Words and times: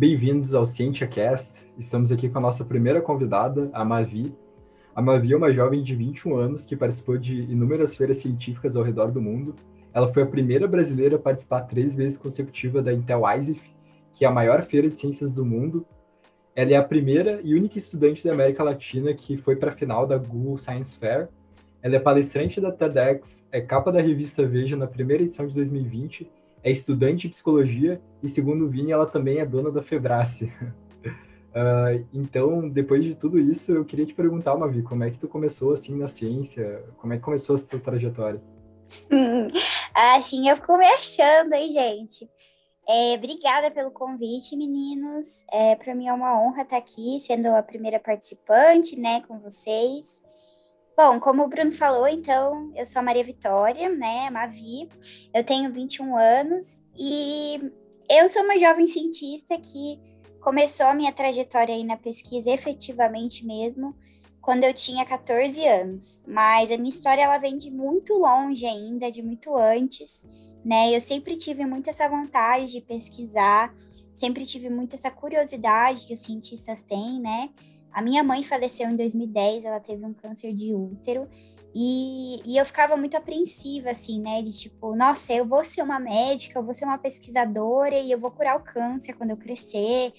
Bem-vindos 0.00 0.54
ao 0.54 0.64
CientiaCast. 0.64 1.60
Estamos 1.76 2.10
aqui 2.10 2.26
com 2.30 2.38
a 2.38 2.40
nossa 2.40 2.64
primeira 2.64 3.02
convidada, 3.02 3.68
a 3.70 3.84
Mavi. 3.84 4.34
A 4.94 5.02
Mavi 5.02 5.34
é 5.34 5.36
uma 5.36 5.52
jovem 5.52 5.82
de 5.82 5.94
21 5.94 6.36
anos 6.36 6.62
que 6.62 6.74
participou 6.74 7.18
de 7.18 7.42
inúmeras 7.42 7.94
feiras 7.94 8.16
científicas 8.16 8.76
ao 8.76 8.82
redor 8.82 9.10
do 9.10 9.20
mundo. 9.20 9.54
Ela 9.92 10.10
foi 10.10 10.22
a 10.22 10.26
primeira 10.26 10.66
brasileira 10.66 11.16
a 11.16 11.18
participar 11.18 11.64
três 11.64 11.94
vezes 11.94 12.16
consecutiva 12.16 12.80
da 12.80 12.94
Intel 12.94 13.20
ISIF, 13.36 13.60
que 14.14 14.24
é 14.24 14.28
a 14.28 14.30
maior 14.30 14.62
feira 14.62 14.88
de 14.88 14.96
ciências 14.96 15.34
do 15.34 15.44
mundo. 15.44 15.84
Ela 16.56 16.70
é 16.70 16.76
a 16.76 16.82
primeira 16.82 17.38
e 17.44 17.54
única 17.54 17.76
estudante 17.76 18.26
da 18.26 18.32
América 18.32 18.64
Latina 18.64 19.12
que 19.12 19.36
foi 19.36 19.54
para 19.54 19.68
a 19.68 19.74
final 19.74 20.06
da 20.06 20.16
Google 20.16 20.56
Science 20.56 20.96
Fair. 20.96 21.28
Ela 21.82 21.96
é 21.96 22.00
palestrante 22.00 22.58
da 22.58 22.72
TEDx, 22.72 23.46
é 23.52 23.60
capa 23.60 23.92
da 23.92 24.00
revista 24.00 24.46
Veja 24.46 24.78
na 24.78 24.86
primeira 24.86 25.24
edição 25.24 25.46
de 25.46 25.54
2020 25.54 26.39
é 26.62 26.70
estudante 26.70 27.22
de 27.22 27.30
psicologia 27.30 28.00
e, 28.22 28.28
segundo 28.28 28.64
o 28.64 28.68
Vini, 28.68 28.92
ela 28.92 29.06
também 29.06 29.38
é 29.38 29.46
dona 29.46 29.70
da 29.70 29.82
Febrace. 29.82 30.52
Uh, 31.04 32.06
então, 32.12 32.68
depois 32.68 33.04
de 33.04 33.14
tudo 33.14 33.38
isso, 33.38 33.72
eu 33.72 33.84
queria 33.84 34.06
te 34.06 34.14
perguntar, 34.14 34.56
Mavi, 34.56 34.82
como 34.82 35.04
é 35.04 35.10
que 35.10 35.18
tu 35.18 35.28
começou 35.28 35.72
assim 35.72 35.96
na 35.96 36.08
ciência? 36.08 36.84
Como 36.98 37.12
é 37.12 37.16
que 37.16 37.22
começou 37.22 37.56
a 37.56 37.58
tua 37.58 37.80
trajetória? 37.80 38.40
assim, 39.94 40.48
eu 40.48 40.56
fico 40.56 40.76
me 40.76 40.86
achando, 40.86 41.52
hein, 41.54 41.70
gente? 41.70 42.28
É, 42.88 43.14
obrigada 43.14 43.70
pelo 43.70 43.90
convite, 43.90 44.56
meninos. 44.56 45.44
É, 45.52 45.76
Para 45.76 45.94
mim 45.94 46.08
é 46.08 46.12
uma 46.12 46.40
honra 46.40 46.62
estar 46.62 46.76
aqui, 46.76 47.20
sendo 47.20 47.46
a 47.48 47.62
primeira 47.62 48.00
participante, 48.00 48.98
né, 48.98 49.22
com 49.28 49.38
vocês. 49.38 50.22
Bom, 51.02 51.18
como 51.18 51.44
o 51.44 51.48
Bruno 51.48 51.72
falou, 51.72 52.06
então, 52.06 52.70
eu 52.76 52.84
sou 52.84 53.00
a 53.00 53.02
Maria 53.02 53.24
Vitória, 53.24 53.88
né, 53.88 54.28
Mavi, 54.28 54.86
eu 55.32 55.42
tenho 55.42 55.72
21 55.72 56.14
anos 56.14 56.84
e 56.94 57.58
eu 58.06 58.28
sou 58.28 58.42
uma 58.42 58.58
jovem 58.58 58.86
cientista 58.86 59.56
que 59.56 59.98
começou 60.42 60.84
a 60.84 60.92
minha 60.92 61.10
trajetória 61.10 61.74
aí 61.74 61.84
na 61.84 61.96
pesquisa 61.96 62.50
efetivamente 62.50 63.46
mesmo 63.46 63.96
quando 64.42 64.64
eu 64.64 64.74
tinha 64.74 65.06
14 65.06 65.66
anos. 65.66 66.20
Mas 66.28 66.70
a 66.70 66.76
minha 66.76 66.90
história 66.90 67.22
ela 67.22 67.38
vem 67.38 67.56
de 67.56 67.70
muito 67.70 68.18
longe 68.18 68.66
ainda, 68.66 69.10
de 69.10 69.22
muito 69.22 69.56
antes, 69.56 70.28
né? 70.62 70.94
Eu 70.94 71.00
sempre 71.00 71.34
tive 71.34 71.64
muito 71.64 71.88
essa 71.88 72.10
vontade 72.10 72.66
de 72.66 72.82
pesquisar, 72.82 73.74
sempre 74.12 74.44
tive 74.44 74.68
muito 74.68 74.96
essa 74.96 75.10
curiosidade 75.10 76.06
que 76.06 76.12
os 76.12 76.20
cientistas 76.20 76.82
têm, 76.82 77.18
né? 77.18 77.48
A 77.92 78.02
minha 78.02 78.22
mãe 78.22 78.42
faleceu 78.42 78.88
em 78.88 78.96
2010, 78.96 79.64
ela 79.64 79.80
teve 79.80 80.04
um 80.04 80.12
câncer 80.12 80.54
de 80.54 80.74
útero. 80.74 81.28
E, 81.74 82.42
e 82.44 82.56
eu 82.56 82.66
ficava 82.66 82.96
muito 82.96 83.16
apreensiva, 83.16 83.90
assim, 83.90 84.20
né? 84.20 84.42
De 84.42 84.52
tipo, 84.52 84.94
nossa, 84.96 85.32
eu 85.32 85.44
vou 85.44 85.62
ser 85.62 85.82
uma 85.82 86.00
médica, 86.00 86.58
eu 86.58 86.64
vou 86.64 86.74
ser 86.74 86.84
uma 86.84 86.98
pesquisadora 86.98 87.96
e 87.96 88.10
eu 88.10 88.18
vou 88.18 88.30
curar 88.30 88.56
o 88.56 88.64
câncer 88.64 89.14
quando 89.14 89.30
eu 89.30 89.36
crescer 89.36 90.12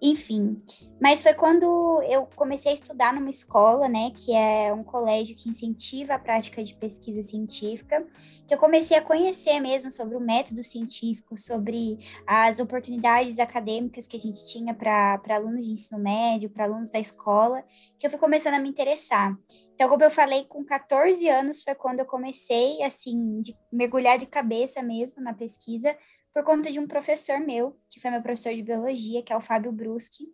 enfim. 0.00 0.62
Mas 1.00 1.22
foi 1.22 1.34
quando 1.34 2.02
eu 2.02 2.26
comecei 2.34 2.70
a 2.70 2.74
estudar 2.74 3.12
numa 3.12 3.30
escola, 3.30 3.88
né, 3.88 4.10
que 4.10 4.34
é 4.34 4.72
um 4.72 4.84
colégio 4.84 5.36
que 5.36 5.48
incentiva 5.48 6.14
a 6.14 6.18
prática 6.18 6.62
de 6.62 6.74
pesquisa 6.74 7.22
científica, 7.22 8.06
que 8.46 8.54
eu 8.54 8.58
comecei 8.58 8.96
a 8.96 9.02
conhecer 9.02 9.58
mesmo 9.60 9.90
sobre 9.90 10.16
o 10.16 10.20
método 10.20 10.62
científico, 10.62 11.38
sobre 11.38 11.98
as 12.26 12.60
oportunidades 12.60 13.38
acadêmicas 13.38 14.06
que 14.06 14.16
a 14.16 14.20
gente 14.20 14.46
tinha 14.46 14.74
para 14.74 15.20
alunos 15.30 15.66
de 15.66 15.72
ensino 15.72 16.00
médio, 16.00 16.50
para 16.50 16.64
alunos 16.64 16.90
da 16.90 16.98
escola, 16.98 17.64
que 17.98 18.06
eu 18.06 18.10
fui 18.10 18.18
começando 18.18 18.54
a 18.54 18.60
me 18.60 18.68
interessar. 18.68 19.36
Então, 19.74 19.88
como 19.88 20.04
eu 20.04 20.10
falei, 20.10 20.44
com 20.44 20.64
14 20.64 21.28
anos 21.28 21.62
foi 21.62 21.74
quando 21.74 21.98
eu 21.98 22.06
comecei, 22.06 22.80
assim, 22.82 23.40
de 23.40 23.56
mergulhar 23.72 24.16
de 24.16 24.26
cabeça 24.26 24.80
mesmo 24.82 25.20
na 25.20 25.34
pesquisa, 25.34 25.96
por 26.34 26.42
conta 26.42 26.70
de 26.70 26.80
um 26.80 26.86
professor 26.86 27.38
meu, 27.38 27.78
que 27.88 28.00
foi 28.00 28.10
meu 28.10 28.20
professor 28.20 28.52
de 28.52 28.62
biologia, 28.62 29.22
que 29.22 29.32
é 29.32 29.36
o 29.36 29.40
Fábio 29.40 29.70
Bruschi. 29.70 30.26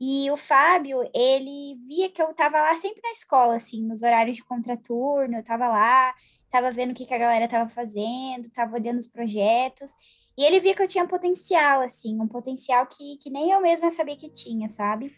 E 0.00 0.30
o 0.30 0.36
Fábio, 0.36 1.02
ele 1.12 1.76
via 1.86 2.08
que 2.10 2.22
eu 2.22 2.30
estava 2.30 2.60
lá 2.60 2.74
sempre 2.76 3.02
na 3.02 3.10
escola, 3.10 3.56
assim, 3.56 3.84
nos 3.84 4.02
horários 4.02 4.36
de 4.36 4.44
contraturno, 4.44 5.34
eu 5.34 5.40
estava 5.40 5.68
lá, 5.68 6.14
estava 6.44 6.72
vendo 6.72 6.92
o 6.92 6.94
que, 6.94 7.06
que 7.06 7.14
a 7.14 7.18
galera 7.18 7.44
estava 7.44 7.68
fazendo, 7.68 8.46
estava 8.46 8.74
olhando 8.74 8.98
os 8.98 9.08
projetos, 9.08 9.90
e 10.36 10.44
ele 10.44 10.60
via 10.60 10.74
que 10.74 10.82
eu 10.82 10.88
tinha 10.88 11.06
potencial, 11.06 11.82
assim, 11.82 12.20
um 12.20 12.28
potencial 12.28 12.86
que, 12.86 13.16
que 13.18 13.30
nem 13.30 13.50
eu 13.50 13.60
mesma 13.60 13.90
sabia 13.90 14.16
que 14.16 14.30
tinha, 14.30 14.68
sabe? 14.68 15.12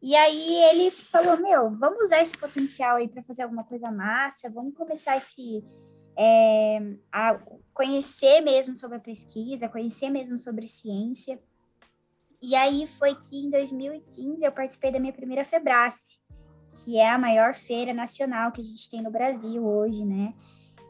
E 0.00 0.14
aí 0.14 0.62
ele 0.70 0.90
falou, 0.90 1.36
meu, 1.40 1.76
vamos 1.76 2.04
usar 2.04 2.20
esse 2.20 2.36
potencial 2.36 2.96
aí 2.96 3.08
para 3.08 3.22
fazer 3.22 3.42
alguma 3.42 3.64
coisa 3.64 3.90
massa, 3.90 4.50
vamos 4.50 4.74
começar 4.74 5.16
esse 5.16 5.64
é, 6.16 6.78
a 7.12 7.40
conhecer 7.74 8.40
mesmo 8.40 8.76
sobre 8.76 8.96
a 8.96 9.00
pesquisa, 9.00 9.68
conhecer 9.68 10.08
mesmo 10.08 10.38
sobre 10.38 10.68
ciência. 10.68 11.38
E 12.40 12.54
aí 12.54 12.86
foi 12.86 13.14
que 13.16 13.36
em 13.36 13.50
2015 13.50 14.44
eu 14.44 14.52
participei 14.52 14.92
da 14.92 15.00
minha 15.00 15.12
primeira 15.12 15.44
Febrace, 15.44 16.18
que 16.68 16.96
é 16.98 17.10
a 17.10 17.18
maior 17.18 17.54
feira 17.54 17.92
nacional 17.92 18.52
que 18.52 18.60
a 18.60 18.64
gente 18.64 18.88
tem 18.88 19.02
no 19.02 19.10
Brasil 19.10 19.66
hoje, 19.66 20.04
né? 20.04 20.32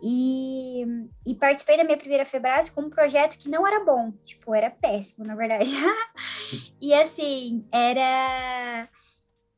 E, 0.03 0.85
e 1.27 1.35
participei 1.35 1.79
da 1.79 1.85
minha 1.85 1.97
primeira 1.97 2.27
Febrace 2.27 2.71
com 2.71 2.83
um 2.83 2.91
projeto 2.91 3.39
que 3.39 3.49
não 3.49 3.67
era 3.67 3.83
bom, 3.83 4.13
tipo, 4.23 4.55
era 4.55 4.71
péssimo, 4.71 5.25
na 5.25 5.35
verdade. 5.35 5.71
e 6.81 6.93
assim, 6.93 7.67
era 7.73 8.89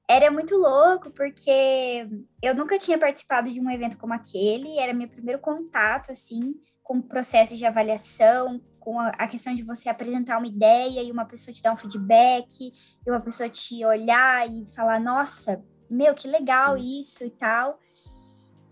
era 0.09 0.31
muito 0.31 0.57
louco, 0.57 1.11
porque 1.11 2.07
eu 2.41 2.55
nunca 2.55 2.79
tinha 2.79 2.97
participado 2.97 3.51
de 3.51 3.61
um 3.61 3.69
evento 3.69 3.99
como 3.99 4.15
aquele, 4.15 4.79
era 4.79 4.95
meu 4.95 5.09
primeiro 5.09 5.41
contato, 5.41 6.13
assim, 6.13 6.55
com 6.87 6.99
o 6.99 7.03
processo 7.03 7.57
de 7.57 7.67
avaliação, 7.67 8.61
com 8.79 9.01
a, 9.01 9.27
questão 9.27 9.53
de 9.53 9.65
você 9.65 9.89
apresentar 9.89 10.39
uma 10.39 10.47
ideia 10.47 11.03
e 11.03 11.11
uma 11.11 11.25
pessoa 11.25 11.53
te 11.53 11.61
dar 11.61 11.73
um 11.73 11.77
feedback, 11.77 12.73
e 13.05 13.11
uma 13.11 13.21
pessoa 13.21 13.49
te 13.49 13.85
olhar 13.85 14.49
e 14.49 14.65
falar, 14.69 15.01
nossa, 15.01 15.61
meu, 15.91 16.15
que 16.15 16.29
legal 16.29 16.77
isso 16.77 17.25
e 17.25 17.31
tal. 17.31 17.81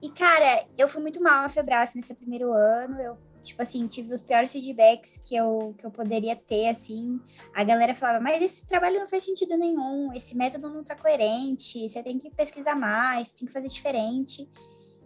E, 0.00 0.08
cara, 0.10 0.64
eu 0.78 0.88
fui 0.88 1.02
muito 1.02 1.20
mal 1.20 1.42
na 1.42 1.48
Febrace 1.48 1.96
nesse 1.96 2.14
primeiro 2.14 2.52
ano, 2.52 3.00
eu 3.00 3.18
tipo 3.42 3.60
assim, 3.60 3.86
tive 3.86 4.14
os 4.14 4.22
piores 4.22 4.52
feedbacks 4.52 5.20
que 5.22 5.36
eu, 5.36 5.74
que 5.76 5.84
eu 5.84 5.90
poderia 5.90 6.34
ter, 6.36 6.68
assim. 6.68 7.20
A 7.52 7.62
galera 7.64 7.94
falava, 7.94 8.20
mas 8.20 8.40
esse 8.40 8.66
trabalho 8.66 9.00
não 9.00 9.08
faz 9.08 9.24
sentido 9.24 9.56
nenhum, 9.58 10.12
esse 10.14 10.36
método 10.36 10.70
não 10.70 10.82
tá 10.82 10.96
coerente, 10.96 11.86
você 11.86 12.02
tem 12.02 12.18
que 12.18 12.30
pesquisar 12.30 12.76
mais, 12.76 13.32
tem 13.32 13.46
que 13.46 13.52
fazer 13.52 13.68
diferente. 13.68 14.48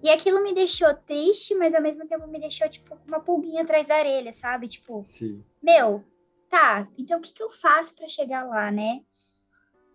E 0.03 0.11
aquilo 0.11 0.43
me 0.43 0.55
deixou 0.55 0.95
triste, 0.95 1.55
mas 1.55 1.75
ao 1.75 1.83
mesmo 1.83 2.07
tempo 2.07 2.27
me 2.27 2.39
deixou, 2.39 2.69
tipo, 2.69 2.97
uma 3.07 3.21
pulguinha 3.21 3.63
atrás 3.63 3.89
da 3.89 3.99
orelha, 3.99 4.33
sabe? 4.33 4.69
Tipo, 4.69 5.07
Sim. 5.19 5.43
meu, 5.63 6.05
tá, 6.49 6.89
então 6.97 7.19
o 7.19 7.21
que, 7.21 7.33
que 7.33 7.43
eu 7.43 7.51
faço 7.51 7.95
para 7.95 8.09
chegar 8.09 8.45
lá, 8.45 8.71
né? 8.71 9.01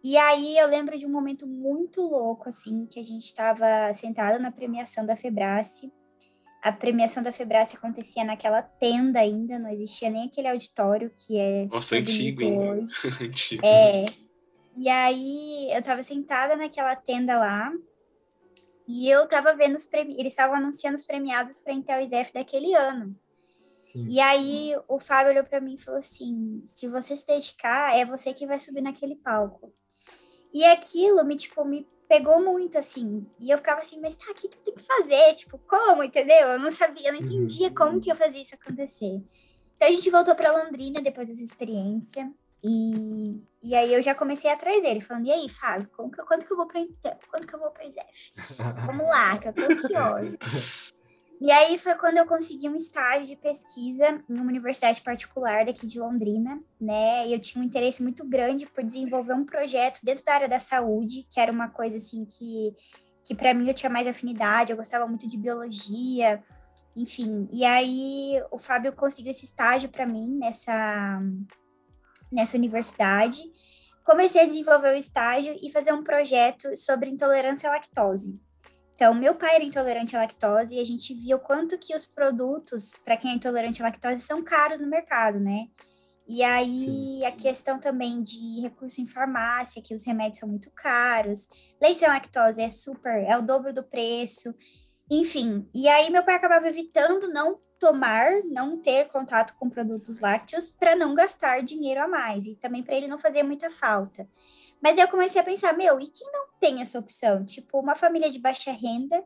E 0.04 0.18
aí 0.18 0.58
eu 0.58 0.68
lembro 0.68 0.98
de 0.98 1.06
um 1.06 1.12
momento 1.12 1.48
muito 1.48 2.02
louco, 2.02 2.50
assim, 2.50 2.86
que 2.86 3.00
a 3.00 3.04
gente 3.04 3.24
estava 3.24 3.94
sentado 3.94 4.42
na 4.42 4.52
premiação 4.52 5.06
da 5.06 5.16
Febrace 5.16 5.92
a 6.64 6.72
premiação 6.72 7.22
da 7.22 7.34
Febrace 7.34 7.76
acontecia 7.76 8.24
naquela 8.24 8.62
tenda 8.62 9.20
ainda, 9.20 9.60
não 9.60 9.70
existia 9.70 10.10
nem 10.10 10.28
aquele 10.28 10.48
auditório 10.48 11.12
que 11.18 11.38
é 11.38 11.68
Nossa, 11.70 11.98
antigo, 11.98 12.42
hein? 12.42 12.86
É. 13.62 14.06
E 14.78 14.88
aí 14.88 15.70
eu 15.72 15.82
tava 15.84 16.02
sentada 16.02 16.56
naquela 16.56 16.96
tenda 16.96 17.38
lá 17.38 17.70
e 18.88 19.10
eu 19.10 19.28
tava 19.28 19.54
vendo 19.56 19.76
os 19.76 19.88
prêmios, 19.88 20.18
eles 20.18 20.34
estavam 20.34 20.56
anunciando 20.56 20.96
os 20.96 21.04
premiados 21.04 21.60
para 21.60 21.74
Intel 21.74 22.02
ISEF 22.02 22.34
daquele 22.34 22.74
ano. 22.74 23.16
Sim. 23.92 24.08
E 24.10 24.20
aí 24.20 24.74
o 24.88 25.00
Fábio 25.00 25.32
olhou 25.32 25.44
para 25.44 25.62
mim 25.62 25.76
e 25.76 25.82
falou 25.82 26.00
assim: 26.00 26.64
"Se 26.66 26.88
você 26.88 27.16
se 27.16 27.28
dedicar, 27.28 27.96
é 27.98 28.06
você 28.06 28.34
que 28.34 28.48
vai 28.48 28.60
subir 28.60 28.82
naquele 28.82 29.16
palco". 29.16 29.74
E 30.54 30.66
aquilo 30.66 31.24
me 31.24 31.36
tipo 31.36 31.64
me 31.64 31.88
pegou 32.08 32.44
muito, 32.44 32.78
assim. 32.78 33.26
E 33.40 33.50
eu 33.50 33.58
ficava 33.58 33.82
assim, 33.82 34.00
mas 34.00 34.16
tá, 34.16 34.30
o 34.30 34.36
que, 34.36 34.48
que 34.48 34.58
eu 34.58 34.62
tenho 34.62 34.78
que 34.78 34.84
fazer? 34.84 35.34
Tipo, 35.34 35.58
como, 35.58 36.04
entendeu? 36.04 36.48
Eu 36.50 36.60
não 36.60 36.72
sabia, 36.72 37.10
eu 37.10 37.14
não 37.14 37.22
entendia 37.22 37.70
uhum. 37.70 37.74
como 37.74 38.02
que 38.02 38.12
eu 38.12 38.16
fazia 38.16 38.42
isso 38.42 38.54
acontecer. 38.54 39.24
Então 39.76 39.88
a 39.88 39.92
gente 39.92 40.10
voltou 40.12 40.36
para 40.36 40.52
Londrina 40.52 41.02
depois 41.02 41.30
dessa 41.30 41.44
experiência. 41.44 42.32
E, 42.64 43.44
e 43.62 43.76
aí 43.76 43.94
eu 43.94 44.02
já 44.02 44.16
comecei 44.16 44.50
atrás 44.50 44.82
dele, 44.82 45.02
falando, 45.02 45.28
e 45.28 45.32
aí, 45.32 45.50
Fábio, 45.50 45.90
como 45.96 46.10
que, 46.10 46.24
quando 46.24 46.46
que 46.46 46.54
eu 46.54 46.58
vou 46.58 46.66
para 46.66 46.80
quando 47.30 47.46
que 47.46 47.54
eu 47.54 47.60
vou 47.60 47.72
para 47.72 47.86
ISEF? 47.86 48.32
Vamos 48.86 49.06
lá, 49.06 49.38
que 49.38 49.50
eu 49.50 49.54
tô 49.54 49.66
ansiosa. 49.66 50.38
E 51.42 51.52
aí 51.52 51.78
foi 51.78 51.94
quando 51.96 52.18
eu 52.18 52.26
consegui 52.26 52.70
um 52.70 52.76
estágio 52.76 53.28
de 53.28 53.36
pesquisa 53.36 54.24
em 54.30 54.34
uma 54.34 54.46
universidade 54.46 55.02
particular 55.02 55.66
daqui 55.66 55.86
de 55.86 56.00
Londrina, 56.00 56.58
né? 56.80 57.28
E 57.28 57.34
eu 57.34 57.40
tinha 57.40 57.62
um 57.62 57.66
interesse 57.66 58.02
muito 58.02 58.26
grande 58.26 58.66
por 58.66 58.82
desenvolver 58.82 59.34
um 59.34 59.46
projeto 59.46 60.00
dentro 60.04 60.24
da 60.24 60.34
área 60.36 60.48
da 60.48 60.60
saúde, 60.60 61.28
que 61.30 61.42
era 61.42 61.52
uma 61.52 61.68
coisa 61.68 61.98
assim 61.98 62.24
que 62.24 62.74
que 63.26 63.34
para 63.34 63.54
mim 63.54 63.68
eu 63.68 63.74
tinha 63.74 63.90
mais 63.90 64.06
afinidade, 64.06 64.72
eu 64.72 64.78
gostava 64.78 65.08
muito 65.08 65.28
de 65.28 65.38
biologia, 65.38 66.44
enfim. 66.96 67.48
E 67.52 67.66
aí 67.66 68.42
o 68.52 68.58
Fábio 68.58 68.94
conseguiu 68.94 69.32
esse 69.32 69.46
estágio 69.46 69.90
para 69.90 70.06
mim 70.06 70.38
nessa 70.38 71.22
nessa 72.34 72.58
universidade. 72.58 73.42
Comecei 74.04 74.42
a 74.42 74.46
desenvolver 74.46 74.94
o 74.94 74.98
estágio 74.98 75.58
e 75.62 75.72
fazer 75.72 75.94
um 75.94 76.04
projeto 76.04 76.76
sobre 76.76 77.10
intolerância 77.10 77.70
à 77.70 77.74
lactose. 77.74 78.40
Então, 78.96 79.14
meu 79.14 79.36
pai 79.36 79.56
era 79.56 79.64
intolerante 79.64 80.16
à 80.16 80.20
lactose 80.20 80.76
e 80.76 80.80
a 80.80 80.84
gente 80.84 81.14
via 81.14 81.36
o 81.36 81.40
quanto 81.40 81.78
que 81.78 81.96
os 81.96 82.06
produtos 82.06 82.98
para 83.04 83.18
quem 83.18 83.32
é 83.32 83.34
intolerante 83.34 83.82
à 83.82 83.86
lactose 83.86 84.22
são 84.22 84.44
caros 84.44 84.80
no 84.80 84.88
mercado, 84.88 85.40
né? 85.40 85.68
E 86.28 86.42
aí 86.42 86.86
Sim. 87.20 87.26
a 87.26 87.32
questão 87.32 87.80
também 87.80 88.22
de 88.22 88.62
recurso 88.62 89.02
em 89.02 89.06
farmácia, 89.06 89.82
que 89.82 89.94
os 89.94 90.06
remédios 90.06 90.40
são 90.40 90.48
muito 90.48 90.72
caros. 90.72 91.50
Leite 91.82 92.00
sem 92.00 92.08
lactose 92.08 92.62
é 92.62 92.70
super, 92.70 93.24
é 93.24 93.38
o 93.38 93.42
dobro 93.42 93.74
do 93.74 93.84
preço. 93.84 94.54
Enfim, 95.12 95.68
e 95.74 95.88
aí 95.88 96.10
meu 96.10 96.24
pai 96.24 96.36
acabava 96.36 96.68
evitando 96.68 97.28
não 97.34 97.60
tomar, 97.84 98.42
não 98.46 98.78
ter 98.78 99.10
contato 99.10 99.58
com 99.58 99.70
produtos 99.70 100.22
lácteos 100.22 100.72
para 100.72 100.96
não 100.96 101.14
gastar 101.14 101.62
dinheiro 101.62 102.02
a 102.02 102.08
mais 102.08 102.48
e 102.48 102.56
também 102.56 102.82
para 102.82 102.96
ele 102.96 103.10
não 103.10 103.20
fazer 103.20 103.44
muita 103.44 103.70
falta. 103.70 104.26
Mas 104.82 104.98
eu 104.98 105.06
comecei 105.10 105.42
a 105.42 105.44
pensar, 105.44 105.74
meu, 105.74 106.00
e 106.00 106.08
quem 106.08 106.32
não 106.32 106.48
tem 106.62 106.82
essa 106.82 106.98
opção? 106.98 107.44
Tipo, 107.46 107.80
uma 107.80 107.94
família 107.94 108.30
de 108.30 108.40
baixa 108.40 108.72
renda 108.72 109.22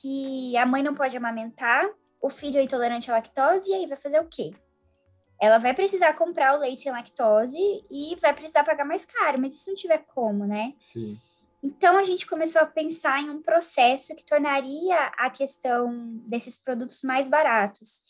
que 0.00 0.56
a 0.56 0.64
mãe 0.64 0.82
não 0.82 0.94
pode 0.94 1.14
amamentar, 1.14 1.86
o 2.22 2.30
filho 2.30 2.58
é 2.58 2.62
intolerante 2.62 3.10
à 3.10 3.14
lactose 3.14 3.70
e 3.70 3.74
aí 3.74 3.86
vai 3.86 3.98
fazer 3.98 4.18
o 4.18 4.28
quê? 4.28 4.54
ela 5.40 5.56
vai 5.56 5.72
precisar 5.72 6.12
comprar 6.12 6.54
o 6.54 6.58
leite 6.58 6.80
sem 6.80 6.92
lactose 6.92 7.56
e 7.90 8.14
vai 8.20 8.34
precisar 8.34 8.62
pagar 8.62 8.84
mais 8.84 9.06
caro, 9.06 9.40
mas 9.40 9.54
se 9.54 9.70
não 9.70 9.74
tiver 9.74 10.04
como, 10.14 10.46
né? 10.46 10.74
Sim. 10.92 11.18
Então 11.62 11.98
a 11.98 12.04
gente 12.04 12.26
começou 12.26 12.62
a 12.62 12.66
pensar 12.66 13.20
em 13.20 13.30
um 13.30 13.42
processo 13.42 14.14
que 14.14 14.24
tornaria 14.24 14.96
a 15.18 15.28
questão 15.28 16.16
desses 16.26 16.56
produtos 16.56 17.02
mais 17.02 17.28
baratos. 17.28 18.02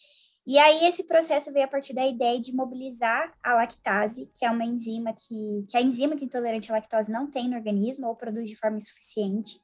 E 0.46 0.58
aí 0.58 0.86
esse 0.86 1.04
processo 1.04 1.52
veio 1.52 1.64
a 1.64 1.68
partir 1.68 1.92
da 1.92 2.06
ideia 2.06 2.40
de 2.40 2.54
mobilizar 2.54 3.32
a 3.42 3.54
lactase, 3.54 4.30
que 4.34 4.44
é 4.44 4.50
uma 4.50 4.64
enzima 4.64 5.12
que, 5.12 5.64
que 5.68 5.76
a 5.76 5.82
enzima 5.82 6.16
que 6.16 6.24
intolerante 6.24 6.70
à 6.70 6.74
lactose 6.76 7.10
não 7.10 7.30
tem 7.30 7.48
no 7.48 7.56
organismo 7.56 8.06
ou 8.06 8.16
produz 8.16 8.48
de 8.48 8.56
forma 8.56 8.76
insuficiente. 8.76 9.60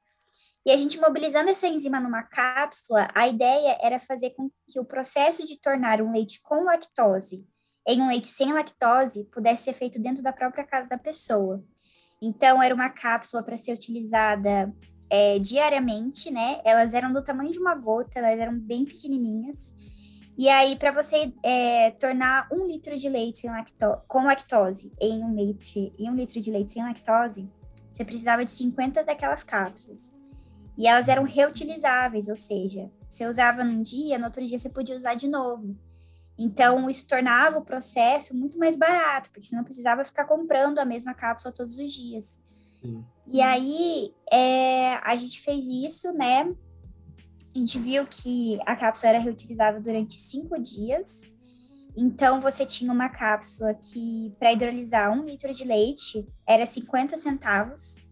E 0.64 0.72
a 0.72 0.76
gente 0.76 1.00
mobilizando 1.00 1.48
essa 1.48 1.68
enzima 1.68 2.00
numa 2.00 2.24
cápsula, 2.24 3.08
a 3.14 3.28
ideia 3.28 3.78
era 3.80 4.00
fazer 4.00 4.30
com 4.30 4.50
que 4.68 4.80
o 4.80 4.84
processo 4.84 5.44
de 5.44 5.60
tornar 5.60 6.02
um 6.02 6.12
leite 6.12 6.42
com 6.42 6.64
lactose 6.64 7.46
em 7.86 8.02
um 8.02 8.08
leite 8.08 8.26
sem 8.26 8.52
lactose 8.52 9.24
pudesse 9.32 9.64
ser 9.64 9.72
feito 9.72 9.98
dentro 10.00 10.22
da 10.22 10.32
própria 10.32 10.64
casa 10.64 10.88
da 10.88 10.98
pessoa. 10.98 11.64
Então, 12.20 12.62
era 12.62 12.74
uma 12.74 12.90
cápsula 12.90 13.42
para 13.42 13.56
ser 13.56 13.72
utilizada 13.72 14.72
é, 15.10 15.38
diariamente, 15.38 16.30
né? 16.30 16.60
Elas 16.64 16.94
eram 16.94 17.12
do 17.12 17.22
tamanho 17.22 17.52
de 17.52 17.58
uma 17.58 17.74
gota, 17.74 18.18
elas 18.18 18.38
eram 18.38 18.58
bem 18.58 18.84
pequenininhas. 18.84 19.74
E 20.38 20.48
aí, 20.48 20.76
para 20.76 20.90
você 20.90 21.32
é, 21.42 21.90
tornar 21.92 22.46
um 22.52 22.66
litro 22.66 22.96
de 22.96 23.08
leite 23.08 23.46
lacto 23.46 23.96
com 24.06 24.24
lactose 24.24 24.92
em 25.00 25.24
um, 25.24 25.34
leite, 25.34 25.94
em 25.98 26.10
um 26.10 26.14
litro 26.14 26.40
de 26.40 26.50
leite 26.50 26.72
sem 26.72 26.82
lactose, 26.82 27.50
você 27.90 28.04
precisava 28.04 28.44
de 28.44 28.50
50 28.50 29.02
daquelas 29.02 29.42
cápsulas. 29.42 30.14
E 30.76 30.86
elas 30.86 31.08
eram 31.08 31.24
reutilizáveis, 31.24 32.28
ou 32.28 32.36
seja, 32.36 32.90
você 33.08 33.26
usava 33.26 33.64
num 33.64 33.82
dia, 33.82 34.18
no 34.18 34.26
outro 34.26 34.44
dia 34.46 34.58
você 34.58 34.68
podia 34.68 34.96
usar 34.96 35.14
de 35.14 35.26
novo. 35.26 35.74
Então, 36.38 36.88
isso 36.90 37.08
tornava 37.08 37.58
o 37.58 37.64
processo 37.64 38.36
muito 38.36 38.58
mais 38.58 38.76
barato, 38.76 39.30
porque 39.30 39.46
você 39.46 39.56
não 39.56 39.64
precisava 39.64 40.04
ficar 40.04 40.26
comprando 40.26 40.78
a 40.78 40.84
mesma 40.84 41.14
cápsula 41.14 41.54
todos 41.54 41.78
os 41.78 41.92
dias. 41.92 42.42
Sim. 42.82 43.04
E 43.26 43.40
aí, 43.40 44.14
é, 44.30 44.94
a 45.02 45.16
gente 45.16 45.40
fez 45.40 45.66
isso, 45.66 46.12
né? 46.12 46.54
A 47.54 47.58
gente 47.58 47.78
viu 47.78 48.06
que 48.06 48.58
a 48.66 48.76
cápsula 48.76 49.10
era 49.10 49.18
reutilizável 49.18 49.80
durante 49.80 50.14
cinco 50.14 50.60
dias. 50.60 51.22
Então, 51.96 52.38
você 52.38 52.66
tinha 52.66 52.92
uma 52.92 53.08
cápsula 53.08 53.72
que, 53.72 54.34
para 54.38 54.52
hidrolisar 54.52 55.10
um 55.10 55.24
litro 55.24 55.52
de 55.54 55.64
leite, 55.64 56.28
era 56.46 56.66
50 56.66 57.16
centavos, 57.16 58.06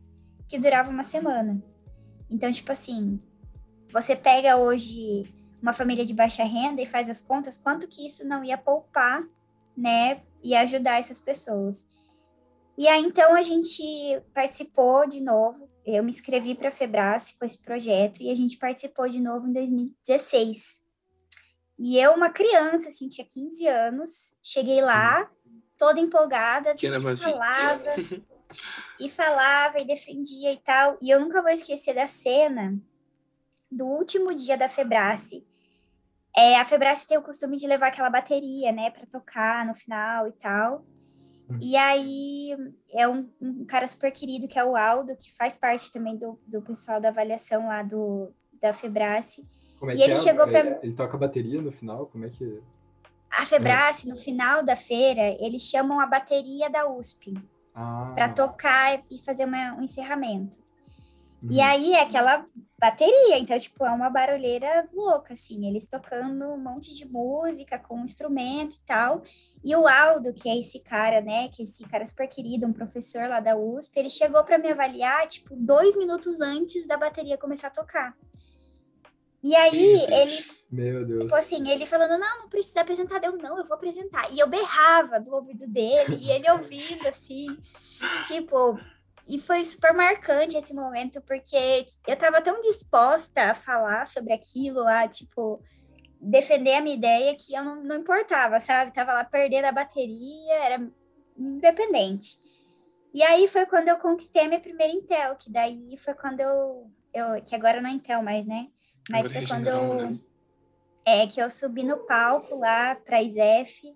que 0.49 0.59
durava 0.59 0.91
uma 0.91 1.05
semana. 1.05 1.63
Então, 2.31 2.51
tipo 2.51 2.73
assim, 2.73 3.21
você 3.93 4.17
pega 4.17 4.57
hoje 4.57 5.25
uma 5.65 5.73
família 5.73 6.05
de 6.05 6.13
baixa 6.13 6.45
renda 6.45 6.83
e 6.83 6.87
faz 6.87 7.09
as 7.09 7.23
contas, 7.23 7.57
quanto 7.57 7.89
que 7.89 8.07
isso 8.07 8.23
não 8.29 8.45
ia 8.45 8.59
poupar, 8.59 9.27
né, 9.75 10.21
e 10.43 10.55
ajudar 10.55 10.99
essas 10.99 11.19
pessoas. 11.19 11.89
E 12.77 12.87
aí, 12.87 13.03
então, 13.03 13.35
a 13.35 13.43
gente 13.43 13.83
participou 14.35 15.09
de 15.09 15.23
novo, 15.23 15.67
eu 15.87 16.05
me 16.05 16.11
inscrevi 16.11 16.55
para 16.55 16.69
a 16.69 16.73
Febrace 16.73 17.35
com 17.39 17.47
esse 17.47 17.63
projeto, 17.63 18.23
e 18.23 18.31
a 18.31 18.35
gente 18.35 18.59
participou 18.59 19.09
de 19.09 19.19
novo 19.19 19.49
em 19.49 19.55
2016. 19.55 20.83
E 21.79 21.99
eu, 21.99 22.13
uma 22.13 22.29
criança, 22.29 22.91
assim, 22.91 23.09
tinha 23.09 23.27
15 23.27 23.67
anos, 23.67 24.37
cheguei 24.43 24.83
lá, 24.83 25.31
toda 25.79 25.99
empolgada, 25.99 26.75
que 26.75 26.91
falava, 27.17 27.95
e 29.01 29.09
falava, 29.09 29.81
e 29.81 29.87
defendia 29.87 30.53
e 30.53 30.59
tal, 30.59 30.99
e 31.01 31.09
eu 31.09 31.19
nunca 31.21 31.41
vou 31.41 31.51
esquecer 31.51 31.95
da 31.95 32.07
cena 32.07 32.79
do 33.71 33.87
último 33.87 34.35
dia 34.35 34.59
da 34.59 34.69
Febrace, 34.69 35.43
é, 36.37 36.59
a 36.59 36.65
Febrace 36.65 37.07
tem 37.07 37.17
o 37.17 37.23
costume 37.23 37.57
de 37.57 37.67
levar 37.67 37.89
aquela 37.89 38.11
bateria, 38.11 38.73
né, 38.73 38.91
para 38.91 39.07
tocar 39.07 39.65
no 39.65 39.75
final 39.75 40.27
e 40.27 40.33
tal. 40.33 40.85
Hum. 41.49 41.59
E 41.61 41.77
aí 41.77 42.57
é 42.91 43.07
um, 43.07 43.29
um, 43.41 43.65
cara 43.65 43.87
super 43.87 44.11
querido 44.11 44.49
que 44.49 44.59
é 44.59 44.65
o 44.65 44.77
Aldo, 44.77 45.17
que 45.17 45.31
faz 45.37 45.55
parte 45.55 45.93
também 45.93 46.17
do, 46.17 46.39
do 46.47 46.61
pessoal 46.63 47.01
da 47.01 47.11
avaliação 47.11 47.69
lá 47.69 47.83
do, 47.83 48.33
da 48.61 48.73
Febrace. 48.73 49.47
Como 49.79 49.91
é 49.91 49.95
e 49.95 49.99
que 49.99 50.03
ele 50.03 50.15
é? 50.15 50.17
chegou 50.17 50.47
para 50.47 50.61
ele, 50.61 50.79
ele 50.83 50.95
toca 50.95 51.17
bateria 51.17 51.61
no 51.61 51.71
final, 51.71 52.07
como 52.07 52.25
é 52.25 52.31
que 52.31 52.61
A 53.31 53.47
Febrace, 53.47 54.09
no 54.09 54.17
final 54.17 54.65
da 54.65 54.75
feira, 54.75 55.37
eles 55.39 55.63
chamam 55.63 56.01
a 56.01 56.07
bateria 56.07 56.71
da 56.71 56.89
USP 56.91 57.35
ah. 57.75 58.13
para 58.15 58.31
tocar 58.31 59.03
e 59.11 59.19
fazer 59.19 59.45
uma, 59.45 59.75
um 59.75 59.83
encerramento. 59.83 60.65
Uhum. 61.45 61.49
E 61.51 61.61
aí 61.61 61.93
é 61.93 62.01
aquela 62.01 62.47
bateria, 62.79 63.39
então, 63.39 63.59
tipo, 63.59 63.85
é 63.85 63.91
uma 63.91 64.09
barulheira 64.09 64.89
louca, 64.93 65.35
assim, 65.35 65.67
eles 65.67 65.87
tocando 65.87 66.47
um 66.47 66.59
monte 66.59 66.95
de 66.95 67.07
música 67.07 67.79
com 67.79 68.05
instrumento 68.05 68.77
e 68.77 68.81
tal. 68.81 69.23
E 69.63 69.77
o 69.77 69.87
Aldo, 69.87 70.33
que 70.33 70.49
é 70.49 70.59
esse 70.59 70.81
cara, 70.81 71.21
né, 71.21 71.49
que 71.49 71.63
é 71.63 71.65
esse 71.65 71.87
cara 71.87 72.07
super 72.07 72.27
querido, 72.29 72.67
um 72.67 72.73
professor 72.73 73.29
lá 73.29 73.41
da 73.41 73.57
USP, 73.57 73.99
ele 73.99 74.11
chegou 74.11 74.43
para 74.45 74.59
me 74.59 74.71
avaliar, 74.71 75.27
tipo, 75.29 75.55
dois 75.55 75.97
minutos 75.97 76.41
antes 76.41 76.87
da 76.87 76.97
bateria 76.97 77.39
começar 77.39 77.69
a 77.69 77.71
tocar. 77.71 78.17
E 79.43 79.55
aí 79.55 80.07
ele, 80.11 80.43
Meu 80.71 81.05
Deus. 81.05 81.25
tipo 81.25 81.35
assim, 81.35 81.71
ele 81.71 81.85
falando, 81.85 82.19
não, 82.19 82.39
não 82.39 82.49
precisa 82.49 82.81
apresentar, 82.81 83.23
eu 83.23 83.37
não, 83.37 83.59
eu 83.59 83.67
vou 83.67 83.75
apresentar. 83.75 84.33
E 84.33 84.39
eu 84.39 84.49
berrava 84.49 85.21
do 85.21 85.35
ouvido 85.35 85.67
dele, 85.67 86.17
e 86.19 86.31
ele 86.31 86.51
ouvindo, 86.51 87.07
assim, 87.07 87.47
tipo, 88.27 88.79
e 89.27 89.41
foi 89.41 89.65
super 89.65 89.93
marcante 89.95 90.57
esse 90.57 90.75
momento, 90.75 91.21
porque 91.23 91.87
eu 92.07 92.15
estava 92.15 92.43
tão 92.43 92.61
disposta 92.61 93.51
a 93.51 93.55
falar 93.55 94.07
sobre 94.07 94.33
aquilo, 94.33 94.87
a, 94.87 95.09
tipo, 95.09 95.63
defender 96.21 96.75
a 96.75 96.81
minha 96.81 96.97
ideia, 96.97 97.35
que 97.35 97.55
eu 97.55 97.65
não, 97.65 97.83
não 97.83 97.97
importava, 97.97 98.61
sabe? 98.61 98.93
Tava 98.93 99.15
lá 99.15 99.25
perdendo 99.25 99.65
a 99.65 99.73
bateria, 99.73 100.55
era 100.55 100.91
independente. 101.37 102.39
E 103.13 103.23
aí 103.23 103.49
foi 103.49 103.65
quando 103.65 103.89
eu 103.89 103.97
conquistei 103.99 104.43
a 104.45 104.49
minha 104.49 104.61
primeira 104.61 104.93
Intel, 104.93 105.37
que 105.37 105.51
daí 105.51 105.97
foi 105.97 106.15
quando 106.15 106.41
eu, 106.41 106.91
eu 107.13 107.43
que 107.43 107.55
agora 107.55 107.81
não 107.81 107.89
é 107.89 107.93
Intel 107.93 108.23
mais, 108.23 108.45
né? 108.45 108.69
Mas 109.09 109.33
foi 109.33 109.47
quando 109.47 109.69
eu, 109.69 110.11
né? 110.11 110.19
é, 111.05 111.27
que 111.27 111.41
eu 111.41 111.49
subi 111.49 111.83
no 111.83 111.99
palco 111.99 112.57
lá 112.57 112.95
para 112.95 113.19
a 113.19 113.23
ISEF, 113.23 113.95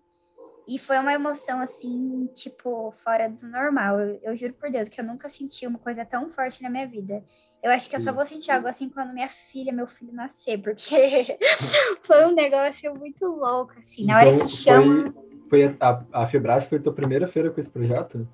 e 0.68 0.78
foi 0.78 0.98
uma 0.98 1.14
emoção, 1.14 1.60
assim, 1.60 2.28
tipo, 2.34 2.92
fora 2.98 3.26
do 3.26 3.48
normal. 3.48 3.98
Eu, 3.98 4.20
eu, 4.22 4.36
juro 4.36 4.52
por 4.52 4.70
Deus 4.70 4.86
que 4.86 5.00
eu 5.00 5.04
nunca 5.04 5.26
senti 5.26 5.66
uma 5.66 5.78
coisa 5.78 6.04
tão 6.04 6.28
forte 6.28 6.62
na 6.62 6.68
minha 6.68 6.86
vida. 6.86 7.24
Eu 7.62 7.70
acho 7.70 7.88
que 7.88 7.96
eu 7.96 8.00
só 8.00 8.12
vou 8.12 8.26
sentir 8.26 8.50
algo 8.50 8.68
assim 8.68 8.90
quando 8.90 9.14
minha 9.14 9.30
filha, 9.30 9.72
meu 9.72 9.86
filho 9.86 10.12
nascer, 10.12 10.58
porque 10.58 11.38
foi 12.04 12.26
um 12.26 12.34
negócio 12.34 12.94
muito 12.94 13.24
louco, 13.24 13.72
assim. 13.78 14.04
Na 14.04 14.18
hora 14.18 14.28
então, 14.28 14.46
que 14.46 14.52
chama. 14.52 15.10
Foi, 15.48 15.48
foi 15.48 15.76
a, 15.80 16.04
a 16.12 16.26
foi 16.60 16.78
a 16.78 16.82
tua 16.82 16.92
primeira 16.92 17.26
feira 17.26 17.50
com 17.50 17.58
esse 17.58 17.70
projeto? 17.70 18.28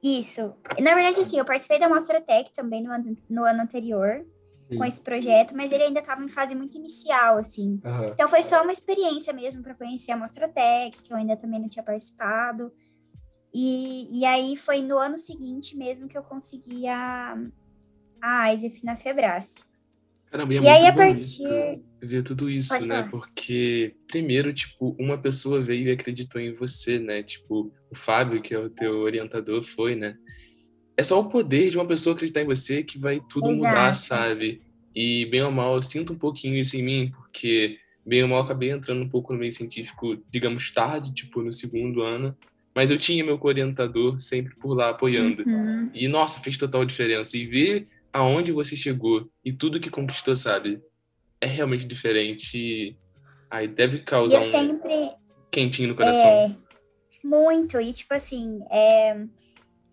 Isso. 0.00 0.54
Na 0.78 0.94
verdade, 0.94 1.20
assim, 1.20 1.40
eu 1.40 1.44
participei 1.44 1.80
da 1.80 1.88
Mostra 1.88 2.20
Tech 2.20 2.52
também 2.52 2.84
no 2.84 2.92
ano, 2.92 3.16
no 3.28 3.44
ano 3.44 3.62
anterior. 3.62 4.24
Sim. 4.68 4.76
com 4.76 4.84
esse 4.84 5.00
projeto, 5.00 5.56
mas 5.56 5.72
ele 5.72 5.84
ainda 5.84 6.00
estava 6.00 6.22
em 6.22 6.28
fase 6.28 6.54
muito 6.54 6.76
inicial, 6.76 7.38
assim. 7.38 7.80
Uhum. 7.84 8.08
Então 8.08 8.28
foi 8.28 8.42
só 8.42 8.62
uma 8.62 8.72
experiência 8.72 9.32
mesmo 9.32 9.62
para 9.62 9.74
conhecer 9.74 10.12
a 10.12 10.16
Mostra 10.16 10.48
Tech, 10.48 11.02
que 11.02 11.12
eu 11.12 11.16
ainda 11.16 11.36
também 11.36 11.60
não 11.60 11.68
tinha 11.68 11.82
participado. 11.82 12.70
E, 13.52 14.08
e 14.12 14.26
aí 14.26 14.56
foi 14.56 14.82
no 14.82 14.98
ano 14.98 15.16
seguinte 15.16 15.76
mesmo 15.76 16.06
que 16.06 16.18
eu 16.18 16.22
consegui 16.22 16.86
a, 16.86 17.36
a 18.20 18.52
ISEF 18.52 18.84
na 18.84 18.94
Febrace. 18.94 19.64
Caramba, 20.30 20.52
e, 20.52 20.58
é 20.58 20.60
e 20.60 20.68
aí 20.68 20.86
a 20.86 20.92
partir 20.92 21.82
ver 22.02 22.22
tudo 22.22 22.50
isso, 22.50 22.68
Pode 22.68 22.86
né? 22.86 22.96
Falar. 22.96 23.08
Porque 23.08 23.96
primeiro, 24.06 24.52
tipo, 24.52 24.94
uma 24.98 25.16
pessoa 25.16 25.62
veio 25.62 25.88
e 25.88 25.92
acreditou 25.92 26.40
em 26.40 26.52
você, 26.52 26.98
né? 26.98 27.22
Tipo, 27.22 27.72
o 27.90 27.96
Fábio, 27.96 28.42
que 28.42 28.54
é 28.54 28.58
o 28.58 28.68
teu 28.68 28.98
orientador, 28.98 29.62
foi, 29.62 29.96
né? 29.96 30.16
É 30.98 31.02
só 31.04 31.20
o 31.20 31.28
poder 31.28 31.70
de 31.70 31.78
uma 31.78 31.86
pessoa 31.86 32.16
acreditar 32.16 32.42
em 32.42 32.46
você 32.46 32.82
que 32.82 32.98
vai 32.98 33.22
tudo 33.30 33.52
Exato. 33.52 33.68
mudar, 33.68 33.94
sabe? 33.94 34.60
E 34.92 35.26
bem 35.26 35.42
ou 35.42 35.52
mal, 35.52 35.76
eu 35.76 35.82
sinto 35.82 36.12
um 36.12 36.18
pouquinho 36.18 36.56
isso 36.56 36.76
em 36.76 36.82
mim, 36.82 37.12
porque 37.14 37.78
bem 38.04 38.24
ou 38.24 38.28
mal 38.28 38.42
acabei 38.42 38.72
entrando 38.72 39.00
um 39.00 39.08
pouco 39.08 39.32
no 39.32 39.38
meio 39.38 39.52
científico, 39.52 40.18
digamos, 40.28 40.72
tarde, 40.72 41.14
tipo, 41.14 41.40
no 41.40 41.52
segundo 41.52 42.02
ano. 42.02 42.36
Mas 42.74 42.90
eu 42.90 42.98
tinha 42.98 43.24
meu 43.24 43.38
orientador 43.40 44.18
sempre 44.18 44.56
por 44.56 44.74
lá 44.74 44.90
apoiando. 44.90 45.44
Uhum. 45.46 45.88
E, 45.94 46.08
nossa, 46.08 46.40
fez 46.40 46.58
total 46.58 46.84
diferença. 46.84 47.36
E 47.36 47.46
ver 47.46 47.86
aonde 48.12 48.50
você 48.50 48.74
chegou 48.74 49.30
e 49.44 49.52
tudo 49.52 49.78
que 49.78 49.90
conquistou, 49.90 50.34
sabe? 50.34 50.82
É 51.40 51.46
realmente 51.46 51.86
diferente. 51.86 52.96
Aí 53.48 53.68
deve 53.68 54.00
causar 54.00 54.40
um 54.40 54.42
sempre... 54.42 55.10
quentinho 55.48 55.90
no 55.90 55.94
coração. 55.94 56.28
É 56.28 56.56
Muito, 57.24 57.80
e 57.80 57.92
tipo 57.92 58.14
assim, 58.14 58.58
é, 58.68 59.16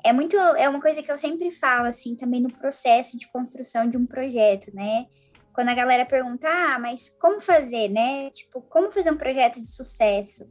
é 0.05 0.13
muito, 0.13 0.37
é 0.37 0.69
uma 0.69 0.79
coisa 0.79 1.01
que 1.01 1.11
eu 1.11 1.17
sempre 1.17 1.49
falo, 1.49 1.87
assim, 1.87 2.15
também 2.15 2.39
no 2.39 2.53
processo 2.53 3.17
de 3.17 3.27
construção 3.31 3.89
de 3.89 3.97
um 3.97 4.05
projeto, 4.05 4.69
né? 4.71 5.07
Quando 5.51 5.69
a 5.69 5.73
galera 5.73 6.05
pergunta, 6.05 6.47
ah, 6.47 6.77
mas 6.77 7.09
como 7.19 7.41
fazer, 7.41 7.89
né? 7.89 8.29
Tipo, 8.29 8.61
como 8.61 8.91
fazer 8.91 9.11
um 9.11 9.17
projeto 9.17 9.59
de 9.59 9.67
sucesso? 9.67 10.45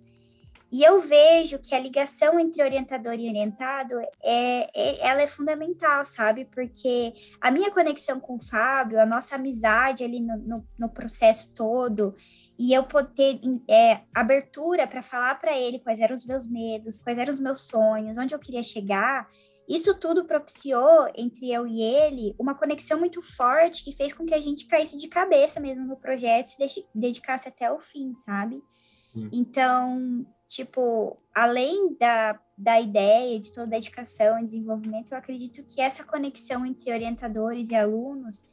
E 0.75 0.83
eu 0.83 1.01
vejo 1.01 1.61
que 1.61 1.73
a 1.73 1.79
ligação 1.79 2.37
entre 2.37 2.61
orientador 2.61 3.15
e 3.15 3.29
orientado 3.29 3.95
é, 4.21 4.69
é, 4.75 5.09
ela 5.09 5.23
é 5.23 5.27
fundamental, 5.29 6.05
sabe? 6.05 6.47
Porque 6.47 7.15
a 7.41 7.49
minha 7.49 7.71
conexão 7.71 8.19
com 8.19 8.35
o 8.35 8.43
Fábio, 8.45 9.01
a 9.01 9.07
nossa 9.07 9.37
amizade 9.37 10.03
ali 10.03 10.19
no, 10.19 10.37
no, 10.37 10.67
no 10.77 10.89
processo 10.89 11.55
todo, 11.55 12.17
e 12.59 12.73
eu 12.73 12.83
poder 12.83 13.39
é, 13.71 14.01
abertura 14.13 14.85
para 14.89 15.01
falar 15.01 15.37
para 15.37 15.57
ele 15.57 15.79
quais 15.79 16.01
eram 16.01 16.17
os 16.17 16.27
meus 16.27 16.45
medos, 16.45 16.99
quais 16.99 17.19
eram 17.19 17.33
os 17.33 17.39
meus 17.39 17.69
sonhos, 17.69 18.19
onde 18.19 18.35
eu 18.35 18.39
queria 18.41 18.65
chegar, 18.65 19.29
isso 19.69 19.97
tudo 20.01 20.25
propiciou 20.25 21.09
entre 21.15 21.53
eu 21.53 21.69
e 21.69 21.83
ele 21.83 22.35
uma 22.37 22.53
conexão 22.57 22.99
muito 22.99 23.23
forte 23.23 23.85
que 23.85 23.93
fez 23.93 24.13
com 24.13 24.27
que 24.27 24.35
a 24.35 24.41
gente 24.41 24.67
caísse 24.67 24.97
de 24.97 25.07
cabeça 25.07 25.61
mesmo 25.61 25.87
no 25.87 25.97
projeto 25.97 26.51
e 26.59 26.69
se 26.69 26.85
dedicasse 26.93 27.49
até 27.49 27.71
o 27.71 27.79
fim, 27.79 28.13
sabe? 28.17 28.61
Então, 29.33 30.27
tipo, 30.47 31.19
além 31.35 31.97
da, 31.99 32.39
da 32.57 32.81
ideia, 32.81 33.39
de 33.41 33.51
toda 33.51 33.67
a 33.67 33.71
dedicação 33.71 34.39
e 34.39 34.45
desenvolvimento, 34.45 35.13
eu 35.13 35.19
acredito 35.19 35.65
que 35.65 35.81
essa 35.81 36.05
conexão 36.05 36.65
entre 36.65 36.93
orientadores 36.93 37.71
e 37.71 37.75
alunos, 37.75 38.45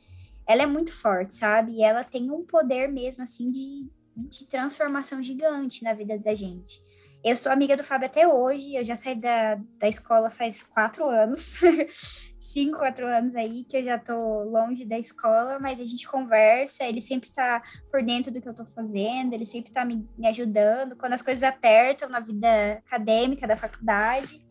ela 0.47 0.63
é 0.63 0.65
muito 0.65 0.93
forte, 0.93 1.35
sabe? 1.35 1.73
E 1.73 1.83
ela 1.83 2.03
tem 2.03 2.31
um 2.31 2.43
poder 2.43 2.87
mesmo, 2.87 3.23
assim, 3.23 3.51
de, 3.51 3.87
de 4.15 4.45
transformação 4.47 5.21
gigante 5.21 5.83
na 5.83 5.93
vida 5.93 6.17
da 6.17 6.33
gente. 6.33 6.81
Eu 7.23 7.37
sou 7.37 7.51
amiga 7.51 7.77
do 7.77 7.83
Fábio 7.83 8.07
até 8.07 8.27
hoje, 8.27 8.75
eu 8.75 8.83
já 8.83 8.95
saí 8.95 9.13
da, 9.13 9.55
da 9.77 9.87
escola 9.87 10.31
faz 10.31 10.63
quatro 10.63 11.05
anos, 11.05 11.61
cinco, 12.39 12.79
quatro 12.79 13.05
anos 13.05 13.35
aí, 13.35 13.63
que 13.63 13.77
eu 13.77 13.83
já 13.83 13.99
tô 13.99 14.43
longe 14.43 14.83
da 14.85 14.97
escola, 14.97 15.59
mas 15.59 15.79
a 15.79 15.83
gente 15.83 16.07
conversa, 16.07 16.83
ele 16.83 16.99
sempre 16.99 17.31
tá 17.31 17.61
por 17.91 18.01
dentro 18.01 18.31
do 18.31 18.41
que 18.41 18.49
eu 18.49 18.55
tô 18.55 18.65
fazendo, 18.65 19.33
ele 19.33 19.45
sempre 19.45 19.71
tá 19.71 19.85
me, 19.85 20.03
me 20.17 20.27
ajudando. 20.29 20.95
Quando 20.95 21.13
as 21.13 21.21
coisas 21.21 21.43
apertam 21.43 22.09
na 22.09 22.19
vida 22.19 22.81
acadêmica 22.87 23.47
da 23.47 23.55
faculdade, 23.55 24.43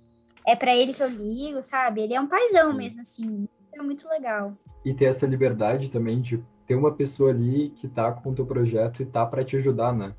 é 0.46 0.54
para 0.54 0.74
ele 0.74 0.94
que 0.94 1.02
eu 1.02 1.08
ligo, 1.08 1.60
sabe? 1.62 2.02
Ele 2.02 2.14
é 2.14 2.20
um 2.20 2.28
paizão 2.28 2.72
mesmo, 2.72 3.00
assim, 3.00 3.48
é 3.72 3.82
muito 3.82 4.08
legal. 4.08 4.56
E 4.84 4.94
ter 4.94 5.06
essa 5.06 5.26
liberdade 5.26 5.88
também 5.88 6.20
de 6.22 6.40
ter 6.68 6.76
uma 6.76 6.94
pessoa 6.94 7.30
ali 7.30 7.70
que 7.70 7.88
tá 7.88 8.12
com 8.12 8.30
o 8.30 8.34
teu 8.34 8.46
projeto 8.46 9.02
e 9.02 9.06
tá 9.06 9.26
para 9.26 9.44
te 9.44 9.56
ajudar, 9.56 9.92
né? 9.92 10.14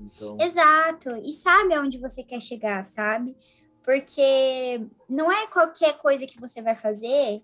Então... 0.00 0.36
Exato. 0.40 1.10
E 1.16 1.32
sabe 1.32 1.74
aonde 1.74 1.98
você 1.98 2.22
quer 2.22 2.40
chegar, 2.40 2.82
sabe? 2.84 3.36
Porque 3.82 4.86
não 5.08 5.30
é 5.30 5.46
qualquer 5.46 5.96
coisa 5.96 6.26
que 6.26 6.40
você 6.40 6.62
vai 6.62 6.74
fazer 6.74 7.42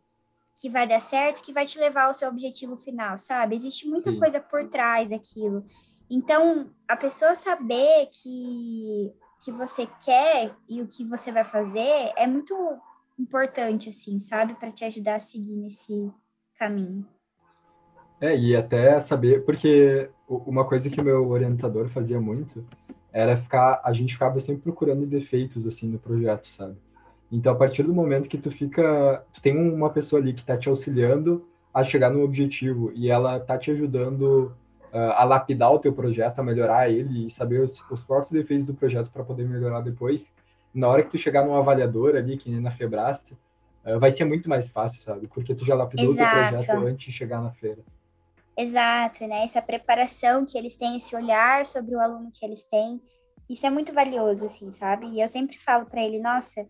que 0.59 0.71
vai 0.71 0.87
dar 0.89 1.01
certo 1.01 1.43
que 1.43 1.53
vai 1.53 1.67
te 1.67 1.79
levar 1.79 2.05
ao 2.05 2.15
seu 2.15 2.29
objetivo 2.29 2.77
final, 2.77 3.19
sabe? 3.19 3.55
Existe 3.55 3.87
muita 3.87 4.11
Sim. 4.11 4.19
coisa 4.19 4.41
por 4.41 4.67
trás 4.69 5.11
daquilo. 5.11 5.65
Então, 6.09 6.71
a 6.89 6.97
pessoa 6.97 7.35
saber 7.35 8.09
que 8.11 9.13
que 9.45 9.53
você 9.53 9.87
quer 10.03 10.57
e 10.67 10.81
o 10.81 10.89
que 10.89 11.05
você 11.05 11.31
vai 11.31 11.45
fazer 11.45 12.11
é 12.17 12.27
muito 12.27 12.55
importante, 13.19 13.91
assim, 13.91 14.19
sabe? 14.19 14.55
Para 14.55 14.73
te 14.73 14.85
ajudar 14.85 15.17
a 15.17 15.21
seguir 15.21 15.55
nesse 15.57 16.11
caminho. 16.55 17.07
É, 18.21 18.37
e 18.37 18.57
até 18.57 18.99
saber, 19.01 19.45
porque 19.45 20.09
uma 20.29 20.65
coisa 20.65 20.89
que 20.89 21.01
o 21.01 21.05
meu 21.05 21.29
orientador 21.29 21.89
fazia 21.89 22.21
muito 22.21 22.65
era 23.13 23.37
ficar, 23.37 23.81
a 23.85 23.93
gente 23.93 24.15
ficava 24.15 24.41
sempre 24.41 24.63
procurando 24.63 25.07
defeitos, 25.07 25.67
assim, 25.67 25.87
no 25.89 25.99
projeto, 25.99 26.47
sabe? 26.47 26.77
Então, 27.31 27.53
a 27.53 27.57
partir 27.57 27.83
do 27.83 27.95
momento 27.95 28.29
que 28.29 28.39
tu 28.39 28.51
fica, 28.51 29.25
tu 29.33 29.43
tem 29.43 29.57
uma 29.57 29.91
pessoa 29.91 30.21
ali 30.21 30.33
que 30.33 30.45
tá 30.45 30.57
te 30.57 30.69
auxiliando 30.69 31.47
a 31.73 31.83
chegar 31.83 32.11
no 32.11 32.23
objetivo 32.23 32.93
e 32.95 33.11
ela 33.11 33.41
tá 33.41 33.59
te 33.59 33.71
ajudando 33.71 34.53
uh, 34.93 35.13
a 35.15 35.25
lapidar 35.25 35.73
o 35.73 35.79
teu 35.79 35.93
projeto, 35.93 36.39
a 36.39 36.43
melhorar 36.43 36.91
ele 36.91 37.27
e 37.27 37.31
saber 37.31 37.61
os, 37.61 37.83
os 37.91 38.01
próprios 38.03 38.31
defeitos 38.31 38.67
do 38.67 38.75
projeto 38.75 39.11
para 39.11 39.25
poder 39.25 39.47
melhorar 39.47 39.81
depois, 39.81 40.33
na 40.73 40.89
hora 40.89 41.03
que 41.03 41.11
tu 41.11 41.19
chegar 41.19 41.45
num 41.45 41.55
avaliador 41.55 42.17
ali, 42.17 42.37
que 42.37 42.51
nem 42.51 42.61
na 42.61 42.71
Febrace, 42.71 43.37
uh, 43.85 43.99
vai 43.99 44.11
ser 44.11 44.25
muito 44.25 44.49
mais 44.49 44.71
fácil, 44.71 45.03
sabe? 45.03 45.27
Porque 45.27 45.55
tu 45.55 45.65
já 45.65 45.75
lapidou 45.75 46.13
Exato. 46.13 46.29
o 46.29 46.49
teu 46.49 46.49
projeto 46.49 46.87
antes 46.87 47.07
de 47.07 47.13
chegar 47.13 47.43
na 47.43 47.51
feira. 47.51 47.83
Exato, 48.57 49.27
né? 49.27 49.45
Essa 49.45 49.61
preparação 49.61 50.47
que 50.47 50.57
eles 50.57 50.77
têm, 50.77 50.97
esse 50.97 51.15
olhar 51.15 51.67
sobre 51.67 51.95
o 51.95 52.01
aluno 52.01 52.31
que 52.33 52.45
eles 52.45 52.65
têm, 52.65 53.01
isso 53.49 53.67
é 53.67 53.71
muito 53.71 53.93
valioso, 53.93 54.47
assim, 54.47 54.71
sabe? 54.71 55.07
E 55.09 55.21
eu 55.21 55.29
sempre 55.29 55.59
falo 55.59 55.87
para 55.87 56.03
ele, 56.03 56.19
nossa, 56.19 56.67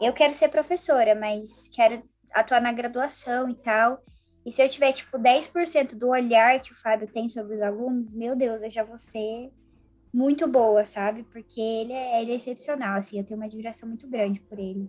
eu 0.00 0.12
quero 0.12 0.32
ser 0.32 0.48
professora, 0.48 1.14
mas 1.14 1.68
quero 1.74 2.02
atuar 2.32 2.60
na 2.60 2.72
graduação 2.72 3.50
e 3.50 3.54
tal. 3.56 4.02
E 4.44 4.52
se 4.52 4.62
eu 4.62 4.68
tiver, 4.68 4.92
tipo, 4.92 5.18
10% 5.18 5.96
do 5.96 6.08
olhar 6.08 6.60
que 6.60 6.72
o 6.72 6.76
Fábio 6.76 7.08
tem 7.08 7.28
sobre 7.28 7.56
os 7.56 7.62
alunos, 7.62 8.14
meu 8.14 8.36
Deus, 8.36 8.62
eu 8.62 8.70
já 8.70 8.84
vou 8.84 8.98
ser 8.98 9.50
muito 10.14 10.46
boa, 10.46 10.84
sabe? 10.84 11.24
Porque 11.24 11.60
ele 11.60 11.92
é, 11.92 12.22
ele 12.22 12.32
é 12.32 12.36
excepcional, 12.36 12.96
assim, 12.96 13.18
eu 13.18 13.24
tenho 13.24 13.38
uma 13.38 13.46
admiração 13.46 13.88
muito 13.88 14.08
grande 14.08 14.40
por 14.40 14.58
ele. 14.58 14.88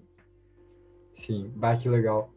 Sim, 1.15 1.51
bah, 1.55 1.75
que 1.75 1.89
legal. 1.89 2.29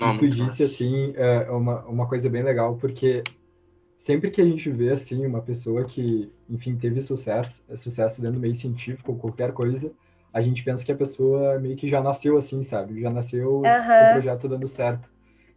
Não, 0.00 0.16
tu 0.16 0.28
disse, 0.28 0.42
massa. 0.42 0.64
assim, 0.64 1.12
é 1.16 1.50
uma, 1.50 1.80
uma 1.86 2.06
coisa 2.06 2.28
bem 2.28 2.42
legal, 2.42 2.76
porque 2.76 3.22
sempre 3.96 4.30
que 4.30 4.40
a 4.40 4.44
gente 4.44 4.70
vê, 4.70 4.90
assim, 4.90 5.26
uma 5.26 5.42
pessoa 5.42 5.84
que, 5.84 6.30
enfim, 6.48 6.76
teve 6.76 7.00
sucesso, 7.00 7.62
sucesso 7.74 8.20
dentro 8.20 8.36
do 8.36 8.40
meio 8.40 8.54
científico 8.54 9.12
ou 9.12 9.18
qualquer 9.18 9.52
coisa, 9.52 9.90
a 10.32 10.40
gente 10.40 10.62
pensa 10.62 10.84
que 10.84 10.92
a 10.92 10.96
pessoa 10.96 11.58
meio 11.58 11.76
que 11.76 11.88
já 11.88 12.00
nasceu 12.00 12.36
assim, 12.36 12.62
sabe? 12.62 13.00
Já 13.00 13.10
nasceu 13.10 13.56
uhum. 13.56 13.60
o 13.60 14.12
projeto 14.12 14.48
dando 14.48 14.68
certo. 14.68 15.08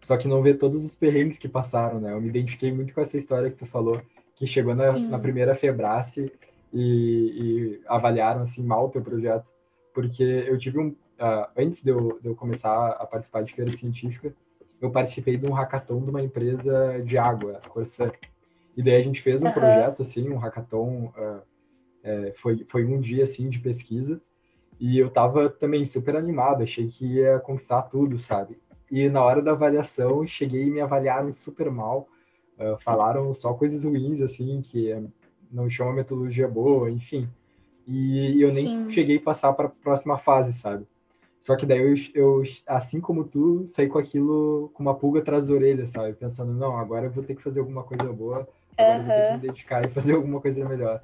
Só 0.01 0.17
que 0.17 0.27
não 0.27 0.41
vê 0.41 0.53
todos 0.53 0.83
os 0.83 0.95
perrengues 0.95 1.38
que 1.38 1.48
passaram, 1.48 2.00
né? 2.00 2.12
Eu 2.12 2.21
me 2.21 2.29
identifiquei 2.29 2.71
muito 2.71 2.93
com 2.93 3.01
essa 3.01 3.17
história 3.17 3.51
que 3.51 3.57
tu 3.57 3.67
falou, 3.67 4.01
que 4.36 4.48
chegou 4.48 4.75
na, 4.75 4.98
na 4.98 5.19
primeira 5.19 5.53
Febrace 5.53 6.31
e, 6.74 6.81
e, 6.81 7.81
avaliaram, 7.86 8.41
assim, 8.41 8.63
mal 8.63 8.88
o 8.88 8.89
teu 8.89 9.01
projeto. 9.01 9.45
Porque 9.93 10.24
eu 10.24 10.57
tive 10.57 10.79
um, 10.79 10.95
uh, 11.22 11.48
antes 11.56 11.84
de 11.84 11.92
eu, 11.92 12.20
de 12.20 12.28
eu 12.28 12.36
começar 12.36 12.90
a 12.90 13.06
participar 13.06 13.44
de 13.44 13.54
feira 13.54 13.70
científica, 13.72 14.34
eu 14.82 14.90
participei 14.90 15.38
de 15.38 15.46
um 15.46 15.54
hackathon 15.54 16.01
de 16.01 16.10
uma 16.10 16.24
empresa 16.24 17.01
de 17.06 17.18
água, 17.18 17.62
a 17.63 17.70
Corsair. 17.70 18.18
E 18.75 18.82
daí 18.82 18.96
a 18.96 19.01
gente 19.01 19.22
fez 19.22 19.44
um 19.44 19.48
uhum. 19.48 19.54
projeto, 19.54 20.01
assim, 20.01 20.30
um 20.30 20.38
hackathon, 20.38 21.13
uh, 21.16 21.42
é, 22.04 22.34
foi, 22.38 22.66
foi 22.68 22.84
um 22.86 23.00
dia, 23.00 23.24
assim, 23.24 23.48
de 23.48 23.60
pesquisa, 23.60 24.20
e 24.80 24.98
eu 24.98 25.12
tava 25.12 25.50
também 25.50 25.86
super 25.86 26.16
animado, 26.16 26.63
achei 26.63 26.88
que 26.88 27.06
ia 27.06 27.40
conquistar 27.40 27.84
tudo, 27.84 28.18
sabe? 28.18 28.58
E 28.90 29.08
na 29.08 29.24
hora 29.24 29.42
da 29.42 29.51
avaliação, 29.51 30.25
cheguei 30.25 30.63
e 30.63 30.72
me 30.72 30.82
avaliaram 30.82 31.32
super 31.32 31.70
mal, 31.70 32.08
uh, 32.58 32.78
falaram 32.82 33.32
só 33.34 33.54
coisas 33.54 33.84
ruins, 33.84 34.20
assim, 34.22 34.62
que 34.62 34.92
não 35.51 35.68
tinha 35.68 35.86
uma 35.86 35.94
metodologia 35.94 36.48
boa, 36.48 36.90
enfim. 36.90 37.30
E 37.86 38.42
eu 38.42 38.54
nem 38.54 38.63
Sim. 38.63 38.90
cheguei 38.90 39.18
a 39.18 39.22
passar 39.22 39.54
para 39.54 39.68
a 39.68 39.70
próxima 39.70 40.18
fase, 40.18 40.54
sabe? 40.54 40.88
Só 41.41 41.55
que 41.55 41.65
daí 41.65 41.79
eu, 41.79 41.95
eu, 42.13 42.43
assim 42.67 43.01
como 43.01 43.24
tu, 43.24 43.65
saí 43.67 43.88
com 43.88 43.98
aquilo 43.98 44.69
com 44.75 44.83
uma 44.83 44.95
pulga 44.95 45.19
atrás 45.19 45.48
da 45.48 45.53
orelha, 45.53 45.88
sabe? 45.88 46.13
Pensando, 46.13 46.53
não, 46.53 46.77
agora 46.77 47.07
eu 47.07 47.12
vou 47.12 47.24
ter 47.24 47.36
que 47.36 47.41
fazer 47.41 47.60
alguma 47.60 47.83
coisa 47.83 48.13
boa, 48.13 48.48
agora 48.77 49.00
uhum. 49.00 49.01
eu 49.01 49.05
vou 49.05 49.15
ter 49.15 49.25
que 49.25 49.33
me 49.33 49.48
dedicar 49.48 49.86
e 49.86 49.89
fazer 49.89 50.13
alguma 50.13 50.39
coisa 50.39 50.63
melhor. 50.69 51.01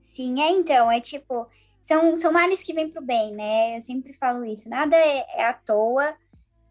Sim, 0.00 0.40
é 0.40 0.50
então, 0.50 0.90
é 0.90 1.00
tipo, 1.00 1.46
são, 1.84 2.16
são 2.16 2.32
males 2.32 2.62
que 2.62 2.72
vêm 2.72 2.88
pro 2.88 3.02
bem, 3.02 3.34
né? 3.34 3.76
Eu 3.76 3.82
sempre 3.82 4.14
falo 4.14 4.42
isso, 4.44 4.70
nada 4.70 4.96
é, 4.96 5.24
é 5.36 5.44
à 5.44 5.52
toa, 5.52 6.14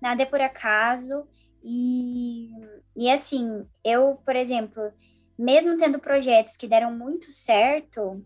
nada 0.02 0.24
é 0.24 0.26
por 0.26 0.42
acaso, 0.42 1.28
e, 1.64 2.50
e 2.96 3.12
assim, 3.12 3.68
eu, 3.84 4.20
por 4.26 4.36
exemplo, 4.36 4.92
mesmo 5.38 5.78
tendo 5.78 6.00
projetos 6.00 6.58
que 6.58 6.68
deram 6.68 6.92
muito 6.92 7.32
certo, 7.32 8.24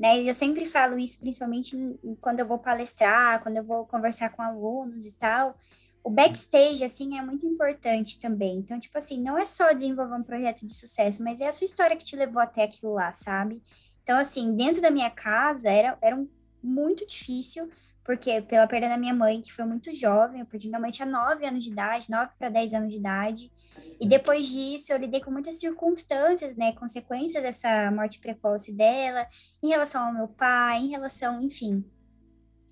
né? 0.00 0.18
Eu 0.22 0.32
sempre 0.32 0.64
falo 0.64 0.98
isso, 0.98 1.20
principalmente 1.20 1.76
quando 2.22 2.40
eu 2.40 2.46
vou 2.46 2.58
palestrar, 2.58 3.42
quando 3.42 3.58
eu 3.58 3.62
vou 3.62 3.84
conversar 3.84 4.30
com 4.30 4.40
alunos 4.40 5.04
e 5.04 5.12
tal. 5.12 5.54
O 6.02 6.08
backstage, 6.08 6.82
assim, 6.82 7.18
é 7.18 7.22
muito 7.22 7.46
importante 7.46 8.18
também. 8.18 8.56
Então, 8.56 8.80
tipo 8.80 8.96
assim, 8.96 9.22
não 9.22 9.36
é 9.36 9.44
só 9.44 9.72
desenvolver 9.72 10.14
um 10.14 10.22
projeto 10.22 10.64
de 10.64 10.72
sucesso, 10.72 11.22
mas 11.22 11.42
é 11.42 11.48
a 11.48 11.52
sua 11.52 11.66
história 11.66 11.94
que 11.94 12.04
te 12.04 12.16
levou 12.16 12.40
até 12.40 12.62
aquilo 12.62 12.94
lá, 12.94 13.12
sabe? 13.12 13.62
Então, 14.02 14.18
assim, 14.18 14.56
dentro 14.56 14.80
da 14.80 14.90
minha 14.90 15.10
casa, 15.10 15.68
era, 15.68 15.98
era 16.00 16.16
um, 16.16 16.26
muito 16.62 17.06
difícil, 17.06 17.70
porque 18.10 18.42
pela 18.42 18.66
perda 18.66 18.88
da 18.88 18.96
minha 18.96 19.14
mãe, 19.14 19.40
que 19.40 19.52
foi 19.52 19.64
muito 19.64 19.94
jovem, 19.94 20.40
eu 20.40 20.46
perdi 20.46 20.66
minha 20.66 20.80
mãe 20.80 20.90
tinha 20.90 21.06
9 21.06 21.46
anos 21.46 21.62
de 21.62 21.70
idade, 21.70 22.10
9 22.10 22.32
para 22.36 22.48
10 22.48 22.74
anos 22.74 22.92
de 22.92 22.98
idade. 22.98 23.52
E 24.00 24.08
depois 24.08 24.48
disso, 24.48 24.92
eu 24.92 24.98
lidei 24.98 25.20
com 25.20 25.30
muitas 25.30 25.60
circunstâncias, 25.60 26.56
né, 26.56 26.72
consequências 26.72 27.40
dessa 27.40 27.88
morte 27.92 28.18
precoce 28.18 28.72
dela, 28.72 29.28
em 29.62 29.68
relação 29.68 30.08
ao 30.08 30.12
meu 30.12 30.26
pai, 30.26 30.78
em 30.78 30.88
relação, 30.88 31.40
enfim, 31.40 31.84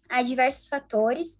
a 0.08 0.22
diversos 0.22 0.66
fatores. 0.66 1.38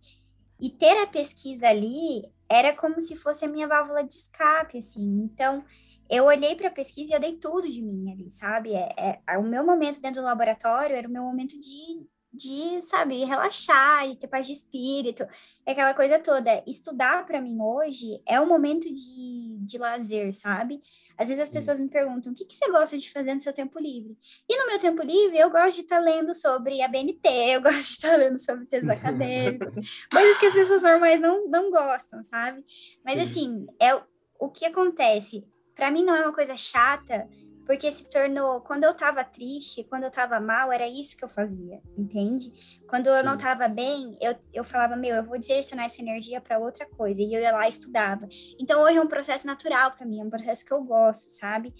E 0.60 0.70
ter 0.70 0.96
a 1.02 1.08
pesquisa 1.08 1.66
ali 1.66 2.22
era 2.48 2.72
como 2.72 3.02
se 3.02 3.16
fosse 3.16 3.44
a 3.44 3.48
minha 3.48 3.66
válvula 3.66 4.04
de 4.04 4.14
escape, 4.14 4.78
assim. 4.78 5.24
Então, 5.24 5.64
eu 6.08 6.26
olhei 6.26 6.54
para 6.54 6.68
a 6.68 6.72
pesquisa 6.72 7.14
e 7.14 7.16
eu 7.16 7.20
dei 7.20 7.36
tudo 7.36 7.68
de 7.68 7.82
mim 7.82 8.12
ali, 8.12 8.30
sabe? 8.30 8.74
É, 8.74 9.20
é, 9.28 9.38
o 9.38 9.42
meu 9.42 9.66
momento 9.66 10.00
dentro 10.00 10.22
do 10.22 10.26
laboratório 10.26 10.94
era 10.94 11.08
o 11.08 11.10
meu 11.10 11.24
momento 11.24 11.58
de 11.58 12.06
de, 12.32 12.80
sabe, 12.82 13.24
relaxar, 13.24 14.08
de 14.08 14.18
ter 14.18 14.28
paz 14.28 14.46
de 14.46 14.52
espírito, 14.52 15.26
é 15.64 15.72
aquela 15.72 15.94
coisa 15.94 16.18
toda. 16.18 16.62
Estudar 16.66 17.24
para 17.24 17.40
mim 17.40 17.58
hoje 17.60 18.20
é 18.26 18.40
um 18.40 18.46
momento 18.46 18.92
de, 18.92 19.58
de 19.60 19.78
lazer, 19.78 20.34
sabe? 20.34 20.80
Às 21.16 21.28
vezes 21.28 21.42
as 21.42 21.48
pessoas 21.48 21.78
me 21.78 21.88
perguntam: 21.88 22.32
o 22.32 22.34
que, 22.34 22.44
que 22.44 22.54
você 22.54 22.70
gosta 22.70 22.98
de 22.98 23.10
fazer 23.10 23.34
no 23.34 23.40
seu 23.40 23.52
tempo 23.52 23.78
livre? 23.78 24.16
E 24.48 24.58
no 24.58 24.66
meu 24.66 24.78
tempo 24.78 25.02
livre, 25.02 25.38
eu 25.38 25.50
gosto 25.50 25.76
de 25.76 25.82
estar 25.82 25.98
tá 25.98 26.02
lendo 26.02 26.34
sobre 26.34 26.82
a 26.82 26.88
BNT, 26.88 27.28
eu 27.56 27.62
gosto 27.62 27.86
de 27.86 27.92
estar 27.92 28.10
tá 28.10 28.16
lendo 28.16 28.38
sobre 28.38 28.66
textos 28.66 28.90
acadêmicos, 28.90 29.74
coisas 30.10 30.38
que 30.38 30.46
as 30.46 30.54
pessoas 30.54 30.82
normais 30.82 31.20
não, 31.20 31.48
não 31.48 31.70
gostam, 31.70 32.22
sabe? 32.22 32.62
Mas 33.04 33.14
Sim. 33.14 33.22
assim, 33.22 33.66
é 33.80 34.00
o 34.38 34.48
que 34.50 34.66
acontece. 34.66 35.44
Para 35.74 35.90
mim 35.90 36.04
não 36.04 36.14
é 36.14 36.22
uma 36.22 36.34
coisa 36.34 36.56
chata 36.56 37.28
porque 37.68 37.92
se 37.92 38.08
tornou, 38.08 38.62
quando 38.62 38.84
eu 38.84 38.94
tava 38.94 39.22
triste, 39.22 39.84
quando 39.84 40.04
eu 40.04 40.10
tava 40.10 40.40
mal, 40.40 40.72
era 40.72 40.88
isso 40.88 41.14
que 41.14 41.22
eu 41.22 41.28
fazia, 41.28 41.82
entende? 41.98 42.50
Quando 42.88 43.08
eu 43.08 43.22
não 43.22 43.36
tava 43.36 43.68
bem, 43.68 44.16
eu, 44.22 44.34
eu 44.54 44.64
falava, 44.64 44.96
meu, 44.96 45.16
eu 45.16 45.22
vou 45.22 45.36
direcionar 45.36 45.84
essa 45.84 46.00
energia 46.00 46.40
para 46.40 46.58
outra 46.58 46.86
coisa, 46.86 47.20
e 47.20 47.34
eu 47.34 47.42
ia 47.42 47.52
lá 47.52 47.66
e 47.66 47.68
estudava. 47.68 48.26
Então 48.58 48.82
hoje 48.82 48.96
é 48.96 49.02
um 49.02 49.06
processo 49.06 49.46
natural 49.46 49.92
para 49.92 50.06
mim, 50.06 50.18
é 50.18 50.24
um 50.24 50.30
processo 50.30 50.64
que 50.64 50.72
eu 50.72 50.82
gosto, 50.82 51.28
sabe? 51.28 51.74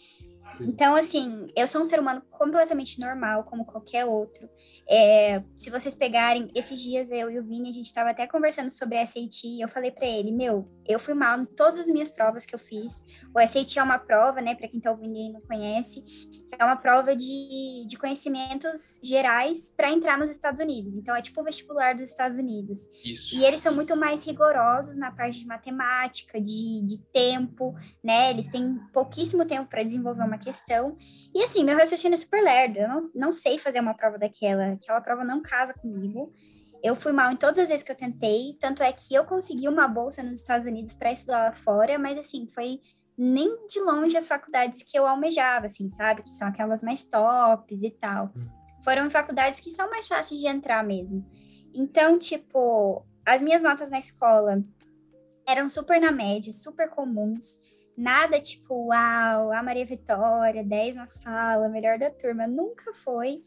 Então, 0.67 0.95
assim, 0.95 1.49
eu 1.57 1.67
sou 1.67 1.81
um 1.81 1.87
ser 1.87 2.01
humano 2.01 2.21
completamente 2.31 3.01
normal, 3.01 3.45
como 3.45 3.65
qualquer 3.65 4.05
outro. 4.05 4.49
É, 4.87 5.43
se 5.57 5.71
vocês 5.71 5.95
pegarem, 5.95 6.51
esses 6.55 6.83
dias 6.83 7.11
eu 7.11 7.31
e 7.31 7.39
o 7.39 7.45
Vini, 7.45 7.71
a 7.71 7.73
gente 7.73 7.87
estava 7.87 8.11
até 8.11 8.27
conversando 8.27 8.71
sobre 8.71 8.99
a 8.99 9.07
SAT, 9.07 9.45
e 9.45 9.61
eu 9.63 9.69
falei 9.69 9.91
para 9.91 10.07
ele, 10.07 10.33
meu, 10.33 10.69
eu 10.89 10.99
fui 10.99 11.15
mal 11.15 11.39
em 11.39 11.45
todas 11.45 11.79
as 11.79 11.87
minhas 11.87 12.11
provas 12.11 12.47
que 12.47 12.55
eu 12.55 12.59
fiz. 12.59 13.05
O 13.35 13.47
SAT 13.47 13.77
é 13.77 13.83
uma 13.83 13.99
prova, 13.99 14.41
né, 14.41 14.55
para 14.55 14.67
quem 14.67 14.81
tá 14.81 14.91
ouvindo 14.91 15.17
e 15.17 15.33
não 15.33 15.41
conhece, 15.43 16.03
é 16.59 16.65
uma 16.65 16.77
prova 16.77 17.15
de, 17.15 17.85
de 17.87 17.99
conhecimentos 17.99 18.99
gerais 19.03 19.71
para 19.71 19.91
entrar 19.91 20.19
nos 20.19 20.31
Estados 20.31 20.61
Unidos. 20.61 20.97
Então, 20.97 21.15
é 21.15 21.21
tipo 21.21 21.41
o 21.41 21.45
vestibular 21.45 21.95
dos 21.95 22.11
Estados 22.11 22.39
Unidos. 22.39 22.89
Isso. 23.05 23.37
E 23.37 23.45
eles 23.45 23.61
são 23.61 23.75
muito 23.75 23.95
mais 23.95 24.25
rigorosos 24.25 24.97
na 24.97 25.13
parte 25.13 25.41
de 25.41 25.47
matemática, 25.47 26.41
de, 26.41 26.83
de 26.87 26.99
tempo, 27.13 27.75
né? 28.03 28.31
Eles 28.31 28.49
têm 28.49 28.79
pouquíssimo 28.93 29.45
tempo 29.45 29.69
para 29.69 29.83
desenvolver 29.83 30.25
uma 30.25 30.39
questão. 30.39 30.97
E 31.35 31.43
assim, 31.43 31.65
meu 31.65 31.77
raciocínio 31.77 32.15
é 32.15 32.19
super 32.19 32.43
lerdo. 32.43 32.79
Eu 32.79 32.89
não, 32.89 33.11
não 33.15 33.33
sei 33.33 33.59
fazer 33.59 33.81
uma 33.81 33.95
prova 33.95 34.19
daquela. 34.19 34.73
Aquela 34.73 35.01
prova 35.01 35.25
não 35.25 35.43
casa 35.43 35.75
comigo. 35.75 36.33
Eu 36.83 36.95
fui 36.95 37.13
mal 37.13 37.33
em 37.33 37.37
todas 37.37 37.59
as 37.59 37.69
vezes 37.69 37.83
que 37.83 37.91
eu 37.91 37.97
tentei, 37.97 38.57
tanto 38.61 38.83
é 38.83 38.93
que 38.93 39.15
eu 39.15 39.25
consegui 39.25 39.69
uma 39.69 39.89
bolsa 39.89 40.23
nos 40.23 40.41
Estados 40.41 40.67
Unidos 40.67 40.95
para 40.95 41.13
estudar 41.13 41.45
lá 41.45 41.53
fora, 41.53 41.99
mas 41.99 42.17
assim, 42.19 42.47
foi 42.47 42.81
nem 43.17 43.67
de 43.67 43.81
longe 43.81 44.17
as 44.17 44.29
faculdades 44.29 44.85
que 44.85 44.97
eu 44.97 45.05
almejava, 45.05 45.67
assim, 45.67 45.89
sabe? 45.89 46.23
Que 46.23 46.29
são 46.29 46.47
aquelas 46.47 46.83
mais 46.83 47.05
tops 47.05 47.83
e 47.83 47.91
tal. 47.91 48.33
Hum. 48.37 48.47
Foram 48.85 49.11
faculdades 49.11 49.59
que 49.59 49.73
são 49.73 49.91
mais 49.91 50.07
fáceis 50.07 50.41
de 50.41 50.47
entrar 50.47 50.85
mesmo. 50.85 51.29
Então, 51.75 52.17
tipo, 52.17 53.05
as 53.27 53.43
minhas 53.43 53.63
notas 53.63 53.91
na 53.91 53.99
escola 53.99 54.63
eram 55.45 55.69
super 55.69 56.01
na 56.01 56.13
média, 56.13 56.53
super 56.53 56.89
comuns. 56.91 57.61
Nada 57.97 58.41
tipo, 58.41 58.87
uau, 58.87 59.51
a 59.51 59.63
Maria 59.63 59.85
Vitória, 59.85 60.63
10 60.63 60.95
na 60.95 61.09
sala, 61.09 61.69
melhor 61.69 61.99
da 61.99 62.11
turma. 62.11 62.47
Nunca 62.47 62.95
foi. 62.95 63.43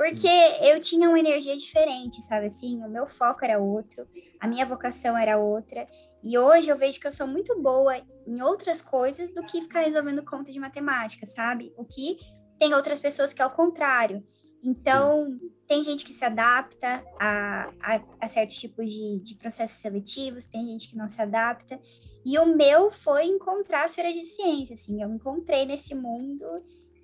Porque 0.00 0.26
eu 0.62 0.80
tinha 0.80 1.10
uma 1.10 1.18
energia 1.18 1.54
diferente, 1.54 2.22
sabe 2.22 2.46
assim? 2.46 2.82
O 2.82 2.88
meu 2.88 3.06
foco 3.06 3.44
era 3.44 3.58
outro, 3.58 4.08
a 4.40 4.48
minha 4.48 4.64
vocação 4.64 5.14
era 5.14 5.36
outra. 5.36 5.86
E 6.24 6.38
hoje 6.38 6.70
eu 6.70 6.78
vejo 6.78 6.98
que 6.98 7.06
eu 7.06 7.12
sou 7.12 7.26
muito 7.26 7.60
boa 7.60 8.00
em 8.26 8.40
outras 8.40 8.80
coisas 8.80 9.30
do 9.30 9.42
que 9.44 9.60
ficar 9.60 9.80
resolvendo 9.80 10.24
conta 10.24 10.50
de 10.50 10.58
matemática, 10.58 11.26
sabe? 11.26 11.70
O 11.76 11.84
que 11.84 12.16
tem 12.58 12.72
outras 12.72 12.98
pessoas 12.98 13.34
que 13.34 13.42
é 13.42 13.44
o 13.44 13.50
contrário. 13.50 14.26
Então, 14.64 15.38
tem 15.66 15.84
gente 15.84 16.02
que 16.02 16.14
se 16.14 16.24
adapta 16.24 17.04
a, 17.20 17.70
a, 17.82 18.00
a 18.22 18.28
certos 18.28 18.56
tipos 18.56 18.90
de, 18.90 19.20
de 19.20 19.34
processos 19.34 19.82
seletivos, 19.82 20.46
tem 20.46 20.66
gente 20.66 20.88
que 20.88 20.96
não 20.96 21.10
se 21.10 21.20
adapta. 21.20 21.78
E 22.24 22.38
o 22.38 22.56
meu 22.56 22.90
foi 22.90 23.24
encontrar 23.24 23.82
a 23.82 23.86
esfera 23.86 24.10
de 24.10 24.24
ciência, 24.24 24.72
assim, 24.72 25.02
eu 25.02 25.10
me 25.10 25.16
encontrei 25.16 25.66
nesse 25.66 25.94
mundo 25.94 26.46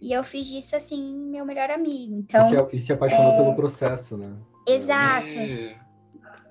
e 0.00 0.12
eu 0.12 0.22
fiz 0.22 0.46
disso, 0.46 0.76
assim, 0.76 1.14
meu 1.30 1.44
melhor 1.44 1.70
amigo. 1.70 2.16
Então, 2.18 2.40
e 2.40 2.50
se, 2.50 2.76
e 2.76 2.78
se 2.78 2.92
apaixonou 2.92 3.32
é... 3.32 3.36
pelo 3.36 3.54
processo, 3.54 4.16
né? 4.16 4.32
Exato. 4.66 5.34
É... 5.34 5.76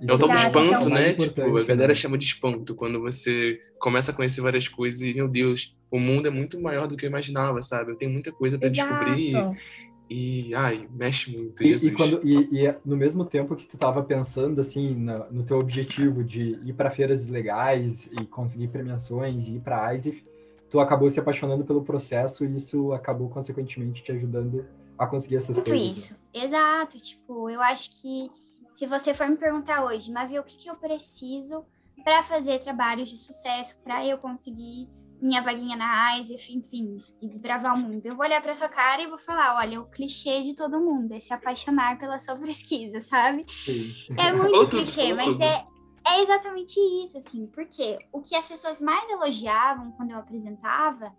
É 0.01 0.11
o 0.11 0.19
tal 0.19 0.27
do 0.27 0.35
espanto, 0.35 0.89
né? 0.89 1.13
Tipo, 1.13 1.57
a 1.57 1.63
galera 1.63 1.87
né? 1.89 1.95
chama 1.95 2.17
de 2.17 2.25
espanto 2.25 2.75
quando 2.75 2.99
você 2.99 3.61
começa 3.79 4.11
a 4.11 4.13
conhecer 4.13 4.41
várias 4.41 4.67
coisas 4.67 5.01
e, 5.01 5.13
meu 5.13 5.27
Deus, 5.27 5.73
o 5.89 5.97
mundo 5.97 6.27
é 6.27 6.31
muito 6.31 6.59
maior 6.59 6.85
do 6.87 6.97
que 6.97 7.05
eu 7.05 7.09
imaginava, 7.09 7.61
sabe? 7.61 7.91
Eu 7.91 7.95
tenho 7.95 8.11
muita 8.11 8.31
coisa 8.31 8.57
para 8.57 8.67
descobrir. 8.67 9.33
E, 10.09 10.53
ai, 10.53 10.87
mexe 10.91 11.35
muito, 11.35 11.63
e, 11.63 11.69
Jesus. 11.69 11.91
E, 11.91 11.95
quando, 11.95 12.21
e, 12.23 12.63
e, 12.63 12.75
no 12.85 12.95
mesmo 12.95 13.25
tempo 13.25 13.55
que 13.55 13.67
tu 13.67 13.75
estava 13.75 14.03
pensando, 14.03 14.61
assim, 14.61 14.93
no, 14.93 15.31
no, 15.31 15.43
teu 15.43 15.57
objetivo 15.57 16.23
de 16.23 16.59
ir 16.63 16.73
para 16.73 16.91
feiras 16.91 17.25
legais 17.25 18.07
e 18.11 18.23
conseguir 18.25 18.67
premiações 18.67 19.47
e 19.47 19.55
ir 19.55 19.61
para 19.61 19.87
a 19.87 19.95
ISIF, 19.95 20.23
tu 20.75 20.79
acabou 20.81 21.09
se 21.09 21.17
apaixonando 21.17 21.63
pelo 21.63 21.83
processo 21.83 22.43
e 22.43 22.53
isso 22.53 22.91
acabou, 22.91 23.29
consequentemente, 23.29 24.03
te 24.03 24.11
ajudando 24.11 24.67
a 24.97 25.07
conseguir 25.07 25.37
essas 25.37 25.55
muito 25.55 25.71
coisas. 25.71 25.85
Muito 25.85 25.97
isso. 25.97 26.15
Exato. 26.33 26.97
Tipo, 26.97 27.49
eu 27.49 27.61
acho 27.61 28.01
que 28.01 28.29
se 28.73 28.85
você 28.85 29.13
for 29.13 29.29
me 29.29 29.37
perguntar 29.37 29.85
hoje, 29.85 30.11
Mavi, 30.11 30.37
o 30.37 30.43
que, 30.43 30.57
que 30.57 30.69
eu 30.69 30.75
preciso 30.75 31.63
para 32.03 32.21
fazer 32.23 32.59
trabalhos 32.59 33.07
de 33.07 33.17
sucesso, 33.17 33.81
para 33.83 34.05
eu 34.05 34.17
conseguir 34.17 34.89
minha 35.21 35.41
vaguinha 35.41 35.77
na 35.77 36.19
ISEF, 36.19 36.53
enfim, 36.53 36.97
e 37.21 37.29
desbravar 37.29 37.73
o 37.73 37.79
mundo. 37.79 38.05
Eu 38.05 38.17
vou 38.17 38.25
olhar 38.25 38.41
para 38.41 38.53
sua 38.53 38.67
cara 38.67 39.01
e 39.01 39.07
vou 39.07 39.17
falar, 39.17 39.55
olha, 39.55 39.79
o 39.79 39.85
clichê 39.85 40.41
de 40.41 40.53
todo 40.53 40.81
mundo 40.81 41.13
é 41.13 41.21
se 41.21 41.33
apaixonar 41.33 41.97
pela 41.97 42.19
sua 42.19 42.35
pesquisa, 42.35 42.99
sabe? 43.01 43.45
Sim. 43.63 43.93
É 44.17 44.33
muito 44.33 44.67
clichê, 44.67 45.13
mas 45.13 45.39
é, 45.39 45.65
é 46.07 46.21
exatamente 46.21 46.79
isso, 47.03 47.17
assim, 47.17 47.47
porque 47.47 47.97
o 48.11 48.21
que 48.21 48.35
as 48.35 48.47
pessoas 48.47 48.81
mais 48.81 49.09
elogiavam 49.09 49.91
quando 49.93 50.11
eu 50.11 50.19
apresentava 50.19 51.11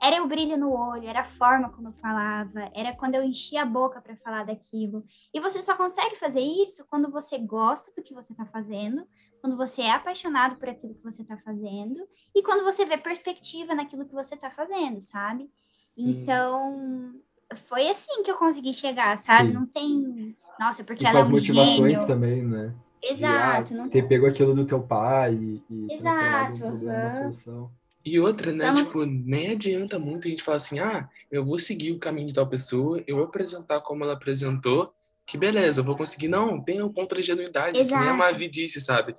era 0.00 0.22
o 0.22 0.28
brilho 0.28 0.58
no 0.58 0.70
olho, 0.70 1.08
era 1.08 1.20
a 1.20 1.24
forma 1.24 1.70
como 1.70 1.88
eu 1.88 1.92
falava, 1.94 2.70
era 2.74 2.94
quando 2.94 3.14
eu 3.14 3.22
enchia 3.22 3.62
a 3.62 3.66
boca 3.66 4.02
para 4.02 4.16
falar 4.16 4.44
daquilo. 4.44 5.02
E 5.32 5.40
você 5.40 5.62
só 5.62 5.74
consegue 5.74 6.14
fazer 6.16 6.40
isso 6.40 6.84
quando 6.90 7.10
você 7.10 7.38
gosta 7.38 7.90
do 7.96 8.02
que 8.02 8.12
você 8.12 8.32
está 8.32 8.44
fazendo, 8.44 9.06
quando 9.40 9.56
você 9.56 9.82
é 9.82 9.92
apaixonado 9.92 10.56
por 10.56 10.68
aquilo 10.68 10.94
que 10.94 11.02
você 11.02 11.22
está 11.22 11.38
fazendo 11.38 12.06
e 12.34 12.42
quando 12.42 12.64
você 12.64 12.84
vê 12.84 12.98
perspectiva 12.98 13.74
naquilo 13.74 14.04
que 14.04 14.14
você 14.14 14.34
está 14.34 14.50
fazendo, 14.50 15.00
sabe? 15.00 15.50
Então, 15.96 17.14
foi 17.56 17.88
assim 17.88 18.22
que 18.22 18.30
eu 18.30 18.36
consegui 18.36 18.74
chegar, 18.74 19.16
sabe? 19.16 19.48
Sim. 19.48 19.54
Não 19.54 19.66
tem. 19.66 20.36
Nossa, 20.58 20.84
porque 20.84 21.04
e 21.04 21.06
ela 21.06 21.20
é 21.20 21.24
um 21.24 21.30
motivações 21.30 21.76
gênio. 21.76 22.06
também, 22.06 22.42
né? 22.42 22.74
Exato. 23.10 23.74
De, 23.74 23.74
ah, 23.74 23.82
não... 23.82 23.88
Ter 23.88 24.06
pego 24.06 24.26
aquilo 24.26 24.54
do 24.54 24.64
teu 24.66 24.80
pai 24.80 25.34
e, 25.34 25.62
e 25.70 25.94
Exato. 25.94 26.64
Uhum. 26.66 27.10
solução. 27.10 27.70
E 28.04 28.20
outra, 28.20 28.52
né? 28.52 28.68
Então, 28.68 28.84
tipo, 28.84 29.06
nem 29.06 29.52
adianta 29.52 29.98
muito 29.98 30.28
a 30.28 30.30
gente 30.30 30.42
falar 30.42 30.58
assim, 30.58 30.78
ah, 30.78 31.08
eu 31.30 31.44
vou 31.44 31.58
seguir 31.58 31.92
o 31.92 31.98
caminho 31.98 32.28
de 32.28 32.34
tal 32.34 32.46
pessoa, 32.46 33.02
eu 33.06 33.16
vou 33.16 33.24
apresentar 33.24 33.80
como 33.80 34.04
ela 34.04 34.12
apresentou, 34.12 34.92
que 35.26 35.38
beleza, 35.38 35.80
eu 35.80 35.84
vou 35.84 35.96
conseguir. 35.96 36.28
Não, 36.28 36.60
tenha 36.60 36.84
um 36.84 36.92
ponto 36.92 37.14
de 37.14 37.22
genuidade, 37.22 37.78
Exato. 37.78 37.94
que 37.94 38.00
nem 38.00 38.10
a 38.10 38.16
Mavi 38.16 38.46
disse, 38.48 38.78
sabe? 38.78 39.14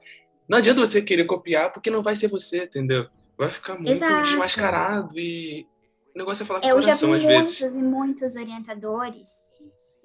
Não 0.48 0.60
adianta 0.60 0.86
você 0.86 1.02
querer 1.02 1.26
copiar, 1.26 1.71
porque 1.74 1.89
não 1.89 2.04
vai 2.04 2.15
ser 2.15 2.28
você, 2.28 2.65
entendeu? 2.65 3.08
Vai 3.36 3.50
ficar 3.50 3.74
muito 3.74 3.89
Exato. 3.89 4.21
desmascarado 4.21 5.19
e 5.19 5.65
o 6.13 6.19
negócio 6.19 6.43
é 6.43 6.45
falar 6.45 6.62
com 6.62 6.67
eu 6.67 6.78
o 6.78 6.80
coração, 6.80 7.13
às 7.13 7.24
vezes. 7.26 7.62
Eu 7.62 7.69
já 7.69 7.76
vi 7.76 7.82
muitos 7.82 8.15
e 8.24 8.24
muitos 8.24 8.36
orientadores 8.36 9.45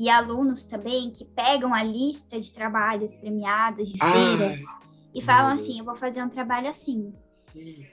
e 0.00 0.08
alunos 0.08 0.64
também 0.64 1.10
que 1.10 1.24
pegam 1.24 1.72
a 1.72 1.84
lista 1.84 2.40
de 2.40 2.50
trabalhos 2.50 3.14
premiados 3.14 3.88
de 3.88 3.98
feiras 3.98 4.58
e 5.14 5.20
falam 5.20 5.52
assim, 5.52 5.78
eu 5.78 5.84
vou 5.84 5.94
fazer 5.94 6.22
um 6.22 6.28
trabalho 6.28 6.68
assim 6.68 7.12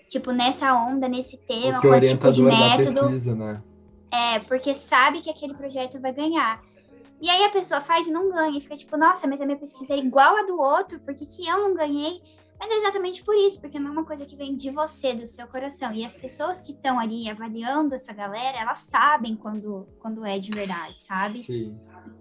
Tipo, 0.07 0.31
nessa 0.31 0.73
onda, 0.73 1.07
nesse 1.07 1.37
tema, 1.37 1.81
com 1.81 1.93
esse 1.95 2.15
tipo 2.15 2.31
de 2.31 2.43
método. 2.43 2.99
Pesquisa, 3.01 3.35
né? 3.35 3.61
É, 4.11 4.39
porque 4.39 4.73
sabe 4.73 5.21
que 5.21 5.29
aquele 5.29 5.53
projeto 5.53 5.99
vai 5.99 6.13
ganhar. 6.13 6.61
E 7.19 7.29
aí 7.29 7.43
a 7.43 7.49
pessoa 7.49 7.81
faz 7.81 8.07
e 8.07 8.11
não 8.11 8.29
ganha, 8.29 8.57
e 8.57 8.61
fica 8.61 8.75
tipo, 8.75 8.95
nossa, 8.95 9.27
mas 9.27 9.41
a 9.41 9.45
minha 9.45 9.57
pesquisa 9.57 9.93
é 9.93 9.97
igual 9.97 10.37
a 10.37 10.43
do 10.43 10.59
outro, 10.59 10.99
por 10.99 11.13
que, 11.15 11.25
que 11.25 11.47
eu 11.47 11.57
não 11.57 11.73
ganhei? 11.73 12.21
Mas 12.59 12.71
é 12.71 12.75
exatamente 12.75 13.23
por 13.23 13.35
isso, 13.35 13.61
porque 13.61 13.79
não 13.79 13.89
é 13.89 13.91
uma 13.91 14.05
coisa 14.05 14.25
que 14.25 14.35
vem 14.35 14.55
de 14.55 14.71
você, 14.71 15.13
do 15.13 15.27
seu 15.27 15.47
coração. 15.47 15.93
E 15.93 16.03
as 16.03 16.15
pessoas 16.15 16.59
que 16.59 16.71
estão 16.71 16.99
ali 16.99 17.29
avaliando 17.29 17.93
essa 17.93 18.11
galera, 18.13 18.57
elas 18.57 18.79
sabem 18.79 19.35
quando, 19.35 19.87
quando 19.99 20.25
é 20.25 20.39
de 20.39 20.51
verdade, 20.51 20.99
sabe? 20.99 21.43
Sim. 21.43 21.77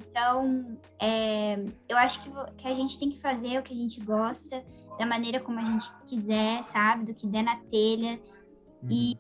Então, 0.09 0.79
é, 1.01 1.65
eu 1.89 1.97
acho 1.97 2.23
que, 2.23 2.31
que 2.57 2.69
a 2.69 2.75
gente 2.75 2.99
tem 2.99 3.09
que 3.09 3.19
fazer 3.19 3.59
o 3.59 3.63
que 3.63 3.73
a 3.73 3.77
gente 3.77 4.01
gosta, 4.01 4.63
da 4.99 5.07
maneira 5.07 5.41
como 5.41 5.59
a 5.59 5.65
gente 5.65 5.91
quiser, 6.07 6.63
sabe? 6.65 7.07
Do 7.07 7.15
que 7.15 7.27
der 7.27 7.43
na 7.43 7.57
telha. 7.57 8.21
Uhum. 8.83 8.89
E, 8.91 9.19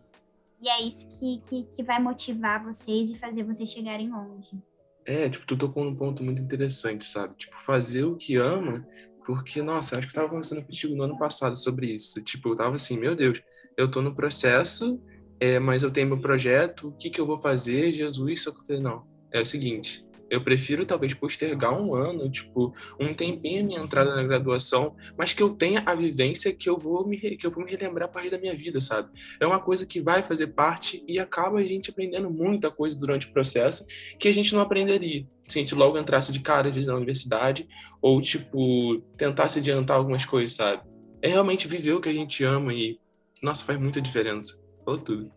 e 0.60 0.68
é 0.68 0.82
isso 0.82 1.18
que, 1.18 1.40
que, 1.42 1.62
que 1.64 1.82
vai 1.82 2.00
motivar 2.00 2.62
vocês 2.62 3.10
e 3.10 3.14
fazer 3.14 3.42
vocês 3.42 3.70
chegarem 3.70 4.10
longe. 4.10 4.58
É, 5.04 5.28
tipo, 5.28 5.46
tu 5.46 5.56
tocou 5.56 5.84
num 5.84 5.94
ponto 5.94 6.22
muito 6.22 6.42
interessante, 6.42 7.04
sabe? 7.04 7.34
Tipo, 7.36 7.56
fazer 7.62 8.04
o 8.04 8.16
que 8.16 8.36
ama, 8.36 8.86
porque, 9.26 9.60
nossa, 9.60 9.98
acho 9.98 10.06
que 10.06 10.12
eu 10.12 10.22
tava 10.22 10.28
conversando 10.28 10.64
contigo 10.64 10.94
no 10.94 11.02
ano 11.02 11.18
passado 11.18 11.56
sobre 11.58 11.92
isso. 11.92 12.22
Tipo, 12.22 12.50
eu 12.50 12.56
tava 12.56 12.76
assim, 12.76 12.96
meu 12.96 13.16
Deus, 13.16 13.42
eu 13.76 13.90
tô 13.90 14.00
no 14.00 14.14
processo, 14.14 15.02
é, 15.40 15.58
mas 15.58 15.82
eu 15.82 15.90
tenho 15.90 16.06
meu 16.06 16.20
projeto, 16.20 16.88
o 16.88 16.92
que 16.92 17.10
que 17.10 17.20
eu 17.20 17.26
vou 17.26 17.40
fazer, 17.42 17.90
Jesus? 17.90 18.44
Só 18.44 18.52
que 18.52 18.72
eu 18.72 18.80
não, 18.80 19.04
é 19.32 19.40
o 19.40 19.46
seguinte, 19.46 20.05
Eu 20.30 20.42
prefiro 20.42 20.84
talvez 20.84 21.14
postergar 21.14 21.72
um 21.72 21.94
ano, 21.94 22.30
tipo, 22.30 22.74
um 23.00 23.14
tempinho 23.14 23.62
a 23.62 23.66
minha 23.66 23.80
entrada 23.80 24.14
na 24.14 24.22
graduação, 24.22 24.96
mas 25.16 25.32
que 25.32 25.42
eu 25.42 25.50
tenha 25.50 25.82
a 25.86 25.94
vivência 25.94 26.52
que 26.52 26.68
eu 26.68 26.78
vou 26.78 27.06
me, 27.06 27.16
que 27.18 27.46
eu 27.46 27.50
vou 27.50 27.64
me 27.64 27.70
relembrar 27.70 28.08
a 28.08 28.12
partir 28.12 28.30
da 28.30 28.38
minha 28.38 28.54
vida, 28.54 28.80
sabe? 28.80 29.08
É 29.40 29.46
uma 29.46 29.60
coisa 29.60 29.86
que 29.86 30.00
vai 30.00 30.22
fazer 30.22 30.48
parte 30.48 31.04
e 31.06 31.18
acaba 31.18 31.58
a 31.58 31.64
gente 31.64 31.90
aprendendo 31.90 32.30
muita 32.30 32.70
coisa 32.70 32.98
durante 32.98 33.28
o 33.28 33.32
processo 33.32 33.86
que 34.18 34.28
a 34.28 34.32
gente 34.32 34.54
não 34.54 34.60
aprenderia 34.60 35.26
se 35.48 35.58
a 35.58 35.62
gente 35.62 35.74
logo 35.74 35.98
entrasse 35.98 36.32
de 36.32 36.40
cara, 36.40 36.68
às 36.68 36.74
vezes, 36.74 36.88
na 36.88 36.96
universidade, 36.96 37.68
ou, 38.02 38.20
tipo, 38.20 39.00
tentasse 39.16 39.58
adiantar 39.58 39.96
algumas 39.96 40.24
coisas, 40.24 40.56
sabe? 40.56 40.82
É 41.22 41.28
realmente 41.28 41.68
viver 41.68 41.92
o 41.92 42.00
que 42.00 42.08
a 42.08 42.12
gente 42.12 42.42
ama 42.44 42.74
e, 42.74 42.98
nossa, 43.42 43.64
faz 43.64 43.78
muita 43.78 44.00
diferença. 44.00 44.60
Falou 44.84 45.00
tudo. 45.00 45.30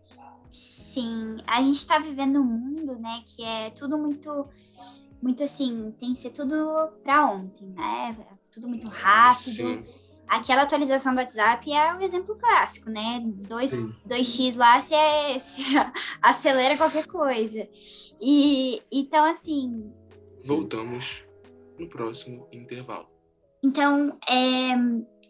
Sim, 0.50 1.38
a 1.46 1.62
gente 1.62 1.76
está 1.76 1.98
vivendo 1.98 2.40
um 2.40 2.44
mundo, 2.44 2.98
né, 2.98 3.22
que 3.24 3.44
é 3.44 3.70
tudo 3.70 3.96
muito, 3.96 4.48
muito 5.22 5.44
assim, 5.44 5.94
tem 5.98 6.12
que 6.12 6.18
ser 6.18 6.30
tudo 6.30 6.90
para 7.04 7.30
ontem, 7.30 7.68
né? 7.68 8.16
Tudo 8.50 8.66
muito 8.66 8.88
rápido. 8.88 9.38
Sim. 9.38 9.84
Aquela 10.26 10.62
atualização 10.62 11.12
do 11.12 11.18
WhatsApp 11.18 11.72
é 11.72 11.94
um 11.94 12.00
exemplo 12.00 12.36
clássico, 12.36 12.90
né? 12.90 13.20
2, 13.24 13.72
2x 14.06 14.56
lá 14.56 14.80
se, 14.80 14.94
é, 14.94 15.38
se 15.38 15.62
acelera 16.22 16.76
qualquer 16.76 17.06
coisa. 17.06 17.68
E 18.20 18.82
então, 18.90 19.24
assim. 19.24 19.92
Voltamos 20.44 21.24
no 21.78 21.88
próximo 21.88 22.48
intervalo. 22.52 23.08
Então, 23.62 24.18
é, 24.28 24.72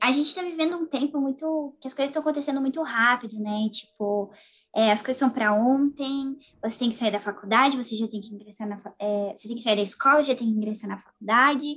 a 0.00 0.12
gente 0.12 0.26
está 0.26 0.42
vivendo 0.42 0.76
um 0.76 0.86
tempo 0.86 1.20
muito. 1.20 1.74
que 1.80 1.86
as 1.86 1.94
coisas 1.94 2.10
estão 2.10 2.22
acontecendo 2.22 2.60
muito 2.60 2.82
rápido, 2.82 3.38
né? 3.38 3.68
Tipo, 3.70 4.30
é, 4.74 4.92
as 4.92 5.02
coisas 5.02 5.18
são 5.18 5.30
para 5.30 5.52
ontem, 5.52 6.38
você 6.62 6.78
tem 6.78 6.90
que 6.90 6.94
sair 6.94 7.10
da 7.10 7.20
faculdade, 7.20 7.76
você 7.76 7.96
já 7.96 8.06
tem 8.06 8.20
que 8.20 8.32
ingressar 8.32 8.68
na. 8.68 8.80
É, 8.98 9.34
você 9.36 9.48
tem 9.48 9.56
que 9.56 9.62
sair 9.62 9.76
da 9.76 9.82
escola, 9.82 10.22
já 10.22 10.34
tem 10.34 10.46
que 10.46 10.56
ingressar 10.56 10.88
na 10.88 10.98
faculdade. 10.98 11.76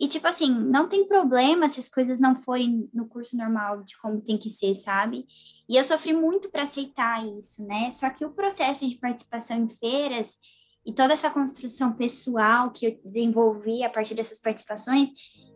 E, 0.00 0.06
tipo 0.06 0.28
assim, 0.28 0.48
não 0.48 0.88
tem 0.88 1.08
problema 1.08 1.68
se 1.68 1.80
as 1.80 1.88
coisas 1.88 2.20
não 2.20 2.36
forem 2.36 2.88
no 2.94 3.08
curso 3.08 3.36
normal 3.36 3.82
de 3.82 3.98
como 3.98 4.20
tem 4.20 4.38
que 4.38 4.48
ser, 4.48 4.72
sabe? 4.74 5.26
E 5.68 5.76
eu 5.76 5.82
sofri 5.82 6.12
muito 6.12 6.48
para 6.50 6.62
aceitar 6.62 7.26
isso, 7.26 7.66
né? 7.66 7.90
Só 7.90 8.08
que 8.08 8.24
o 8.24 8.30
processo 8.30 8.86
de 8.86 8.96
participação 8.96 9.56
em 9.56 9.68
feiras 9.68 10.38
e 10.86 10.92
toda 10.92 11.12
essa 11.12 11.30
construção 11.30 11.92
pessoal 11.92 12.70
que 12.70 12.86
eu 12.86 13.00
desenvolvi 13.04 13.84
a 13.84 13.90
partir 13.90 14.14
dessas 14.14 14.38
participações 14.38 15.10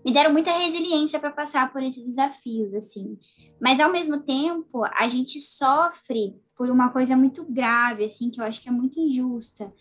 me 0.04 0.12
deram 0.12 0.32
muita 0.32 0.50
resiliência 0.50 1.18
para 1.18 1.30
passar 1.30 1.72
por 1.72 1.82
esses 1.82 2.04
desafios, 2.04 2.74
assim. 2.74 3.16
Mas, 3.61 3.78
ao 3.78 3.90
mesmo 3.90 4.20
tempo, 4.20 4.85
a 4.85 5.06
gente 5.06 5.40
sofre 5.40 6.35
por 6.56 6.68
uma 6.68 6.90
coisa 6.90 7.16
muito 7.16 7.44
grave, 7.44 8.04
assim, 8.04 8.30
que 8.30 8.40
eu 8.40 8.44
acho 8.44 8.61
que 8.61 8.68
é 8.68 8.72
muito 8.72 8.98
injusta. 8.98 9.72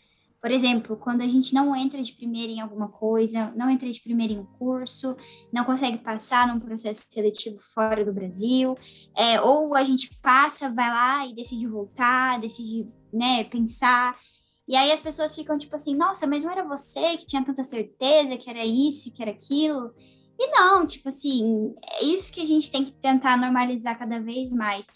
Por 0.42 0.50
exemplo, 0.50 0.98
quando 0.98 1.22
a 1.22 1.28
gente 1.28 1.54
não 1.54 1.76
entra 1.76 2.02
de 2.02 2.14
primeira 2.14 2.52
em 2.52 2.60
alguma 2.60 2.88
coisa, 2.88 3.54
não 3.56 3.70
entra 3.70 3.90
de 3.90 4.02
primeira 4.02 4.34
em 4.34 4.40
um 4.40 4.46
curso, 4.46 5.16
não 5.54 5.64
consegue 5.64 6.00
passar 6.00 6.48
num 6.48 6.60
processo 6.60 7.06
seletivo 7.10 7.60
fora 7.60 8.04
do 8.04 8.12
Brasil, 8.12 8.76
é, 9.16 9.40
ou 9.40 9.76
a 9.76 9.84
gente 9.84 10.10
passa, 10.20 10.68
vai 10.68 10.90
lá 10.90 11.28
e 11.28 11.36
decide 11.36 11.68
voltar, 11.68 12.40
decide 12.40 12.88
né, 13.14 13.44
pensar. 13.44 14.18
E 14.72 14.76
aí 14.78 14.90
as 14.90 15.02
pessoas 15.02 15.36
ficam 15.36 15.58
tipo 15.58 15.76
assim, 15.76 15.94
nossa, 15.94 16.26
mas 16.26 16.46
não 16.46 16.52
era 16.54 16.64
você 16.64 17.18
que 17.18 17.26
tinha 17.26 17.44
tanta 17.44 17.62
certeza 17.62 18.38
que 18.38 18.50
era 18.50 18.66
isso, 18.66 19.12
que 19.12 19.22
era 19.22 19.32
aquilo. 19.32 19.94
E 20.40 20.48
não, 20.48 20.86
tipo 20.86 21.10
assim, 21.10 21.76
é 22.00 22.06
isso 22.06 22.32
que 22.32 22.40
a 22.40 22.46
gente 22.46 22.72
tem 22.72 22.86
que 22.86 22.94
tentar 22.94 23.38
normalizar 23.38 24.00
cada 24.00 24.18
vez 24.22 24.50
mais 24.50 24.88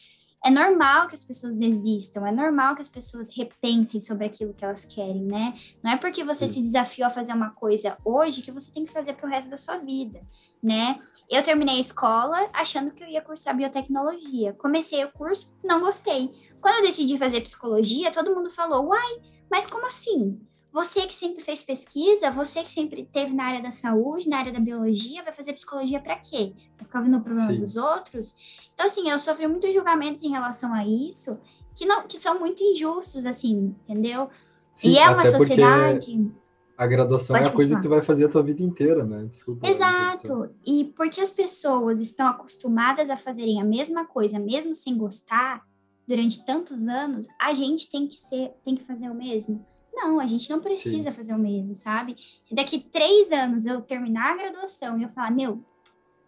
é 0.43 0.49
normal 0.49 1.07
que 1.07 1.15
as 1.15 1.23
pessoas 1.23 1.55
desistam, 1.55 2.25
é 2.25 2.31
normal 2.31 2.75
que 2.75 2.81
as 2.81 2.87
pessoas 2.87 3.35
repensem 3.35 3.99
sobre 3.99 4.25
aquilo 4.25 4.53
que 4.53 4.63
elas 4.63 4.85
querem, 4.85 5.23
né? 5.23 5.55
Não 5.83 5.91
é 5.91 5.97
porque 5.97 6.23
você 6.23 6.47
Sim. 6.47 6.55
se 6.55 6.61
desafiou 6.61 7.07
a 7.07 7.11
fazer 7.11 7.33
uma 7.33 7.49
coisa 7.49 7.97
hoje 8.05 8.41
que 8.41 8.51
você 8.51 8.71
tem 8.71 8.85
que 8.85 8.91
fazer 8.91 9.13
para 9.13 9.27
o 9.27 9.29
resto 9.29 9.49
da 9.49 9.57
sua 9.57 9.77
vida, 9.77 10.21
né? 10.61 10.99
Eu 11.29 11.41
terminei 11.41 11.77
a 11.77 11.81
escola 11.81 12.49
achando 12.53 12.91
que 12.91 13.03
eu 13.03 13.07
ia 13.07 13.21
cursar 13.21 13.55
biotecnologia. 13.55 14.53
Comecei 14.53 15.03
o 15.03 15.11
curso, 15.11 15.55
não 15.63 15.79
gostei. 15.79 16.31
Quando 16.61 16.77
eu 16.77 16.83
decidi 16.83 17.17
fazer 17.17 17.41
psicologia, 17.41 18.11
todo 18.11 18.33
mundo 18.33 18.51
falou: 18.51 18.87
"Uai, 18.89 19.21
mas 19.49 19.65
como 19.65 19.87
assim? 19.87 20.39
Você 20.75 21.07
que 21.07 21.15
sempre 21.15 21.41
fez 21.41 21.63
pesquisa, 21.63 22.29
você 22.29 22.61
que 22.61 22.69
sempre 22.69 23.05
teve 23.05 23.33
na 23.33 23.45
área 23.45 23.63
da 23.63 23.71
saúde, 23.71 24.27
na 24.27 24.39
área 24.39 24.51
da 24.51 24.59
biologia, 24.59 25.23
vai 25.23 25.31
fazer 25.31 25.53
psicologia 25.53 26.01
para 26.01 26.17
quê? 26.17 26.51
Vai 26.77 26.85
ficar 26.85 26.99
vendo 26.99 27.15
o 27.15 27.21
problema 27.21 27.53
Sim. 27.53 27.59
dos 27.59 27.77
outros? 27.77 28.35
Então, 28.73 28.85
assim, 28.85 29.09
eu 29.09 29.17
sofri 29.17 29.47
muitos 29.47 29.73
julgamentos 29.73 30.21
em 30.21 30.31
relação 30.31 30.73
a 30.73 30.85
isso 30.85 31.39
que, 31.73 31.85
não, 31.85 32.05
que 32.05 32.17
são 32.17 32.37
muito 32.37 32.61
injustos, 32.61 33.25
assim, 33.25 33.73
entendeu? 33.87 34.29
Sim, 34.75 34.89
e 34.89 34.97
é 34.97 35.09
uma 35.09 35.25
sociedade. 35.25 36.29
A 36.77 36.85
graduação 36.85 37.37
Pode 37.37 37.47
é 37.47 37.51
a 37.51 37.55
coisa 37.55 37.75
que 37.77 37.81
tu 37.81 37.87
vai 37.87 38.01
fazer 38.01 38.25
a 38.25 38.29
tua 38.29 38.43
vida 38.43 38.61
inteira, 38.61 39.05
né? 39.05 39.29
Desculpa. 39.31 39.65
Exato. 39.65 40.49
E 40.65 40.93
porque 40.93 41.21
as 41.21 41.31
pessoas 41.31 42.01
estão 42.01 42.27
acostumadas 42.27 43.09
a 43.09 43.15
fazerem 43.15 43.61
a 43.61 43.63
mesma 43.63 44.05
coisa, 44.05 44.37
mesmo 44.37 44.73
sem 44.73 44.97
gostar, 44.97 45.63
durante 46.05 46.43
tantos 46.45 46.85
anos, 46.85 47.27
a 47.39 47.53
gente 47.53 47.89
tem 47.89 48.09
que 48.09 48.17
ser, 48.17 48.51
tem 48.65 48.75
que 48.75 48.83
fazer 48.83 49.09
o 49.09 49.15
mesmo. 49.15 49.65
Não, 49.95 50.19
a 50.19 50.25
gente 50.25 50.49
não 50.49 50.59
precisa 50.59 51.09
Sim. 51.09 51.15
fazer 51.15 51.33
o 51.33 51.39
mesmo, 51.39 51.75
sabe? 51.75 52.17
Se 52.43 52.53
daqui 52.53 52.79
três 52.79 53.31
anos 53.31 53.65
eu 53.65 53.81
terminar 53.81 54.33
a 54.33 54.37
graduação 54.37 54.99
e 54.99 55.03
eu 55.03 55.09
falar, 55.09 55.31
meu, 55.31 55.63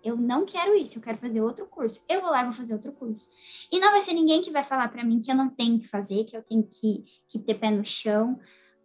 eu 0.03 0.15
não 0.15 0.45
quero 0.45 0.73
isso, 0.75 0.97
eu 0.97 1.01
quero 1.01 1.17
fazer 1.17 1.41
outro 1.41 1.65
curso, 1.65 2.01
eu 2.07 2.21
vou 2.21 2.29
lá 2.29 2.41
e 2.41 2.45
vou 2.45 2.53
fazer 2.53 2.73
outro 2.73 2.93
curso. 2.93 3.27
E 3.71 3.79
não 3.79 3.91
vai 3.91 3.99
ser 3.99 4.13
ninguém 4.13 4.41
que 4.41 4.51
vai 4.51 4.63
falar 4.63 4.87
para 4.87 5.03
mim 5.03 5.19
que 5.19 5.29
eu 5.29 5.35
não 5.35 5.49
tenho 5.49 5.79
que 5.79 5.87
fazer, 5.87 6.23
que 6.23 6.37
eu 6.37 6.41
tenho 6.41 6.63
que, 6.63 7.03
que 7.27 7.39
ter 7.39 7.55
pé 7.55 7.69
no 7.69 7.83
chão, 7.83 8.39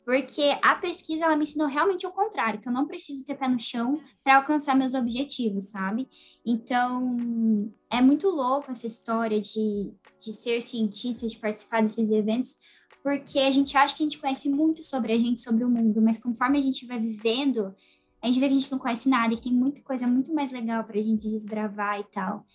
porque 0.05 0.59
a 0.63 0.75
pesquisa 0.75 1.25
ela 1.25 1.37
me 1.37 1.45
ensinou 1.45 1.69
realmente 1.69 2.05
o 2.07 2.11
contrário, 2.11 2.61
que 2.61 2.69
eu 2.69 2.73
não 2.73 2.89
preciso 2.89 3.25
ter 3.25 3.37
pé 3.37 3.47
no 3.47 3.59
chão 3.61 4.01
para 4.25 4.37
alcançar 4.37 4.75
meus 4.75 4.95
objetivos, 4.95 5.71
sabe? 5.71 6.09
Então, 6.45 7.73
é 7.89 8.01
muito 8.01 8.29
louco 8.29 8.71
essa 8.71 8.87
história 8.87 9.41
de, 9.41 9.93
de 10.19 10.33
ser 10.33 10.61
cientista, 10.61 11.27
de 11.27 11.39
participar 11.39 11.83
desses 11.83 12.11
eventos, 12.11 12.57
porque 13.03 13.41
a 13.41 13.51
gente 13.51 13.77
acha 13.77 13.97
que 13.97 14.03
a 14.03 14.07
gente 14.07 14.19
conhece 14.19 14.49
muito 14.49 14.85
sobre 14.85 15.13
a 15.13 15.19
gente, 15.19 15.41
sobre 15.41 15.65
o 15.65 15.69
mundo, 15.69 16.01
mas 16.01 16.19
conforme 16.19 16.59
a 16.59 16.63
gente 16.63 16.87
vai 16.87 16.99
vivendo, 16.99 17.75
a 18.23 18.27
gente 18.29 18.39
vê 18.39 18.47
que 18.47 18.55
a 18.55 18.59
gente 18.59 18.71
não 18.71 18.79
conhece 18.79 19.09
nada, 19.09 19.35
e 19.35 19.41
tem 19.41 19.53
muita 19.53 19.83
coisa 19.83 20.07
muito 20.07 20.33
mais 20.33 20.53
legal 20.53 20.85
para 20.85 20.99
a 20.99 21.03
gente 21.03 21.29
desbravar 21.29 21.99
e 21.99 22.05
tal. 22.05 22.47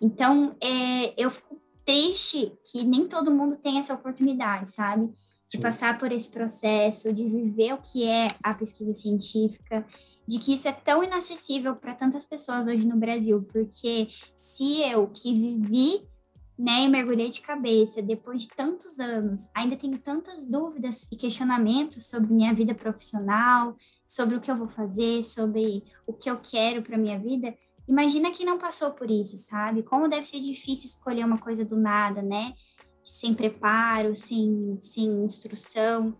Então, 0.00 0.54
é, 0.60 1.14
eu 1.16 1.30
fico 1.30 1.58
triste 1.84 2.52
que 2.70 2.84
nem 2.84 3.08
todo 3.08 3.30
mundo 3.30 3.56
tem 3.56 3.78
essa 3.78 3.94
oportunidade, 3.94 4.68
sabe? 4.68 5.06
De 5.48 5.56
Sim. 5.56 5.60
passar 5.60 5.98
por 5.98 6.12
esse 6.12 6.30
processo, 6.30 7.12
de 7.12 7.24
viver 7.24 7.72
o 7.72 7.78
que 7.78 8.04
é 8.04 8.26
a 8.42 8.52
pesquisa 8.52 8.92
científica, 8.92 9.86
de 10.26 10.38
que 10.38 10.54
isso 10.54 10.68
é 10.68 10.72
tão 10.72 11.02
inacessível 11.02 11.76
para 11.76 11.94
tantas 11.94 12.26
pessoas 12.26 12.66
hoje 12.66 12.86
no 12.86 12.96
Brasil, 12.96 13.46
porque 13.52 14.08
se 14.36 14.80
eu 14.80 15.06
que 15.08 15.32
vivi 15.32 16.02
né, 16.58 16.84
e 16.84 16.88
mergulhei 16.88 17.28
de 17.28 17.40
cabeça 17.40 18.00
depois 18.00 18.42
de 18.42 18.48
tantos 18.48 19.00
anos. 19.00 19.48
Ainda 19.54 19.76
tenho 19.76 19.98
tantas 19.98 20.46
dúvidas 20.46 21.10
e 21.10 21.16
questionamentos 21.16 22.06
sobre 22.06 22.32
minha 22.32 22.54
vida 22.54 22.74
profissional, 22.74 23.76
sobre 24.06 24.36
o 24.36 24.40
que 24.40 24.50
eu 24.50 24.56
vou 24.56 24.68
fazer, 24.68 25.22
sobre 25.24 25.84
o 26.06 26.12
que 26.12 26.30
eu 26.30 26.38
quero 26.38 26.82
para 26.82 26.96
minha 26.96 27.18
vida. 27.18 27.56
Imagina 27.88 28.30
quem 28.30 28.46
não 28.46 28.58
passou 28.58 28.92
por 28.92 29.10
isso, 29.10 29.36
sabe? 29.36 29.82
Como 29.82 30.08
deve 30.08 30.26
ser 30.26 30.40
difícil 30.40 30.86
escolher 30.86 31.24
uma 31.24 31.38
coisa 31.38 31.64
do 31.64 31.76
nada, 31.76 32.22
né? 32.22 32.54
Sem 33.02 33.34
preparo, 33.34 34.14
sem, 34.14 34.78
sem 34.80 35.24
instrução. 35.24 36.16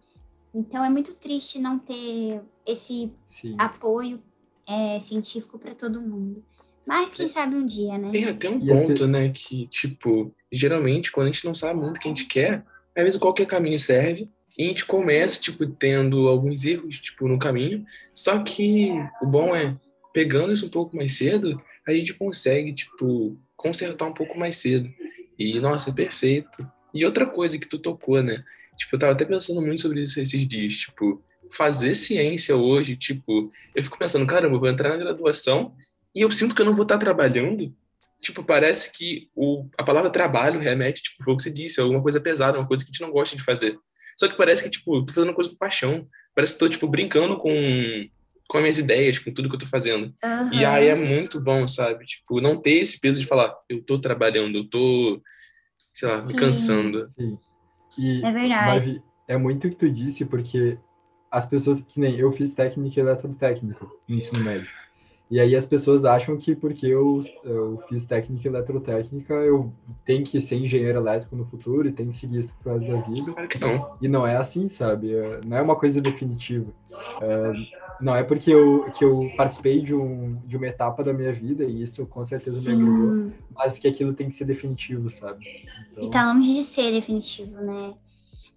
Então 0.54 0.84
é 0.84 0.90
muito 0.90 1.14
triste 1.14 1.58
não 1.58 1.78
ter 1.78 2.42
esse 2.66 3.12
Sim. 3.28 3.56
apoio 3.58 4.22
é, 4.66 4.98
científico 5.00 5.58
para 5.58 5.74
todo 5.74 6.00
mundo. 6.00 6.44
Mas 6.86 7.14
quem 7.14 7.28
sabe 7.28 7.56
um 7.56 7.64
dia, 7.64 7.96
né? 7.96 8.10
Tem 8.10 8.24
até 8.24 8.50
um 8.50 8.64
ponto, 8.64 9.06
né, 9.06 9.30
que, 9.30 9.66
tipo, 9.68 10.34
geralmente, 10.52 11.10
quando 11.10 11.28
a 11.28 11.32
gente 11.32 11.44
não 11.44 11.54
sabe 11.54 11.80
muito 11.80 11.96
o 11.96 12.00
que 12.00 12.08
a 12.08 12.10
gente 12.10 12.26
quer, 12.26 12.64
às 12.94 13.02
vezes 13.02 13.18
qualquer 13.18 13.46
caminho 13.46 13.78
serve, 13.78 14.28
e 14.56 14.64
a 14.64 14.68
gente 14.68 14.84
começa, 14.84 15.40
tipo, 15.40 15.66
tendo 15.66 16.28
alguns 16.28 16.64
erros, 16.64 17.00
tipo, 17.00 17.26
no 17.26 17.38
caminho, 17.38 17.84
só 18.14 18.42
que 18.42 18.90
o 19.20 19.26
bom 19.26 19.54
é, 19.54 19.76
pegando 20.12 20.52
isso 20.52 20.66
um 20.66 20.70
pouco 20.70 20.96
mais 20.96 21.14
cedo, 21.14 21.60
a 21.86 21.92
gente 21.92 22.14
consegue, 22.14 22.72
tipo, 22.72 23.36
consertar 23.56 24.06
um 24.06 24.14
pouco 24.14 24.38
mais 24.38 24.56
cedo. 24.56 24.88
E, 25.38 25.58
nossa, 25.58 25.90
é 25.90 25.92
perfeito. 25.92 26.66
E 26.92 27.04
outra 27.04 27.26
coisa 27.26 27.58
que 27.58 27.66
tu 27.66 27.78
tocou, 27.78 28.22
né? 28.22 28.44
Tipo, 28.76 28.94
eu 28.94 28.98
tava 29.00 29.12
até 29.12 29.24
pensando 29.24 29.60
muito 29.60 29.82
sobre 29.82 30.02
isso 30.02 30.20
esses 30.20 30.46
dias, 30.46 30.74
tipo, 30.74 31.22
fazer 31.50 31.94
ciência 31.94 32.56
hoje, 32.56 32.96
tipo, 32.96 33.50
eu 33.74 33.82
fico 33.82 33.98
pensando, 33.98 34.26
caramba, 34.26 34.56
eu 34.56 34.60
vou 34.60 34.68
entrar 34.68 34.90
na 34.90 34.96
graduação 34.96 35.74
e 36.14 36.22
eu 36.22 36.30
sinto 36.30 36.54
que 36.54 36.62
eu 36.62 36.66
não 36.66 36.74
vou 36.74 36.84
estar 36.84 36.98
trabalhando. 36.98 37.74
Tipo, 38.20 38.42
parece 38.42 38.92
que 38.92 39.28
o, 39.34 39.68
a 39.76 39.82
palavra 39.82 40.08
trabalho 40.08 40.60
remete, 40.60 41.02
tipo, 41.02 41.22
foi 41.22 41.34
o 41.34 41.36
que 41.36 41.42
você 41.42 41.50
disse, 41.50 41.80
alguma 41.80 42.00
coisa 42.00 42.20
pesada, 42.20 42.58
uma 42.58 42.66
coisa 42.66 42.84
que 42.84 42.90
a 42.90 42.92
gente 42.92 43.02
não 43.02 43.10
gosta 43.10 43.36
de 43.36 43.42
fazer. 43.42 43.78
Só 44.16 44.28
que 44.28 44.36
parece 44.36 44.62
que, 44.62 44.70
tipo, 44.70 45.04
tô 45.04 45.12
fazendo 45.12 45.34
coisa 45.34 45.50
com 45.50 45.56
paixão. 45.56 46.06
Parece 46.34 46.54
que 46.54 46.58
tô, 46.58 46.68
tipo, 46.68 46.88
brincando 46.88 47.36
com, 47.36 47.52
com 48.48 48.58
as 48.58 48.62
minhas 48.62 48.78
ideias, 48.78 49.18
com 49.18 49.32
tudo 49.32 49.48
que 49.48 49.56
eu 49.56 49.60
tô 49.60 49.66
fazendo. 49.66 50.14
Uhum. 50.24 50.52
E 50.52 50.64
aí 50.64 50.86
é 50.86 50.94
muito 50.94 51.40
bom, 51.40 51.66
sabe? 51.66 52.04
Tipo, 52.06 52.40
não 52.40 52.60
ter 52.60 52.74
esse 52.74 53.00
peso 53.00 53.20
de 53.20 53.26
falar, 53.26 53.54
eu 53.68 53.82
tô 53.82 54.00
trabalhando, 54.00 54.58
eu 54.58 54.68
tô, 54.68 55.20
sei 55.92 56.08
lá, 56.08 56.22
Sim. 56.22 56.28
me 56.28 56.34
cansando. 56.38 57.10
Sim. 57.18 57.38
E, 57.98 58.24
é 58.24 58.32
verdade. 58.32 58.86
Mas 58.94 59.02
é 59.28 59.36
muito 59.36 59.66
o 59.66 59.70
que 59.70 59.76
tu 59.76 59.90
disse, 59.90 60.24
porque 60.24 60.78
as 61.30 61.44
pessoas 61.44 61.82
que 61.82 61.98
nem 62.00 62.18
eu 62.18 62.32
fiz 62.32 62.54
técnica 62.54 63.00
eletrotécnica 63.00 63.86
no 64.08 64.16
ensino 64.16 64.42
médio. 64.42 64.70
E 65.30 65.40
aí 65.40 65.56
as 65.56 65.64
pessoas 65.64 66.04
acham 66.04 66.36
que 66.36 66.54
porque 66.54 66.86
eu, 66.86 67.24
eu 67.42 67.82
fiz 67.88 68.04
técnica 68.04 68.46
eletrotécnica, 68.46 69.34
eu 69.34 69.72
tenho 70.04 70.24
que 70.24 70.40
ser 70.40 70.56
engenheiro 70.56 70.98
elétrico 70.98 71.34
no 71.34 71.46
futuro 71.46 71.88
e 71.88 71.92
tenho 71.92 72.10
que 72.10 72.16
seguir 72.18 72.40
isso 72.40 72.54
pro 72.62 72.74
resto 72.74 72.90
da 72.90 73.00
vida. 73.00 73.34
Não. 73.60 73.96
E 74.00 74.08
não 74.08 74.26
é 74.26 74.36
assim, 74.36 74.68
sabe? 74.68 75.14
É, 75.14 75.40
não 75.46 75.56
é 75.56 75.62
uma 75.62 75.76
coisa 75.76 76.00
definitiva. 76.00 76.70
É, 77.22 77.52
não 78.00 78.14
é 78.14 78.22
porque 78.22 78.50
eu, 78.50 78.84
que 78.92 79.04
eu 79.04 79.30
participei 79.36 79.80
de, 79.80 79.94
um, 79.94 80.36
de 80.44 80.56
uma 80.56 80.66
etapa 80.66 81.02
da 81.02 81.12
minha 81.12 81.32
vida, 81.32 81.64
e 81.64 81.82
isso 81.82 82.06
com 82.06 82.24
certeza 82.24 82.60
Sim. 82.60 82.76
me 82.76 82.82
agregou, 82.82 83.32
mas 83.54 83.78
que 83.78 83.88
aquilo 83.88 84.12
tem 84.12 84.28
que 84.28 84.36
ser 84.36 84.44
definitivo, 84.44 85.08
sabe? 85.08 85.44
Então... 85.92 86.04
E 86.04 86.10
tá 86.10 86.32
longe 86.32 86.54
de 86.54 86.64
ser 86.64 86.92
definitivo, 86.92 87.56
né? 87.62 87.94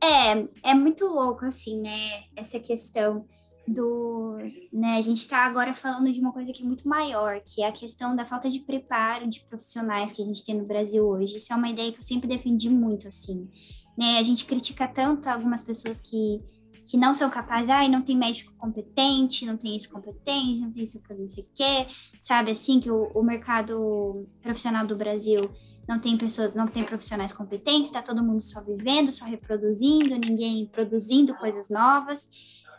É, 0.02 0.72
é 0.72 0.74
muito 0.74 1.08
louco, 1.08 1.46
assim, 1.46 1.82
né? 1.82 2.24
Essa 2.36 2.60
questão 2.60 3.26
do, 3.68 4.38
né, 4.72 4.98
a 4.98 5.02
gente 5.02 5.18
está 5.18 5.46
agora 5.46 5.74
falando 5.74 6.12
de 6.12 6.20
uma 6.20 6.32
coisa 6.32 6.54
que 6.54 6.64
é 6.64 6.66
muito 6.66 6.88
maior, 6.88 7.42
que 7.42 7.62
é 7.62 7.68
a 7.68 7.72
questão 7.72 8.16
da 8.16 8.24
falta 8.24 8.50
de 8.50 8.62
preparo 8.62 9.28
de 9.28 9.42
profissionais 9.42 10.14
que 10.14 10.22
a 10.22 10.26
gente 10.26 10.46
tem 10.46 10.56
no 10.56 10.66
Brasil 10.66 11.06
hoje. 11.06 11.38
Isso 11.38 11.52
é 11.52 11.56
uma 11.56 11.70
ideia 11.70 11.92
que 11.92 12.00
eu 12.00 12.04
sempre 12.04 12.30
defendi 12.30 12.70
muito, 12.70 13.08
assim, 13.08 13.50
né? 13.98 14.18
A 14.18 14.24
gente 14.24 14.46
critica 14.46 14.88
tanto 14.88 15.28
algumas 15.28 15.62
pessoas 15.62 16.00
que 16.00 16.42
que 16.90 16.96
não 16.96 17.14
são 17.14 17.30
capazes, 17.30 17.68
ai, 17.68 17.88
ah, 17.88 17.90
não 17.90 18.02
tem 18.02 18.16
médico 18.16 18.54
competente, 18.58 19.46
não 19.46 19.58
tem 19.58 19.76
isso 19.76 19.90
competente, 19.90 20.62
não 20.62 20.72
tem 20.72 20.86
isso 20.86 21.02
não 21.10 21.28
sei 21.28 21.44
o 21.44 21.48
quê, 21.54 21.86
sabe, 22.22 22.52
assim, 22.52 22.80
que 22.80 22.90
o, 22.90 23.12
o 23.14 23.22
mercado 23.22 24.26
profissional 24.42 24.88
do 24.88 24.96
Brasil 24.96 25.52
não 25.88 26.00
tem 26.00 26.18
pessoas, 26.18 26.54
não 26.54 26.66
tem 26.66 26.86
profissionais 26.86 27.34
competentes, 27.34 27.90
está 27.90 28.02
todo 28.02 28.24
mundo 28.24 28.42
só 28.42 28.62
vivendo, 28.62 29.12
só 29.12 29.26
reproduzindo, 29.26 30.18
ninguém 30.18 30.66
produzindo 30.66 31.34
coisas 31.36 31.70
novas. 31.70 32.30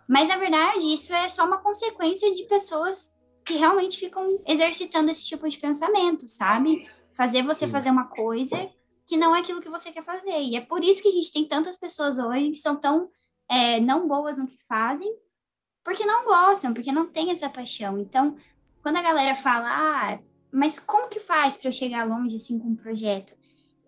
Mas, 0.09 0.31
na 0.31 0.37
verdade, 0.37 0.93
isso 0.93 1.13
é 1.13 1.29
só 1.29 1.45
uma 1.45 1.59
consequência 1.59 2.35
de 2.35 2.45
pessoas 2.45 3.15
que 3.45 3.55
realmente 3.55 3.99
ficam 3.99 4.41
exercitando 4.47 5.11
esse 5.11 5.25
tipo 5.25 5.47
de 5.49 5.59
pensamento, 5.59 6.27
sabe? 6.27 6.89
Fazer 7.13 7.43
você 7.43 7.67
Sim. 7.67 7.73
fazer 7.73 7.91
uma 7.91 8.07
coisa 8.07 8.71
que 9.07 9.17
não 9.17 9.37
é 9.37 9.41
aquilo 9.41 9.61
que 9.61 9.69
você 9.69 9.91
quer 9.91 10.05
fazer. 10.05 10.39
E 10.41 10.57
é 10.57 10.61
por 10.61 10.83
isso 10.83 11.03
que 11.03 11.09
a 11.09 11.13
gente 11.13 11.33
tem 11.33 11.45
tantas 11.47 11.77
pessoas 11.77 12.19
hoje 12.19 12.51
que 12.51 12.59
são 12.59 12.77
tão 12.77 13.11
é, 13.49 13.81
não 13.81 14.09
boas 14.09 14.39
no 14.39 14.47
que 14.47 14.59
fazem, 14.67 15.15
porque 15.85 16.05
não 16.05 16.25
gostam, 16.25 16.75
porque 16.75 16.93
não 16.93 17.07
tem 17.07 17.31
essa 17.31 17.49
paixão. 17.49 17.99
Então, 17.99 18.37
quando 18.83 18.97
a 18.97 19.03
galera 19.03 19.35
fala, 19.35 19.69
ah, 19.71 20.19
mas 20.53 20.79
como 20.79 21.09
que 21.09 21.21
faz 21.21 21.57
para 21.57 21.69
eu 21.69 21.73
chegar 21.73 22.07
longe 22.07 22.37
assim 22.37 22.59
com 22.59 22.69
um 22.69 22.77
projeto? 22.77 23.35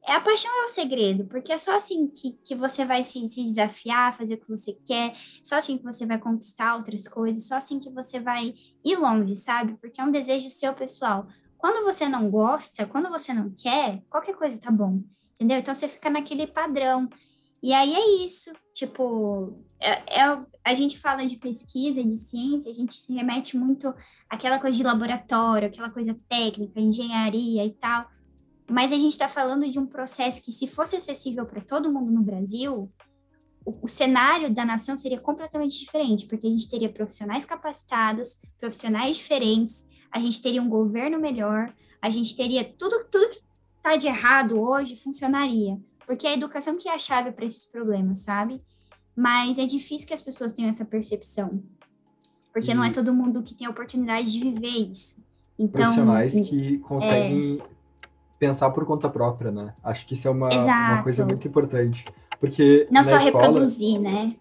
É, 0.07 0.13
a 0.13 0.21
paixão 0.21 0.51
é 0.63 0.65
o 0.65 0.69
segredo, 0.69 1.27
porque 1.27 1.53
é 1.53 1.59
só 1.59 1.77
assim 1.77 2.09
que, 2.09 2.33
que 2.45 2.55
você 2.55 2.85
vai 2.85 3.03
se, 3.03 3.29
se 3.29 3.43
desafiar, 3.43 4.17
fazer 4.17 4.35
o 4.35 4.41
que 4.41 4.49
você 4.49 4.73
quer, 4.87 5.15
só 5.45 5.57
assim 5.57 5.77
que 5.77 5.85
você 5.85 6.07
vai 6.07 6.19
conquistar 6.19 6.77
outras 6.77 7.07
coisas, 7.07 7.47
só 7.47 7.57
assim 7.57 7.79
que 7.79 7.91
você 7.91 8.19
vai 8.19 8.55
ir 8.85 8.97
longe, 8.97 9.37
sabe? 9.37 9.77
Porque 9.81 10.01
é 10.01 10.05
um 10.05 10.11
desejo 10.11 10.49
seu 10.49 10.73
pessoal. 10.75 11.27
Quando 11.59 11.85
você 11.85 12.09
não 12.09 12.31
gosta, 12.31 12.87
quando 12.87 13.11
você 13.11 13.35
não 13.35 13.51
quer, 13.51 14.03
qualquer 14.09 14.35
coisa 14.35 14.59
tá 14.59 14.71
bom, 14.71 15.03
entendeu? 15.35 15.59
Então 15.59 15.75
você 15.75 15.87
fica 15.87 16.09
naquele 16.09 16.47
padrão. 16.47 17.09
E 17.63 17.75
aí 17.75 17.95
é 17.95 18.25
isso, 18.25 18.51
tipo, 18.73 19.63
é, 19.79 20.21
é, 20.21 20.41
a 20.65 20.73
gente 20.73 20.99
fala 20.99 21.27
de 21.27 21.37
pesquisa, 21.37 22.03
de 22.03 22.17
ciência, 22.17 22.71
a 22.71 22.75
gente 22.75 22.95
se 22.95 23.13
remete 23.13 23.57
muito 23.57 23.95
àquela 24.31 24.59
coisa 24.59 24.75
de 24.75 24.83
laboratório, 24.83 25.69
aquela 25.69 25.91
coisa 25.91 26.19
técnica, 26.27 26.81
engenharia 26.81 27.65
e 27.67 27.73
tal. 27.73 28.09
Mas 28.71 28.93
a 28.93 28.99
gente 28.99 29.11
está 29.11 29.27
falando 29.27 29.69
de 29.69 29.81
um 29.81 29.87
processo 29.87 30.41
que, 30.41 30.53
se 30.53 30.69
fosse 30.69 30.95
acessível 30.95 31.45
para 31.45 31.61
todo 31.61 31.93
mundo 31.93 32.13
no 32.13 32.23
Brasil, 32.23 32.89
o, 33.65 33.75
o, 33.83 33.89
cenário 33.89 34.55
da 34.55 34.65
nação 34.65 34.97
seria 34.97 35.19
completamente 35.19 35.77
diferente, 35.77 36.27
porque 36.27 36.47
a 36.47 36.51
gente 36.51 36.71
teria 36.71 36.89
profissionais 36.89 37.45
capacitados, 37.45 38.41
profissionais 38.61 39.17
diferentes, 39.17 39.89
a 40.13 40.21
gente 40.21 40.41
teria 40.41 40.63
um 40.63 40.69
governo 40.69 41.19
melhor, 41.19 41.75
a 42.01 42.09
gente 42.09 42.37
teria 42.37 42.63
tudo, 42.65 43.05
tudo 43.11 43.31
que 43.31 43.41
está 43.77 43.97
de 43.97 44.07
errado 44.07 44.61
hoje 44.61 44.95
funcionaria, 44.95 45.77
porque 46.07 46.29
é 46.29 46.31
a 46.31 46.35
educação 46.35 46.77
que 46.77 46.89
é 46.89 46.95
a 46.95 46.99
chave 46.99 47.33
para 47.33 47.45
esses 47.45 47.65
problemas, 47.65 48.21
sabe? 48.21 48.63
Mas 49.17 49.59
é 49.59 49.65
difícil 49.65 50.07
que 50.07 50.15
as 50.15 50.23
pessoas 50.23 50.53
tenham 50.53 50.71
essa 50.71 50.85
percepção, 50.85 51.61
porque 52.53 52.71
e... 52.71 52.75
não 52.75 52.85
é 52.85 52.93
todo 52.93 53.13
mundo 53.13 53.43
que 53.43 53.55
tem 53.55 53.67
a 53.67 53.71
oportunidade 53.71 54.33
de 54.33 54.39
viver 54.39 54.91
isso. 54.91 55.21
Então, 55.59 55.93
profissionais 55.93 56.33
que 56.49 56.79
conseguem 56.79 57.61
é 57.61 57.80
pensar 58.41 58.71
por 58.71 58.87
conta 58.87 59.09
própria, 59.09 59.53
né? 59.53 59.75
Acho 59.85 60.07
que 60.07 60.15
isso 60.15 60.27
é 60.27 60.31
uma, 60.31 60.49
uma 60.49 61.03
coisa 61.03 61.25
muito 61.27 61.47
importante. 61.47 62.05
Porque. 62.41 62.89
Não 62.91 63.05
só 63.05 63.19
escola, 63.19 63.45
reproduzir, 63.45 64.01
né? 64.01 64.35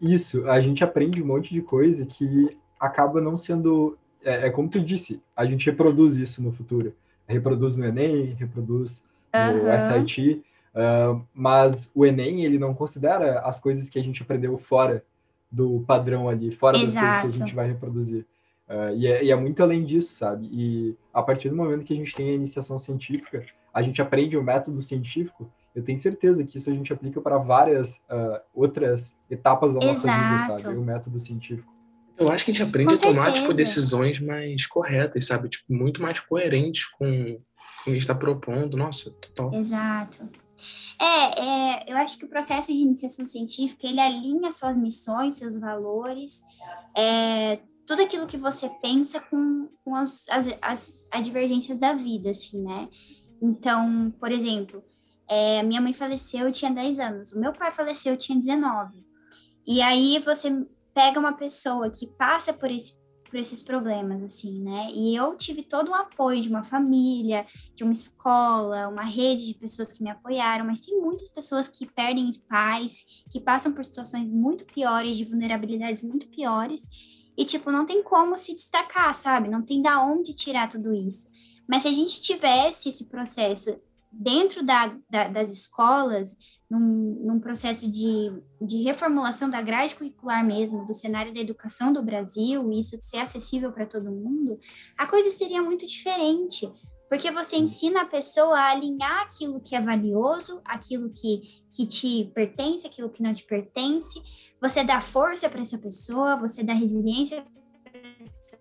Isso, 0.00 0.48
a 0.48 0.60
gente 0.60 0.84
aprende 0.84 1.20
um 1.20 1.26
monte 1.26 1.52
de 1.52 1.60
coisa 1.60 2.06
que 2.06 2.56
acaba 2.78 3.20
não 3.20 3.36
sendo. 3.36 3.98
É, 4.24 4.46
é 4.46 4.50
como 4.50 4.68
tu 4.68 4.80
disse, 4.80 5.20
a 5.36 5.44
gente 5.44 5.66
reproduz 5.66 6.16
isso 6.16 6.40
no 6.40 6.52
futuro. 6.52 6.94
Reproduz 7.26 7.76
no 7.76 7.84
Enem, 7.84 8.36
reproduz 8.38 9.02
uhum. 9.34 9.64
no 9.64 9.80
SIT, 9.80 10.42
uh, 10.74 11.20
mas 11.34 11.90
o 11.94 12.06
Enem 12.06 12.44
ele 12.44 12.58
não 12.58 12.74
considera 12.74 13.40
as 13.40 13.58
coisas 13.58 13.90
que 13.90 13.98
a 13.98 14.02
gente 14.02 14.22
aprendeu 14.22 14.56
fora 14.58 15.04
do 15.50 15.84
padrão 15.86 16.28
ali, 16.28 16.50
fora 16.50 16.78
Exato. 16.78 17.06
das 17.06 17.20
coisas 17.20 17.36
que 17.36 17.42
a 17.42 17.46
gente 17.46 17.54
vai 17.54 17.68
reproduzir. 17.68 18.26
Uh, 18.70 18.94
e, 18.94 19.06
é, 19.08 19.24
e, 19.24 19.30
é, 19.32 19.36
muito 19.36 19.60
além 19.60 19.84
disso, 19.84 20.14
sabe? 20.14 20.48
E 20.52 20.96
a 21.12 21.20
partir 21.20 21.48
do 21.48 21.56
momento 21.56 21.84
que 21.84 21.92
a 21.92 21.96
gente 21.96 22.14
tem 22.14 22.30
a 22.30 22.34
iniciação 22.34 22.78
científica, 22.78 23.44
a 23.74 23.82
gente 23.82 24.00
aprende 24.00 24.36
o 24.36 24.44
método 24.44 24.80
científico, 24.80 25.52
eu 25.74 25.82
tenho 25.82 25.98
certeza 25.98 26.44
que 26.44 26.56
isso 26.56 26.70
a 26.70 26.72
gente 26.72 26.92
aplica 26.92 27.20
para 27.20 27.36
várias 27.36 27.96
uh, 28.08 28.40
outras 28.54 29.12
etapas 29.28 29.74
da 29.74 29.80
nossa 29.80 30.08
Exato. 30.08 30.42
vida, 30.42 30.58
sabe? 30.58 30.78
O 30.78 30.84
método 30.84 31.18
científico. 31.18 31.68
Eu 32.16 32.28
acho 32.28 32.44
que 32.44 32.52
a 32.52 32.54
gente 32.54 32.62
aprende 32.62 32.94
a 32.94 32.98
tomar 32.98 33.32
tipo, 33.32 33.52
decisões 33.52 34.20
mais 34.20 34.66
corretas, 34.66 35.26
sabe? 35.26 35.48
Tipo, 35.48 35.72
muito 35.72 36.00
mais 36.00 36.20
coerentes 36.20 36.86
com, 36.86 37.06
com 37.06 37.10
o 37.10 37.84
que 37.84 37.90
a 37.90 37.92
gente 37.92 38.02
está 38.02 38.14
propondo. 38.14 38.76
Nossa, 38.76 39.10
total. 39.10 39.52
Exato. 39.54 40.28
É, 41.00 41.40
é, 41.40 41.84
eu 41.92 41.96
acho 41.96 42.18
que 42.18 42.24
o 42.24 42.28
processo 42.28 42.72
de 42.72 42.78
iniciação 42.78 43.26
científica, 43.26 43.86
ele 43.86 43.98
alinha 43.98 44.52
suas 44.52 44.76
missões, 44.76 45.36
seus 45.36 45.56
valores, 45.56 46.42
é, 46.94 47.58
tudo 47.90 48.02
aquilo 48.02 48.24
que 48.24 48.36
você 48.36 48.68
pensa 48.80 49.18
com, 49.18 49.68
com 49.84 49.96
as, 49.96 50.24
as, 50.28 50.46
as, 50.62 51.08
as 51.10 51.26
divergências 51.26 51.76
da 51.76 51.92
vida, 51.92 52.30
assim, 52.30 52.62
né? 52.62 52.88
Então, 53.42 54.14
por 54.20 54.30
exemplo, 54.30 54.80
é, 55.28 55.60
minha 55.64 55.80
mãe 55.80 55.92
faleceu, 55.92 56.46
eu 56.46 56.52
tinha 56.52 56.70
10 56.70 57.00
anos, 57.00 57.32
o 57.32 57.40
meu 57.40 57.52
pai 57.52 57.72
faleceu, 57.72 58.12
eu 58.12 58.16
tinha 58.16 58.38
19. 58.38 59.04
E 59.66 59.82
aí 59.82 60.20
você 60.20 60.64
pega 60.94 61.18
uma 61.18 61.32
pessoa 61.32 61.90
que 61.90 62.06
passa 62.06 62.52
por, 62.52 62.70
esse, 62.70 62.94
por 63.28 63.40
esses 63.40 63.60
problemas, 63.60 64.22
assim, 64.22 64.62
né? 64.62 64.88
E 64.94 65.16
eu 65.16 65.36
tive 65.36 65.64
todo 65.64 65.90
o 65.90 65.94
apoio 65.94 66.40
de 66.40 66.48
uma 66.48 66.62
família, 66.62 67.44
de 67.74 67.82
uma 67.82 67.92
escola, 67.92 68.86
uma 68.86 69.04
rede 69.04 69.48
de 69.48 69.54
pessoas 69.54 69.92
que 69.92 70.04
me 70.04 70.10
apoiaram, 70.10 70.64
mas 70.64 70.82
tem 70.82 70.96
muitas 71.00 71.28
pessoas 71.30 71.66
que 71.66 71.86
perdem 71.86 72.30
pais, 72.48 73.24
que 73.32 73.40
passam 73.40 73.72
por 73.72 73.84
situações 73.84 74.30
muito 74.30 74.64
piores, 74.64 75.16
de 75.16 75.24
vulnerabilidades 75.24 76.04
muito 76.04 76.28
piores, 76.28 77.18
e, 77.36 77.44
tipo, 77.44 77.70
não 77.70 77.86
tem 77.86 78.02
como 78.02 78.36
se 78.36 78.54
destacar, 78.54 79.12
sabe? 79.14 79.48
Não 79.48 79.62
tem 79.62 79.80
da 79.80 80.02
onde 80.02 80.34
tirar 80.34 80.68
tudo 80.68 80.92
isso. 80.92 81.30
Mas 81.68 81.82
se 81.82 81.88
a 81.88 81.92
gente 81.92 82.20
tivesse 82.20 82.88
esse 82.88 83.06
processo 83.06 83.80
dentro 84.12 84.64
da, 84.64 84.94
da, 85.08 85.28
das 85.28 85.50
escolas, 85.50 86.36
num, 86.68 86.78
num 87.24 87.40
processo 87.40 87.90
de, 87.90 88.32
de 88.60 88.82
reformulação 88.82 89.50
da 89.50 89.60
grade 89.60 89.94
curricular 89.94 90.44
mesmo, 90.44 90.86
do 90.86 90.94
cenário 90.94 91.34
da 91.34 91.40
educação 91.40 91.92
do 91.92 92.02
Brasil, 92.02 92.70
e 92.70 92.80
isso 92.80 92.96
ser 93.00 93.18
acessível 93.18 93.72
para 93.72 93.86
todo 93.86 94.10
mundo, 94.10 94.58
a 94.96 95.06
coisa 95.06 95.30
seria 95.30 95.62
muito 95.62 95.86
diferente. 95.86 96.70
Porque 97.08 97.28
você 97.32 97.56
ensina 97.56 98.02
a 98.02 98.06
pessoa 98.06 98.56
a 98.56 98.70
alinhar 98.70 99.22
aquilo 99.22 99.60
que 99.60 99.74
é 99.74 99.80
valioso, 99.80 100.60
aquilo 100.64 101.10
que, 101.10 101.60
que 101.68 101.84
te 101.84 102.30
pertence, 102.32 102.86
aquilo 102.86 103.10
que 103.10 103.20
não 103.20 103.34
te 103.34 103.42
pertence. 103.42 104.22
Você 104.60 104.84
dá 104.84 105.00
força 105.00 105.48
para 105.48 105.60
essa 105.60 105.78
pessoa, 105.78 106.36
você 106.36 106.62
dá 106.62 106.72
resiliência 106.72 107.44
para 107.84 108.00
essa 108.20 108.58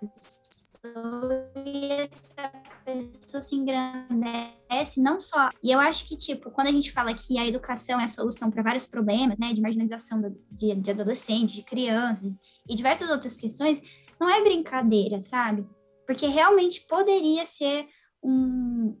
pessoa. 0.00 1.52
E 1.64 1.90
essa 1.92 2.52
pessoa 2.84 3.40
se 3.40 3.54
engrandece, 3.56 5.00
não 5.00 5.20
só. 5.20 5.50
E 5.62 5.70
eu 5.70 5.80
acho 5.80 6.06
que, 6.06 6.16
tipo, 6.16 6.50
quando 6.50 6.68
a 6.68 6.72
gente 6.72 6.92
fala 6.92 7.14
que 7.14 7.38
a 7.38 7.46
educação 7.46 8.00
é 8.00 8.04
a 8.04 8.08
solução 8.08 8.50
para 8.50 8.62
vários 8.62 8.84
problemas, 8.84 9.38
né, 9.38 9.52
de 9.52 9.60
marginalização 9.60 10.20
de, 10.50 10.74
de 10.74 10.90
adolescentes, 10.90 11.54
de 11.54 11.62
crianças 11.62 12.38
e 12.68 12.74
diversas 12.74 13.10
outras 13.10 13.36
questões, 13.36 13.80
não 14.20 14.28
é 14.28 14.42
brincadeira, 14.42 15.20
sabe? 15.20 15.66
porque 16.06 16.26
realmente 16.26 16.86
poderia 16.86 17.44
ser 17.44 17.86
um, 18.22 18.96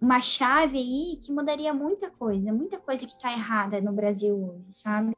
uma 0.00 0.20
chave 0.20 0.78
aí 0.78 1.18
que 1.20 1.32
mudaria 1.32 1.72
muita 1.72 2.10
coisa, 2.10 2.52
muita 2.52 2.78
coisa 2.78 3.06
que 3.06 3.12
está 3.12 3.32
errada 3.32 3.80
no 3.80 3.92
Brasil 3.92 4.36
hoje, 4.36 4.72
sabe? 4.72 5.12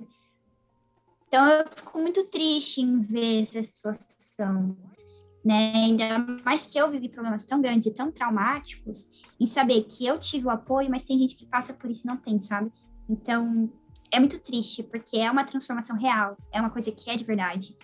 Então 1.29 1.47
eu 1.47 1.65
fico 1.69 1.99
muito 1.99 2.25
triste 2.25 2.81
em 2.81 2.99
ver 3.01 3.43
essa 3.43 3.63
situação, 3.63 4.77
né? 5.45 5.73
Ainda 5.75 6.19
mais 6.43 6.67
que 6.67 6.79
eu 6.79 6.91
vivi 6.91 7.09
problemas 7.09 7.45
tão 7.45 7.61
grandes 7.61 7.87
e 7.87 7.95
tão 7.95 8.11
traumáticos, 8.11 9.23
em 9.39 9.45
saber 9.45 9.85
que 9.85 10.07
eu 10.07 10.19
tive 10.19 10.47
o 10.47 10.51
apoio, 10.51 10.91
mas 10.91 11.05
tem 11.05 11.19
gente 11.19 11.37
que 11.37 11.47
passa 11.47 11.75
por 11.75 11.91
isso 11.91 12.07
e 12.07 12.09
não 12.09 12.17
tem, 12.17 12.39
sabe? 12.39 12.73
Então 13.09 13.71
é 14.11 14.19
muito 14.19 14.41
triste, 14.41 14.83
porque 14.83 15.19
é 15.19 15.31
uma 15.31 15.45
transformação 15.45 15.97
real, 15.97 16.37
é 16.51 16.61
uma 16.61 16.71
coisa 16.71 16.91
que 16.91 17.11
é 17.11 17.15
de 17.15 17.25
verdade. 17.25 17.77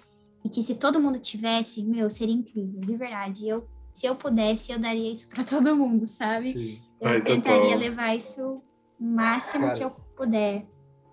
E 0.42 0.48
que 0.48 0.62
se 0.62 0.74
todo 0.74 1.00
mundo 1.00 1.18
tivesse, 1.18 1.82
meu, 1.82 2.10
seria 2.10 2.34
incrível, 2.34 2.80
de 2.80 2.96
verdade. 2.96 3.48
Eu, 3.48 3.66
se 3.92 4.06
eu 4.06 4.14
pudesse, 4.14 4.72
eu 4.72 4.78
daria 4.78 5.10
isso 5.10 5.28
para 5.28 5.44
todo 5.44 5.76
mundo, 5.76 6.06
sabe? 6.06 6.52
Sim. 6.52 6.82
Eu 7.00 7.10
Ai, 7.10 7.22
tentaria 7.22 7.76
levar 7.76 8.14
isso 8.14 8.62
o 8.98 9.04
máximo 9.04 9.66
Cara, 9.66 9.76
que 9.76 9.84
eu 9.84 9.90
puder. 10.16 10.66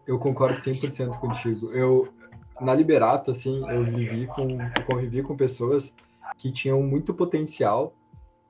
Eu 0.08 0.20
concordo 0.20 0.60
100% 0.60 1.20
contigo. 1.20 1.72
Eu, 1.72 2.14
na 2.62 2.74
Liberato, 2.74 3.32
assim, 3.32 3.62
eu 3.70 3.84
vivi 3.84 4.28
com, 4.28 4.62
eu 4.62 4.86
convivi 4.86 5.24
com 5.24 5.36
pessoas 5.36 5.94
que 6.38 6.52
tinham 6.52 6.82
muito 6.82 7.14
potencial 7.14 7.94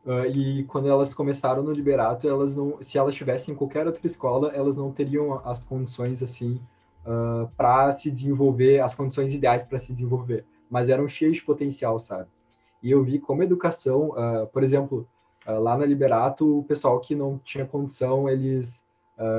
uh, 0.06 0.26
e 0.26 0.64
quando 0.66 0.90
elas 0.90 1.14
começaram 1.14 1.64
no 1.64 1.72
Liberato, 1.72 2.28
elas 2.28 2.56
não, 2.56 2.78
se 2.82 2.98
elas 2.98 3.14
estivessem 3.14 3.54
em 3.54 3.58
qualquer 3.58 3.88
outra 3.88 4.06
escola, 4.06 4.52
elas 4.54 4.78
não 4.78 4.92
teriam 4.92 5.42
as 5.46 5.64
condições, 5.64 6.22
assim, 6.22 6.62
uh, 7.06 7.50
para 7.56 7.92
se 7.94 8.12
desenvolver, 8.12 8.82
as 8.82 8.94
condições 8.94 9.34
ideais 9.34 9.64
para 9.64 9.80
se 9.80 9.94
desenvolver 9.94 10.46
mas 10.70 10.88
eram 10.88 11.06
cheios 11.06 11.36
de 11.36 11.44
potencial, 11.44 12.00
sabe? 12.00 12.30
E 12.82 12.90
eu 12.90 13.04
vi 13.04 13.20
como 13.20 13.44
educação, 13.44 14.12
uh, 14.12 14.48
por 14.54 14.64
exemplo, 14.64 15.06
lá 15.46 15.78
na 15.78 15.86
Liberato, 15.86 16.60
o 16.60 16.64
pessoal 16.64 16.98
que 17.02 17.14
não 17.14 17.38
tinha 17.40 17.66
condição, 17.66 18.30
eles 18.30 18.82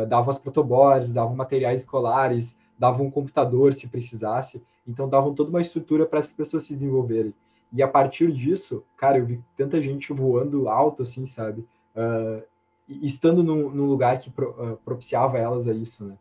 davam 0.08 0.30
as 0.30 0.38
protoboards, 0.38 1.14
davam 1.14 1.34
materiais 1.34 1.82
escolares, 1.82 2.56
davam 2.82 3.06
um 3.06 3.10
computador 3.12 3.72
se 3.74 3.86
precisasse, 3.86 4.60
então 4.84 5.08
davam 5.08 5.32
toda 5.32 5.50
uma 5.50 5.60
estrutura 5.60 6.04
para 6.04 6.18
as 6.18 6.32
pessoas 6.32 6.64
se 6.64 6.74
desenvolverem. 6.74 7.32
E 7.72 7.80
a 7.80 7.86
partir 7.86 8.32
disso, 8.32 8.84
cara, 8.96 9.18
eu 9.18 9.24
vi 9.24 9.40
tanta 9.56 9.80
gente 9.80 10.12
voando 10.12 10.68
alto, 10.68 11.04
assim, 11.04 11.24
sabe? 11.24 11.64
estando 12.88 13.44
num, 13.44 13.70
num, 13.70 13.86
lugar 13.86 14.18
que 14.18 14.30
pro, 14.30 14.78
propiciava 14.84 15.38
elas 15.38 15.68
a 15.68 15.72
isso, 15.72 16.04
né? 16.04 16.18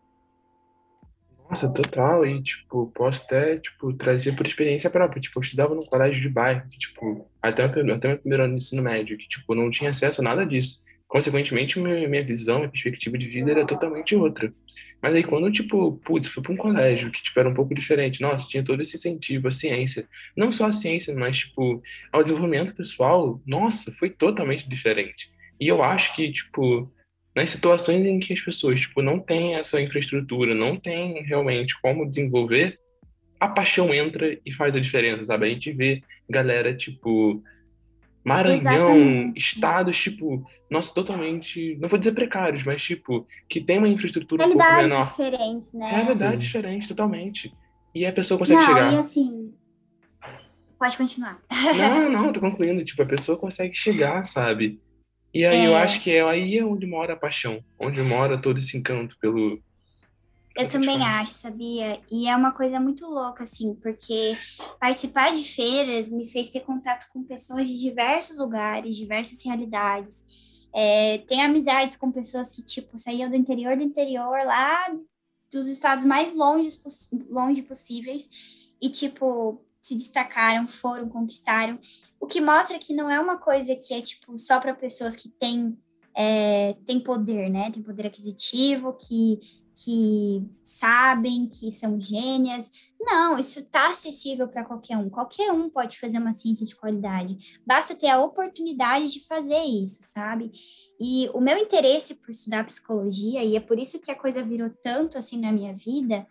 Nossa, 1.50 1.74
total. 1.74 2.26
E, 2.26 2.42
tipo, 2.44 2.92
posso 2.94 3.24
até, 3.24 3.58
tipo, 3.58 3.92
trazer 3.94 4.36
por 4.36 4.46
experiência 4.46 4.90
própria. 4.90 5.20
Tipo, 5.20 5.40
eu 5.40 5.42
estudava 5.42 5.74
num 5.74 5.86
colégio 5.86 6.22
de 6.22 6.30
bairro, 6.30 6.70
que, 6.70 6.78
tipo, 6.78 7.28
até, 7.42 7.66
o, 7.66 7.94
até 7.94 8.08
meu 8.08 8.18
primeiro 8.20 8.44
ano 8.44 8.56
de 8.56 8.64
ensino 8.64 8.84
médio, 8.84 9.18
que, 9.18 9.28
tipo, 9.28 9.56
não 9.56 9.72
tinha 9.72 9.90
acesso 9.90 10.22
a 10.22 10.24
nada 10.24 10.46
disso. 10.46 10.82
Consequentemente, 11.08 11.80
minha, 11.80 12.08
minha 12.08 12.24
visão, 12.24 12.60
minha 12.60 12.70
perspectiva 12.70 13.18
de 13.18 13.28
vida 13.28 13.52
era 13.52 13.66
totalmente 13.66 14.16
outra. 14.16 14.54
Mas 15.02 15.16
aí, 15.16 15.24
quando, 15.24 15.52
tipo, 15.52 15.94
putz, 16.04 16.28
fui 16.28 16.44
para 16.44 16.52
um 16.52 16.58
colégio 16.58 17.10
que, 17.10 17.24
tipo, 17.24 17.40
era 17.40 17.50
um 17.50 17.54
pouco 17.54 17.74
diferente, 17.74 18.22
nossa, 18.22 18.48
tinha 18.48 18.64
todo 18.64 18.82
esse 18.82 18.96
incentivo 18.96 19.48
à 19.48 19.52
ciência. 19.52 20.08
Não 20.38 20.52
só 20.52 20.68
a 20.68 20.72
ciência, 20.72 21.14
mas, 21.16 21.40
tipo, 21.40 21.82
ao 22.12 22.24
desenvolvimento 22.24 22.76
pessoal, 22.76 23.42
nossa, 23.46 23.92
foi 23.94 24.10
totalmente 24.10 24.70
diferente. 24.70 25.32
E 25.60 25.68
eu 25.68 25.82
acho 25.82 26.16
que, 26.16 26.32
tipo, 26.32 26.88
nas 27.36 27.50
situações 27.50 28.06
em 28.06 28.20
que 28.20 28.34
as 28.34 28.42
pessoas 28.42 28.82
tipo, 28.82 29.02
não 29.02 29.20
têm 29.20 29.56
essa 29.56 29.82
infraestrutura, 29.82 30.54
não 30.54 30.76
têm 30.76 31.24
realmente 31.24 31.80
como 31.82 32.08
desenvolver, 32.10 32.78
a 33.40 33.48
paixão 33.48 33.94
entra 33.94 34.38
e 34.46 34.54
faz 34.54 34.76
a 34.76 34.80
diferença, 34.80 35.24
sabe? 35.24 35.48
A 35.48 35.50
gente 35.50 35.72
vê 35.72 36.04
galera, 36.30 36.76
tipo, 36.76 37.42
Maranhão, 38.24 38.56
Exatamente. 38.56 39.40
estados, 39.40 40.00
tipo, 40.00 40.46
nossa, 40.70 40.94
totalmente, 40.94 41.78
não 41.82 41.90
vou 41.90 41.98
dizer 41.98 42.12
precários, 42.12 42.64
mas, 42.64 42.82
tipo, 42.82 43.28
que 43.50 43.60
tem 43.60 43.80
uma 43.80 43.88
infraestrutura 43.88 44.46
um 44.46 44.52
pouco 44.52 44.74
menor. 44.76 45.08
diferentes, 45.08 45.74
né? 45.74 45.90
Realidade 45.90 46.38
diferente, 46.38 46.88
totalmente. 46.88 47.52
E 47.94 48.06
a 48.06 48.14
pessoa 48.14 48.38
consegue 48.38 48.62
não, 48.62 48.68
chegar. 48.68 48.94
e 48.94 48.98
assim, 48.98 49.54
pode 50.80 50.98
continuar. 50.98 51.42
Não, 51.78 52.10
não, 52.10 52.34
tô 52.34 52.40
concluindo. 52.40 52.84
Tipo, 52.84 53.04
a 53.04 53.06
pessoa 53.06 53.38
consegue 53.38 53.76
chegar, 53.76 54.24
sabe? 54.26 54.80
E 55.34 55.46
aí 55.46 55.58
é... 55.58 55.68
eu 55.68 55.76
acho 55.76 56.02
que 56.02 56.12
é 56.12 56.22
aí 56.22 56.58
é 56.58 56.66
onde 56.66 56.86
mora 56.86 57.14
a 57.14 57.18
paixão, 57.18 57.64
onde 57.80 58.02
mora 58.02 58.38
todo 58.38 58.60
esse 58.60 58.78
encanto 58.78 59.18
pelo. 59.20 59.62
Eu 60.56 60.68
também 60.68 61.02
acho, 61.02 61.34
sabia? 61.34 62.02
E 62.12 62.28
é 62.28 62.36
uma 62.36 62.52
coisa 62.52 62.80
muito 62.80 63.06
louca, 63.06 63.44
assim, 63.44 63.74
porque 63.76 64.38
participar 64.80 65.34
de 65.34 65.44
feiras 65.44 66.12
me 66.12 66.28
fez 66.28 66.50
ter 66.50 66.62
contato 66.62 67.08
com 67.14 67.24
pessoas 67.24 67.68
de 67.68 67.80
diversos 67.80 68.38
lugares, 68.38 68.98
diversas 68.98 69.44
realidades. 69.46 70.26
É, 70.74 71.20
tem 71.20 71.42
amizades 71.42 71.96
com 71.96 72.12
pessoas 72.12 72.52
que, 72.52 72.62
tipo, 72.62 72.98
saíam 72.98 73.30
do 73.30 73.36
interior 73.36 73.78
do 73.78 73.84
interior, 73.84 74.46
lá 74.46 74.94
dos 75.52 75.68
estados 75.68 76.06
mais 76.06 76.34
longe, 76.34 76.70
longe 77.30 77.62
possíveis, 77.62 78.30
e, 78.82 78.90
tipo, 78.90 79.62
se 79.82 79.96
destacaram, 79.96 80.68
foram, 80.68 81.10
conquistaram. 81.10 81.80
O 82.20 82.28
que 82.28 82.40
mostra 82.40 82.78
que 82.78 82.94
não 82.94 83.10
é 83.10 83.20
uma 83.20 83.38
coisa 83.38 83.76
que 83.76 83.94
é 83.94 84.02
tipo 84.02 84.38
só 84.38 84.60
para 84.60 84.76
pessoas 84.76 85.16
que 85.16 85.28
têm 85.28 85.78
é, 86.16 86.76
tem 86.86 87.00
poder, 87.00 87.50
né? 87.50 87.72
Tem 87.72 87.82
poder 87.82 88.06
aquisitivo, 88.08 88.94
que, 88.94 89.40
que 89.84 90.48
sabem, 90.64 91.48
que 91.48 91.72
são 91.72 92.00
gênias. 92.00 92.72
Não, 93.00 93.40
isso 93.40 93.60
está 93.60 93.90
acessível 93.90 94.48
para 94.48 94.64
qualquer 94.64 94.98
um. 94.98 95.10
Qualquer 95.10 95.52
um 95.52 95.70
pode 95.70 96.00
fazer 96.00 96.20
uma 96.20 96.34
ciência 96.34 96.66
de 96.66 96.76
qualidade. 96.76 97.60
Basta 97.66 97.96
ter 97.96 98.10
a 98.10 98.22
oportunidade 98.24 99.12
de 99.12 99.26
fazer 99.26 99.62
isso, 99.64 100.04
sabe? 100.04 100.52
E 101.00 101.30
o 101.34 101.42
meu 101.42 101.58
interesse 101.58 102.16
por 102.22 102.32
estudar 102.32 102.66
psicologia, 102.66 103.44
e 103.44 103.56
é 103.56 103.60
por 103.60 103.80
isso 103.80 104.00
que 104.00 104.12
a 104.12 104.16
coisa 104.16 104.44
virou 104.44 104.70
tanto 104.84 105.18
assim 105.18 105.40
na 105.40 105.52
minha 105.52 105.74
vida, 105.74 106.28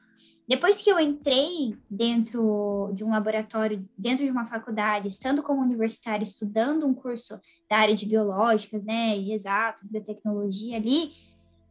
depois 0.50 0.82
que 0.82 0.90
eu 0.90 0.98
entrei 0.98 1.76
dentro 1.88 2.90
de 2.92 3.04
um 3.04 3.10
laboratório, 3.10 3.88
dentro 3.96 4.24
de 4.24 4.30
uma 4.32 4.46
faculdade, 4.46 5.06
estando 5.06 5.44
como 5.44 5.62
universitária, 5.62 6.24
estudando 6.24 6.84
um 6.84 6.92
curso 6.92 7.38
da 7.68 7.76
área 7.76 7.94
de 7.94 8.04
biológicas, 8.04 8.84
né, 8.84 9.16
e 9.16 9.32
exatas, 9.32 9.88
biotecnologia 9.88 10.76
ali, 10.76 11.12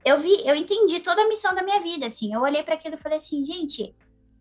eu 0.06 0.18
vi, 0.18 0.42
eu 0.46 0.56
entendi 0.56 1.00
toda 1.00 1.22
a 1.22 1.28
missão 1.28 1.54
da 1.54 1.64
minha 1.64 1.80
vida, 1.82 2.06
assim. 2.06 2.34
Eu 2.34 2.42
olhei 2.42 2.64
para 2.64 2.76
aquilo 2.76 2.96
e 2.96 3.02
falei 3.02 3.18
assim, 3.18 3.46
gente, 3.46 3.96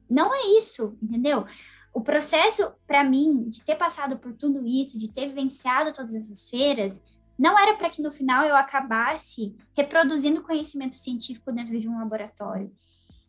não 0.08 0.34
é 0.34 0.56
isso, 0.58 0.96
entendeu? 1.02 1.44
O 1.92 2.00
processo 2.00 2.72
para 2.86 3.02
mim 3.02 3.48
de 3.48 3.64
ter 3.64 3.76
passado 3.76 4.18
por 4.18 4.32
tudo 4.32 4.66
isso, 4.66 4.98
de 4.98 5.12
ter 5.12 5.26
vivenciado 5.26 5.92
todas 5.92 6.14
essas 6.14 6.48
feiras, 6.48 7.02
não 7.38 7.58
era 7.58 7.76
para 7.76 7.90
que 7.90 8.02
no 8.02 8.10
final 8.10 8.44
eu 8.44 8.56
acabasse 8.56 9.54
reproduzindo 9.76 10.42
conhecimento 10.42 10.96
científico 10.96 11.52
dentro 11.52 11.78
de 11.78 11.88
um 11.88 11.98
laboratório 11.98 12.72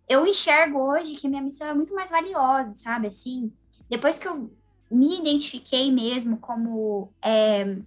eu 0.09 0.25
enxergo 0.25 0.79
hoje 0.79 1.15
que 1.15 1.29
minha 1.29 1.41
missão 1.41 1.67
é 1.67 1.73
muito 1.73 1.93
mais 1.93 2.09
valiosa, 2.09 2.73
sabe? 2.73 3.07
Assim, 3.07 3.53
depois 3.87 4.17
que 4.17 4.27
eu 4.27 4.51
me 4.89 5.19
identifiquei 5.19 5.91
mesmo 5.91 6.37
como 6.37 7.13
é, 7.21 7.77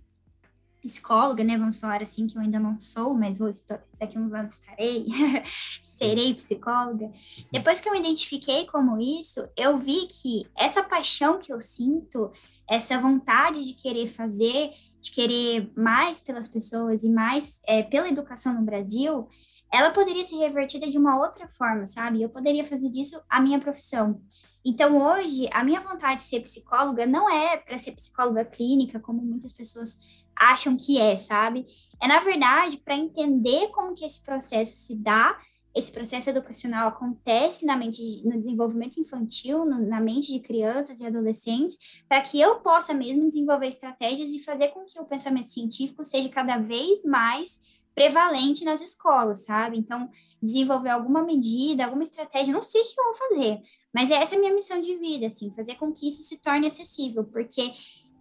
psicóloga, 0.83 1.45
né? 1.45 1.57
Vamos 1.57 1.79
falar 1.79 2.03
assim, 2.03 2.27
que 2.27 2.37
eu 2.37 2.43
ainda 2.43 2.59
não 2.59 2.77
sou, 2.77 3.15
mas 3.15 3.39
vou 3.39 3.51
daqui 3.99 4.19
uns 4.19 4.33
anos 4.33 4.59
estarei, 4.59 5.07
serei 5.83 6.35
psicóloga. 6.35 7.11
Depois 7.51 7.81
que 7.81 7.89
eu 7.89 7.93
me 7.93 8.01
identifiquei 8.01 8.67
como 8.67 9.01
isso, 9.01 9.49
eu 9.57 9.79
vi 9.79 10.09
que 10.09 10.47
essa 10.57 10.83
paixão 10.83 11.39
que 11.39 11.53
eu 11.53 11.61
sinto, 11.61 12.33
essa 12.69 12.99
vontade 12.99 13.65
de 13.65 13.75
querer 13.75 14.09
fazer, 14.09 14.73
de 15.01 15.13
querer 15.13 15.71
mais 15.77 16.21
pelas 16.21 16.49
pessoas 16.49 17.05
e 17.05 17.09
mais 17.09 17.61
é, 17.67 17.83
pela 17.83 18.09
educação 18.09 18.53
no 18.53 18.63
Brasil, 18.63 19.29
ela 19.73 19.91
poderia 19.91 20.25
ser 20.25 20.37
revertida 20.37 20.89
de 20.89 20.99
uma 20.99 21.19
outra 21.19 21.49
forma, 21.49 21.87
sabe? 21.87 22.21
Eu 22.21 22.29
poderia 22.29 22.65
fazer 22.65 22.91
disso 22.91 23.21
a 23.29 23.41
minha 23.41 23.59
profissão. 23.59 24.21
Então, 24.65 24.97
hoje, 24.97 25.49
a 25.53 25.65
minha 25.65 25.81
vontade 25.81 26.17
de 26.17 26.23
ser 26.23 26.41
psicóloga 26.41 27.05
não 27.05 27.29
é 27.29 27.57
para 27.57 27.77
ser 27.79 27.93
psicóloga 27.93 28.45
clínica, 28.45 29.01
como 29.01 29.21
muitas 29.21 29.53
pessoas 29.53 30.22
acham 30.51 30.77
que 30.77 30.99
é, 30.99 31.17
sabe? 31.17 31.67
É, 32.01 32.09
na 32.09 32.21
verdade, 32.21 32.79
para 32.79 32.97
entender 32.97 33.69
como 33.69 33.95
que 33.95 34.05
esse 34.05 34.23
processo 34.23 34.77
se 34.77 34.97
dá, 34.97 35.39
esse 35.75 35.91
processo 35.91 36.29
educacional 36.29 36.89
acontece 36.89 37.65
na 37.65 37.77
mente, 37.77 38.23
no 38.25 38.39
desenvolvimento 38.39 39.01
infantil, 39.01 39.65
no, 39.65 39.87
na 39.87 40.01
mente 40.01 40.33
de 40.33 40.41
crianças 40.41 41.01
e 41.01 41.07
adolescentes, 41.07 42.03
para 42.09 42.21
que 42.21 42.41
eu 42.41 42.57
possa 42.57 42.93
mesmo 42.93 43.27
desenvolver 43.27 43.69
estratégias 43.69 44.33
e 44.33 44.39
fazer 44.39 44.69
com 44.69 44.85
que 44.85 44.99
o 45.01 45.05
pensamento 45.05 45.49
científico 45.49 46.05
seja 46.05 46.29
cada 46.29 46.59
vez 46.59 47.05
mais 47.05 47.61
prevalente 47.95 48.65
nas 48.65 48.81
escolas, 48.81 49.45
sabe? 49.45 49.79
Então, 49.79 50.11
desenvolver 50.43 50.91
alguma 50.91 51.23
medida, 51.23 51.85
alguma 51.85 52.03
estratégia, 52.03 52.53
não 52.53 52.63
sei 52.63 52.83
o 52.83 52.85
que 52.85 53.01
eu 53.01 53.05
vou 53.05 53.15
fazer, 53.15 53.63
mas 53.93 54.11
essa 54.11 54.35
é 54.35 54.39
a 54.39 54.41
minha 54.41 54.55
missão 54.55 54.81
de 54.81 54.97
vida, 54.97 55.27
assim, 55.27 55.51
fazer 55.51 55.75
com 55.75 55.93
que 55.93 56.09
isso 56.09 56.23
se 56.23 56.39
torne 56.39 56.67
acessível, 56.67 57.25
porque 57.25 57.71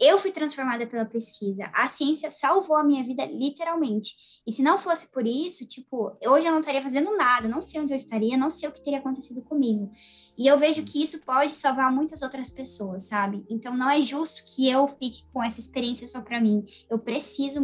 eu 0.02 0.18
fui 0.18 0.32
transformada 0.32 0.88
pela 0.88 1.06
pesquisa. 1.06 1.70
A 1.74 1.88
ciência 1.88 2.32
salvou 2.32 2.76
a 2.76 2.84
minha 2.84 3.04
vida 3.04 3.24
literalmente. 3.26 4.16
E 4.46 4.52
se 4.52 4.64
não 4.64 4.78
fosse 4.78 5.12
por 5.12 5.28
isso, 5.28 5.68
tipo, 5.68 6.18
hoje 6.26 6.48
eu 6.48 6.52
não 6.52 6.60
estaria 6.60 6.82
fazendo 6.82 7.16
nada, 7.16 7.48
não 7.48 7.62
sei 7.62 7.80
onde 7.80 7.94
eu 7.94 7.98
estaria, 7.98 8.36
não 8.36 8.50
sei 8.50 8.68
o 8.68 8.72
que 8.72 8.84
teria 8.84 8.98
acontecido 8.98 9.44
comigo. 9.44 9.92
E 10.36 10.48
eu 10.48 10.58
vejo 10.58 10.84
que 10.84 11.04
isso 11.04 11.22
pode 11.22 11.52
salvar 11.52 11.92
muitas 11.92 12.24
outras 12.24 12.52
pessoas, 12.52 13.04
sabe? 13.04 13.46
Então 13.48 13.78
não 13.78 13.90
é 13.90 14.02
justo 14.02 14.44
que 14.46 14.68
eu 14.68 14.88
fique 14.88 15.24
com 15.32 15.44
essa 15.44 15.60
experiência 15.60 16.08
só 16.08 16.20
para 16.20 16.42
mim. 16.42 16.66
Eu 16.90 16.98
preciso 16.98 17.62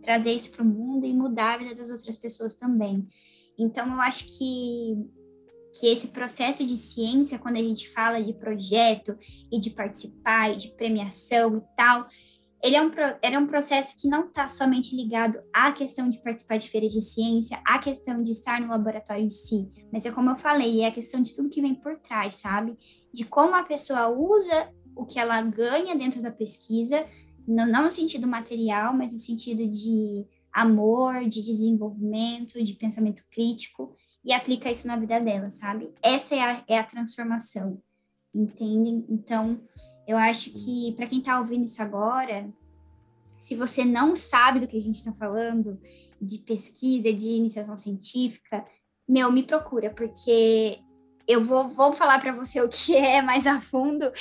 trazer 0.00 0.32
isso 0.32 0.52
para 0.52 0.62
o 0.62 0.66
mundo 0.66 1.04
e 1.04 1.12
mudar 1.12 1.54
a 1.54 1.58
vida 1.58 1.74
das 1.74 1.90
outras 1.90 2.16
pessoas 2.16 2.54
também. 2.54 3.06
Então, 3.58 3.92
eu 3.92 4.00
acho 4.00 4.24
que, 4.26 4.96
que 5.78 5.86
esse 5.86 6.08
processo 6.08 6.64
de 6.64 6.76
ciência, 6.76 7.38
quando 7.38 7.56
a 7.56 7.62
gente 7.62 7.88
fala 7.90 8.22
de 8.22 8.32
projeto 8.32 9.16
e 9.50 9.58
de 9.58 9.70
participar 9.70 10.52
e 10.52 10.56
de 10.56 10.68
premiação 10.68 11.58
e 11.58 11.76
tal, 11.76 12.06
ele 12.62 12.74
é 12.74 12.82
um, 12.82 12.90
é 13.22 13.38
um 13.38 13.46
processo 13.46 13.96
que 14.00 14.08
não 14.08 14.26
está 14.26 14.48
somente 14.48 14.94
ligado 14.96 15.38
à 15.52 15.70
questão 15.70 16.08
de 16.08 16.18
participar 16.18 16.56
de 16.56 16.68
feiras 16.68 16.92
de 16.92 17.00
ciência, 17.00 17.60
à 17.64 17.78
questão 17.78 18.22
de 18.22 18.32
estar 18.32 18.60
no 18.60 18.68
laboratório 18.68 19.24
em 19.24 19.30
si, 19.30 19.70
mas 19.92 20.04
é 20.04 20.10
como 20.10 20.30
eu 20.30 20.36
falei, 20.36 20.80
é 20.80 20.88
a 20.88 20.92
questão 20.92 21.22
de 21.22 21.32
tudo 21.32 21.48
que 21.48 21.62
vem 21.62 21.74
por 21.74 21.98
trás, 22.00 22.36
sabe? 22.36 22.76
De 23.12 23.24
como 23.24 23.54
a 23.54 23.62
pessoa 23.62 24.08
usa 24.08 24.72
o 24.96 25.06
que 25.06 25.20
ela 25.20 25.40
ganha 25.42 25.94
dentro 25.94 26.20
da 26.20 26.32
pesquisa, 26.32 27.06
não, 27.46 27.66
não 27.66 27.84
no 27.84 27.90
sentido 27.90 28.26
material, 28.26 28.92
mas 28.92 29.12
no 29.12 29.18
sentido 29.18 29.64
de 29.66 30.26
amor, 30.52 31.28
de 31.28 31.40
desenvolvimento, 31.40 32.62
de 32.62 32.74
pensamento 32.74 33.22
crítico, 33.30 33.96
e 34.28 34.32
aplica 34.34 34.70
isso 34.70 34.86
na 34.86 34.94
vida 34.94 35.18
dela, 35.18 35.48
sabe? 35.48 35.90
Essa 36.02 36.34
é 36.34 36.42
a, 36.42 36.62
é 36.68 36.78
a 36.78 36.84
transformação, 36.84 37.82
entendem? 38.34 39.02
Então, 39.08 39.58
eu 40.06 40.18
acho 40.18 40.50
que 40.52 40.92
para 40.92 41.06
quem 41.06 41.20
está 41.20 41.38
ouvindo 41.38 41.64
isso 41.64 41.82
agora, 41.82 42.46
se 43.38 43.56
você 43.56 43.86
não 43.86 44.14
sabe 44.14 44.60
do 44.60 44.68
que 44.68 44.76
a 44.76 44.80
gente 44.80 44.96
está 44.96 45.14
falando, 45.14 45.80
de 46.20 46.40
pesquisa, 46.40 47.10
de 47.10 47.26
iniciação 47.26 47.74
científica, 47.74 48.62
meu, 49.08 49.32
me 49.32 49.42
procura, 49.44 49.88
porque 49.88 50.78
eu 51.26 51.42
vou, 51.42 51.66
vou 51.70 51.94
falar 51.94 52.20
para 52.20 52.32
você 52.32 52.60
o 52.62 52.68
que 52.68 52.94
é 52.94 53.22
mais 53.22 53.46
a 53.46 53.58
fundo 53.62 54.12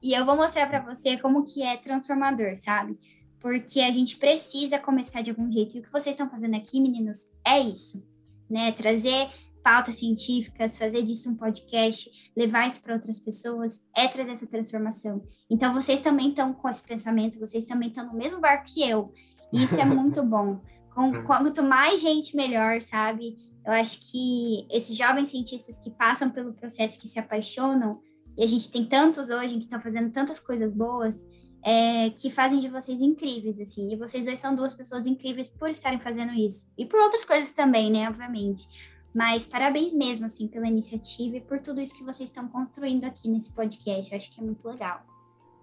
e 0.00 0.14
eu 0.14 0.24
vou 0.24 0.36
mostrar 0.36 0.68
para 0.68 0.80
você 0.80 1.18
como 1.18 1.44
que 1.44 1.62
é 1.62 1.76
transformador, 1.76 2.56
sabe? 2.56 2.98
Porque 3.38 3.80
a 3.80 3.90
gente 3.90 4.16
precisa 4.16 4.78
começar 4.78 5.20
de 5.20 5.28
algum 5.28 5.52
jeito. 5.52 5.76
E 5.76 5.80
o 5.80 5.82
que 5.82 5.92
vocês 5.92 6.14
estão 6.14 6.30
fazendo 6.30 6.56
aqui, 6.56 6.80
meninos, 6.80 7.28
é 7.46 7.60
isso, 7.60 8.02
né? 8.48 8.72
Trazer 8.72 9.28
pautas 9.62 9.96
científicas, 9.96 10.78
fazer 10.78 11.02
disso 11.02 11.30
um 11.30 11.36
podcast, 11.36 12.30
levar 12.36 12.66
isso 12.66 12.82
para 12.82 12.94
outras 12.94 13.18
pessoas, 13.18 13.86
é 13.96 14.08
trazer 14.08 14.32
essa 14.32 14.46
transformação. 14.46 15.22
Então, 15.48 15.72
vocês 15.72 16.00
também 16.00 16.30
estão 16.30 16.52
com 16.52 16.68
esse 16.68 16.82
pensamento, 16.82 17.38
vocês 17.38 17.66
também 17.66 17.88
estão 17.88 18.06
no 18.06 18.14
mesmo 18.14 18.40
barco 18.40 18.64
que 18.66 18.88
eu. 18.88 19.12
E 19.52 19.62
isso 19.62 19.80
é 19.80 19.84
muito 19.84 20.22
bom. 20.22 20.60
Com, 20.94 21.22
quanto 21.24 21.62
mais 21.62 22.00
gente, 22.00 22.36
melhor, 22.36 22.80
sabe? 22.80 23.36
Eu 23.64 23.72
acho 23.72 24.10
que 24.10 24.66
esses 24.70 24.96
jovens 24.96 25.28
cientistas 25.28 25.78
que 25.78 25.90
passam 25.90 26.30
pelo 26.30 26.54
processo, 26.54 26.98
que 26.98 27.08
se 27.08 27.18
apaixonam, 27.18 28.00
e 28.36 28.42
a 28.42 28.46
gente 28.46 28.70
tem 28.70 28.84
tantos 28.84 29.28
hoje 29.28 29.56
que 29.56 29.64
estão 29.64 29.80
fazendo 29.80 30.10
tantas 30.10 30.40
coisas 30.40 30.72
boas, 30.72 31.26
é, 31.62 32.10
que 32.10 32.30
fazem 32.30 32.58
de 32.58 32.68
vocês 32.68 33.00
incríveis, 33.00 33.60
assim. 33.60 33.92
E 33.92 33.96
vocês 33.96 34.24
dois 34.24 34.38
são 34.38 34.54
duas 34.54 34.72
pessoas 34.72 35.06
incríveis 35.06 35.48
por 35.48 35.68
estarem 35.70 36.00
fazendo 36.00 36.32
isso. 36.32 36.70
E 36.76 36.86
por 36.86 37.00
outras 37.00 37.24
coisas 37.24 37.52
também, 37.52 37.90
né, 37.90 38.08
obviamente. 38.08 38.66
Mas 39.14 39.44
parabéns 39.44 39.92
mesmo, 39.92 40.26
assim, 40.26 40.46
pela 40.46 40.68
iniciativa 40.68 41.36
e 41.36 41.40
por 41.40 41.58
tudo 41.60 41.80
isso 41.80 41.96
que 41.96 42.04
vocês 42.04 42.28
estão 42.28 42.48
construindo 42.48 43.04
aqui 43.04 43.28
nesse 43.28 43.52
podcast. 43.52 44.12
Eu 44.12 44.18
acho 44.18 44.32
que 44.32 44.40
é 44.40 44.44
muito 44.44 44.66
legal. 44.66 45.04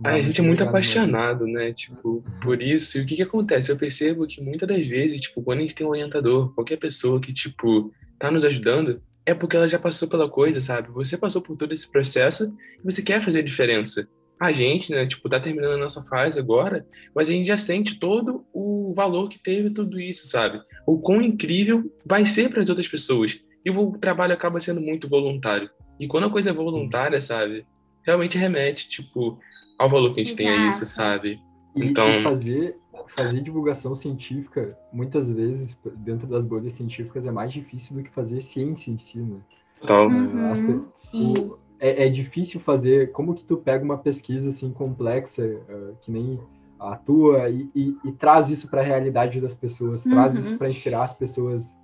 Ah, 0.04 0.12
a 0.12 0.22
gente 0.22 0.40
é 0.40 0.44
muito 0.44 0.64
apaixonado, 0.64 1.48
né? 1.48 1.74
Tipo, 1.74 2.24
por 2.42 2.62
isso. 2.62 2.98
E 2.98 3.02
o 3.02 3.06
que 3.06 3.16
que 3.16 3.24
acontece? 3.24 3.72
Eu 3.72 3.78
percebo 3.78 4.28
que 4.28 4.42
muitas 4.42 4.68
das 4.68 4.86
vezes, 4.86 5.20
tipo, 5.20 5.42
quando 5.42 5.60
a 5.60 5.62
gente 5.62 5.74
tem 5.74 5.88
um 5.88 5.90
orientador, 5.90 6.54
qualquer 6.54 6.78
pessoa 6.78 7.20
que, 7.20 7.34
tipo, 7.34 7.92
tá 8.20 8.30
nos 8.30 8.46
ajudando, 8.46 9.02
é 9.26 9.34
porque 9.34 9.58
ela 9.58 9.68
já 9.68 9.80
passou 9.80 10.08
pela 10.08 10.30
coisa, 10.30 10.62
sabe? 10.62 10.90
Você 10.92 11.18
passou 11.18 11.42
por 11.42 11.58
todo 11.58 11.74
esse 11.74 11.88
processo 11.88 12.54
e 12.80 12.84
você 12.84 13.02
quer 13.02 13.22
fazer 13.22 13.44
diferença. 13.44 14.08
A 14.40 14.52
gente, 14.52 14.92
né, 14.92 15.06
tipo, 15.06 15.28
tá 15.28 15.40
terminando 15.40 15.74
a 15.74 15.78
nossa 15.78 16.02
fase 16.04 16.40
agora, 16.40 16.86
mas 17.16 17.30
a 17.30 17.32
gente 17.32 17.48
já 17.48 17.58
sente 17.58 18.00
todo 18.00 18.46
o 18.54 18.94
valor 18.96 19.30
que 19.30 19.42
teve 19.42 19.72
tudo 19.72 20.00
isso, 20.00 20.28
sabe? 20.28 20.62
O 20.86 21.00
quão 21.00 21.22
incrível 21.22 21.92
vai 22.06 22.26
ser 22.26 22.50
para 22.50 22.62
as 22.62 22.70
outras 22.70 22.88
pessoas. 22.88 23.40
E 23.66 23.72
o 23.72 23.98
trabalho 23.98 24.34
acaba 24.34 24.60
sendo 24.60 24.80
muito 24.80 25.10
voluntário. 25.10 25.70
E 26.00 26.08
quando 26.08 26.26
a 26.28 26.30
coisa 26.30 26.52
é 26.52 26.54
voluntária, 26.54 27.20
sabe? 27.20 27.66
Realmente 28.04 28.38
remete, 28.38 28.88
tipo, 28.88 29.40
ao 29.78 29.90
valor 29.90 30.14
que 30.14 30.22
a 30.22 30.24
gente 30.24 30.40
Exato. 30.40 30.56
tem 30.56 30.66
a 30.66 30.70
isso, 30.70 30.86
sabe? 30.86 31.40
Então. 31.76 32.08
E 32.08 32.24
fazer, 32.24 32.78
fazer 33.16 33.42
divulgação 33.42 33.96
científica, 33.96 34.78
muitas 34.94 35.30
vezes, 35.30 35.76
dentro 35.98 36.28
das 36.28 36.46
bolhas 36.46 36.74
científicas, 36.74 37.26
é 37.26 37.32
mais 37.32 37.52
difícil 37.52 37.96
do 37.96 38.04
que 38.04 38.12
fazer 38.12 38.42
ciência 38.42 38.92
em 38.92 38.98
si, 38.98 39.20
né? 39.20 39.40
Total. 39.82 40.08
Uhum, 40.08 40.86
sim. 40.96 41.34
O, 41.38 41.58
é, 41.80 42.06
é, 42.06 42.10
difícil 42.10 42.60
fazer. 42.60 43.12
Como 43.12 43.34
que 43.34 43.44
tu 43.44 43.58
pega 43.58 43.84
uma 43.84 43.98
pesquisa 43.98 44.50
assim 44.50 44.72
complexa, 44.72 45.44
uh, 45.44 45.96
que 46.02 46.12
nem 46.12 46.40
a 46.80 46.96
tua, 46.96 47.50
e, 47.50 47.70
e, 47.76 47.98
e 48.06 48.12
traz 48.12 48.50
isso 48.50 48.70
para 48.70 48.82
a 48.82 48.84
realidade 48.84 49.42
das 49.42 49.56
pessoas, 49.56 50.06
uhum. 50.06 50.12
traz 50.12 50.36
isso 50.36 50.58
para 50.58 50.70
inspirar 50.70 51.04
as 51.04 51.14
pessoas. 51.14 51.76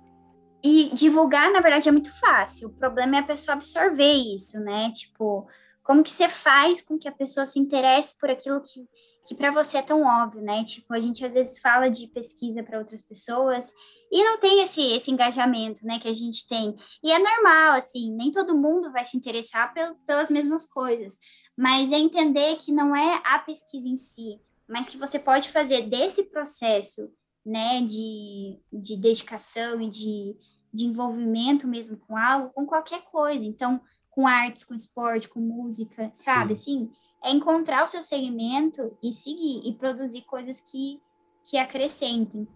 E 0.62 0.90
divulgar, 0.94 1.52
na 1.52 1.60
verdade, 1.60 1.88
é 1.88 1.92
muito 1.92 2.12
fácil. 2.18 2.68
O 2.68 2.72
problema 2.72 3.16
é 3.16 3.18
a 3.18 3.24
pessoa 3.24 3.54
absorver 3.54 4.14
isso, 4.14 4.58
né? 4.60 4.90
Tipo, 4.92 5.46
como 5.84 6.02
que 6.02 6.10
você 6.10 6.28
faz 6.28 6.80
com 6.82 6.98
que 6.98 7.06
a 7.06 7.12
pessoa 7.12 7.44
se 7.44 7.58
interesse 7.60 8.16
por 8.18 8.30
aquilo 8.30 8.60
que, 8.62 8.88
que 9.26 9.34
para 9.34 9.50
você 9.50 9.76
é 9.76 9.82
tão 9.82 10.02
óbvio, 10.02 10.40
né? 10.40 10.64
Tipo, 10.64 10.94
a 10.94 10.98
gente 10.98 11.24
às 11.24 11.34
vezes 11.34 11.60
fala 11.60 11.90
de 11.90 12.08
pesquisa 12.08 12.62
para 12.62 12.78
outras 12.78 13.02
pessoas 13.02 13.70
e 14.10 14.24
não 14.24 14.40
tem 14.40 14.62
esse, 14.62 14.80
esse 14.80 15.10
engajamento, 15.10 15.86
né, 15.86 15.98
que 15.98 16.08
a 16.08 16.14
gente 16.14 16.48
tem. 16.48 16.74
E 17.02 17.12
é 17.12 17.18
normal, 17.18 17.76
assim, 17.76 18.10
nem 18.12 18.30
todo 18.30 18.56
mundo 18.56 18.90
vai 18.90 19.04
se 19.04 19.16
interessar 19.16 19.74
pel, 19.74 19.94
pelas 20.06 20.30
mesmas 20.30 20.64
coisas, 20.64 21.18
mas 21.56 21.92
é 21.92 21.98
entender 21.98 22.56
que 22.56 22.72
não 22.72 22.96
é 22.96 23.20
a 23.24 23.38
pesquisa 23.38 23.86
em 23.86 23.96
si, 23.96 24.40
mas 24.66 24.88
que 24.88 24.96
você 24.96 25.18
pode 25.18 25.50
fazer 25.50 25.82
desse 25.82 26.24
processo, 26.30 27.12
né, 27.44 27.82
de, 27.82 28.58
de 28.72 28.96
dedicação 28.96 29.82
e 29.82 29.90
de, 29.90 30.34
de 30.72 30.86
envolvimento 30.86 31.68
mesmo 31.68 31.98
com 31.98 32.16
algo, 32.16 32.50
com 32.54 32.64
qualquer 32.64 33.02
coisa. 33.04 33.44
Então, 33.44 33.80
com 34.14 34.26
artes, 34.26 34.62
com 34.62 34.74
esporte, 34.74 35.28
com 35.28 35.40
música, 35.40 36.08
sabe? 36.12 36.54
Sim. 36.54 36.84
Assim, 36.84 36.90
é 37.24 37.32
encontrar 37.32 37.82
o 37.84 37.88
seu 37.88 38.02
segmento 38.02 38.96
e 39.02 39.12
seguir 39.12 39.60
e 39.64 39.72
produzir 39.72 40.22
coisas 40.22 40.60
que, 40.60 41.00
que 41.42 41.58
acrescentem. 41.58 42.46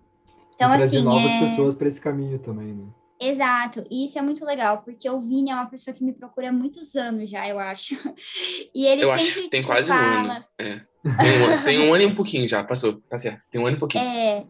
Então, 0.55 0.71
e 0.71 0.75
assim. 0.75 1.03
novas 1.03 1.33
é... 1.33 1.41
pessoas 1.41 1.75
para 1.75 1.89
esse 1.89 2.01
caminho 2.01 2.39
também, 2.39 2.73
né? 2.75 2.87
Exato, 3.21 3.83
e 3.91 4.05
isso 4.05 4.17
é 4.17 4.23
muito 4.23 4.45
legal, 4.45 4.83
porque 4.83 5.11
o 5.11 5.21
Vini 5.21 5.51
é 5.51 5.55
uma 5.55 5.67
pessoa 5.67 5.93
que 5.93 6.05
me 6.05 6.13
procura 6.13 6.51
há 6.51 6.53
muitos 6.53 6.95
anos 6.95 7.29
já, 7.29 7.49
eu 7.49 7.59
acho. 7.59 7.97
E 8.73 8.87
ele 8.87 9.03
eu 9.03 9.09
sempre 9.09 9.25
acho, 9.25 9.35
tem 9.49 9.61
tipo, 9.61 9.67
quase 9.67 9.89
fala... 9.89 10.05
um 10.05 10.31
ano. 10.31 10.45
É. 10.59 10.81
Tem, 11.03 11.43
um, 11.43 11.65
tem 11.65 11.81
um 11.81 11.95
ano 11.95 12.03
e 12.05 12.07
um 12.07 12.15
pouquinho 12.15 12.47
já, 12.47 12.63
passou, 12.63 13.01
tá 13.09 13.19
certo. 13.19 13.43
Tem 13.51 13.61
um 13.61 13.67
ano 13.67 13.77
e 13.77 13.81
pouquinho. 13.81 14.05
É. 14.05 14.47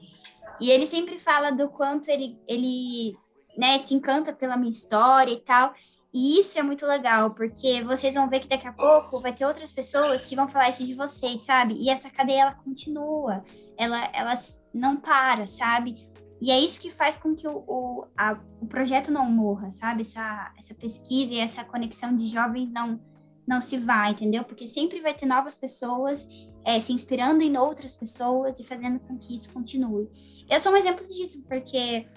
E 0.61 0.71
ele 0.71 0.85
sempre 0.85 1.19
fala 1.19 1.51
do 1.51 1.71
quanto 1.71 2.11
ele, 2.11 2.39
ele 2.47 3.15
né, 3.57 3.79
se 3.79 3.95
encanta 3.95 4.33
pela 4.33 4.57
minha 4.57 4.71
história 4.71 5.33
e 5.33 5.41
tal. 5.41 5.73
E 6.19 6.41
isso 6.41 6.59
é 6.59 6.65
muito 6.65 6.85
legal, 6.85 7.31
porque 7.31 7.81
vocês 7.85 8.13
vão 8.15 8.29
ver 8.29 8.41
que 8.41 8.49
daqui 8.49 8.67
a 8.67 8.73
pouco 8.73 9.21
vai 9.21 9.33
ter 9.33 9.47
outras 9.47 9.71
pessoas 9.71 10.25
que 10.25 10.35
vão 10.35 10.49
falar 10.49 10.69
isso 10.69 10.85
de 10.85 10.93
vocês, 10.93 11.43
sabe? 11.43 11.75
E 11.75 11.89
essa 11.89 12.11
cadeia 12.11 12.41
ela 12.43 12.55
continua, 12.55 13.45
ela, 13.77 14.05
ela 14.13 14.35
não 14.75 14.97
para, 14.97 15.47
sabe? 15.47 16.11
E 16.43 16.51
é 16.51 16.59
isso 16.59 16.81
que 16.81 16.91
faz 16.91 17.17
com 17.17 17.37
que 17.37 17.47
o, 17.47 17.63
o, 17.69 18.05
a, 18.17 18.37
o 18.61 18.67
projeto 18.67 19.13
não 19.13 19.31
morra, 19.31 19.71
sabe? 19.71 20.01
Essa, 20.01 20.53
essa 20.59 20.75
pesquisa 20.75 21.35
e 21.35 21.39
essa 21.39 21.63
conexão 21.63 22.17
de 22.17 22.27
jovens 22.27 22.73
não, 22.73 23.01
não 23.47 23.61
se 23.61 23.79
vá, 23.79 24.11
entendeu? 24.11 24.43
Porque 24.43 24.67
sempre 24.67 25.01
vai 25.01 25.15
ter 25.15 25.27
novas 25.27 25.55
pessoas 25.55 26.27
é, 26.65 26.81
se 26.81 26.93
inspirando 26.93 27.45
em 27.45 27.57
outras 27.57 27.95
pessoas 27.95 28.59
e 28.59 28.65
fazendo 28.65 28.99
com 28.99 29.17
que 29.17 29.37
isso 29.37 29.53
continue. 29.53 30.11
Eu 30.51 30.59
sou 30.59 30.73
um 30.73 30.77
exemplo 30.77 31.07
disso, 31.07 31.45
porque 31.45 32.09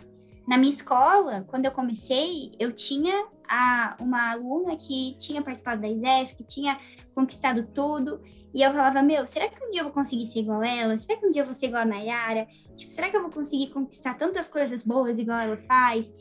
na 0.47 0.57
minha 0.57 0.69
escola, 0.69 1.45
quando 1.47 1.65
eu 1.65 1.71
comecei, 1.71 2.51
eu 2.59 2.71
tinha 2.71 3.27
a, 3.47 3.95
uma 3.99 4.31
aluna 4.31 4.75
que 4.75 5.15
tinha 5.17 5.41
participado 5.41 5.81
da 5.81 5.87
ISEF, 5.87 6.35
que 6.35 6.43
tinha 6.43 6.79
conquistado 7.13 7.67
tudo, 7.73 8.21
e 8.53 8.61
eu 8.61 8.71
falava, 8.71 9.01
meu, 9.01 9.25
será 9.25 9.47
que 9.47 9.63
um 9.63 9.69
dia 9.69 9.81
eu 9.81 9.85
vou 9.85 9.93
conseguir 9.93 10.25
ser 10.25 10.39
igual 10.39 10.61
ela? 10.61 10.99
Será 10.99 11.17
que 11.17 11.25
um 11.25 11.29
dia 11.29 11.41
eu 11.41 11.45
vou 11.45 11.53
ser 11.53 11.67
igual 11.67 11.83
a 11.83 11.85
Nayara? 11.85 12.47
Tipo, 12.75 12.91
será 12.91 13.09
que 13.09 13.15
eu 13.15 13.21
vou 13.21 13.31
conseguir 13.31 13.67
conquistar 13.67 14.15
tantas 14.15 14.47
coisas 14.47 14.83
boas 14.83 15.17
igual 15.17 15.39
ela 15.39 15.57
faz? 15.67 16.13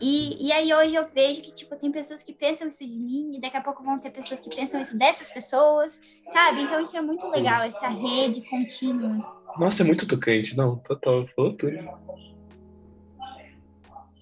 E, 0.00 0.46
e 0.48 0.50
aí 0.50 0.72
hoje 0.72 0.94
eu 0.94 1.06
vejo 1.14 1.42
que, 1.42 1.52
tipo, 1.52 1.76
tem 1.76 1.92
pessoas 1.92 2.22
que 2.22 2.32
pensam 2.32 2.68
isso 2.68 2.84
de 2.84 2.96
mim, 2.96 3.36
e 3.36 3.40
daqui 3.40 3.56
a 3.56 3.60
pouco 3.60 3.84
vão 3.84 3.98
ter 3.98 4.10
pessoas 4.10 4.40
que 4.40 4.48
pensam 4.54 4.80
isso 4.80 4.98
dessas 4.98 5.30
pessoas, 5.30 6.00
sabe? 6.32 6.62
Então 6.62 6.80
isso 6.80 6.96
é 6.96 7.02
muito 7.02 7.28
legal, 7.28 7.62
essa 7.62 7.88
rede 7.88 8.40
contínua. 8.48 9.40
Nossa, 9.58 9.82
é 9.82 9.86
muito 9.86 10.08
tocante. 10.08 10.56
Não, 10.56 10.76
total, 10.78 11.26
falou 11.36 11.52
tudo. 11.52 11.76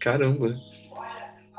Caramba. 0.01 0.57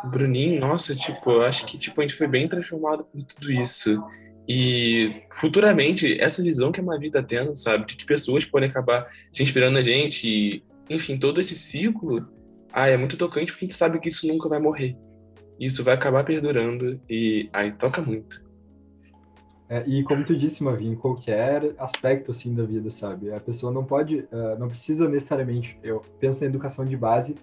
Bruninho, 0.05 0.61
nossa, 0.61 0.95
tipo, 0.95 1.31
eu 1.31 1.41
acho 1.43 1.65
que 1.65 1.77
tipo, 1.77 1.99
a 1.99 2.03
gente 2.03 2.15
foi 2.15 2.27
bem 2.27 2.47
transformado 2.47 3.03
por 3.03 3.21
tudo 3.23 3.51
isso. 3.51 4.01
E 4.47 5.23
futuramente, 5.33 6.19
essa 6.19 6.41
visão 6.41 6.71
que 6.71 6.79
a 6.79 6.83
Mavi 6.83 7.11
tá 7.11 7.21
tendo, 7.21 7.55
sabe, 7.55 7.85
de 7.85 7.95
que 7.95 8.05
pessoas 8.05 8.45
podem 8.45 8.69
acabar 8.69 9.07
se 9.31 9.43
inspirando 9.43 9.73
na 9.73 9.81
gente, 9.81 10.27
e, 10.27 10.63
enfim, 10.89 11.19
todo 11.19 11.39
esse 11.39 11.55
ciclo, 11.55 12.27
ah, 12.71 12.87
é 12.87 12.97
muito 12.97 13.17
tocante 13.17 13.51
porque 13.51 13.65
a 13.65 13.67
gente 13.67 13.75
sabe 13.75 13.99
que 13.99 14.07
isso 14.07 14.27
nunca 14.27 14.49
vai 14.49 14.59
morrer. 14.59 14.95
Isso 15.59 15.83
vai 15.83 15.93
acabar 15.93 16.23
perdurando 16.23 16.99
e 17.09 17.49
aí 17.51 17.71
toca 17.73 18.01
muito. 18.01 18.41
É, 19.69 19.83
e 19.85 20.03
como 20.03 20.25
tu 20.25 20.35
disse, 20.35 20.63
Mavi, 20.63 20.87
em 20.87 20.95
qualquer 20.95 21.75
aspecto 21.77 22.31
assim 22.31 22.55
da 22.55 22.63
vida, 22.63 22.89
sabe? 22.89 23.31
A 23.31 23.39
pessoa 23.39 23.71
não 23.71 23.85
pode, 23.85 24.21
uh, 24.31 24.57
não 24.57 24.67
precisa 24.67 25.07
necessariamente. 25.07 25.77
Eu 25.83 26.01
penso 26.19 26.41
na 26.41 26.47
educação 26.47 26.83
de 26.83 26.97
base, 26.97 27.35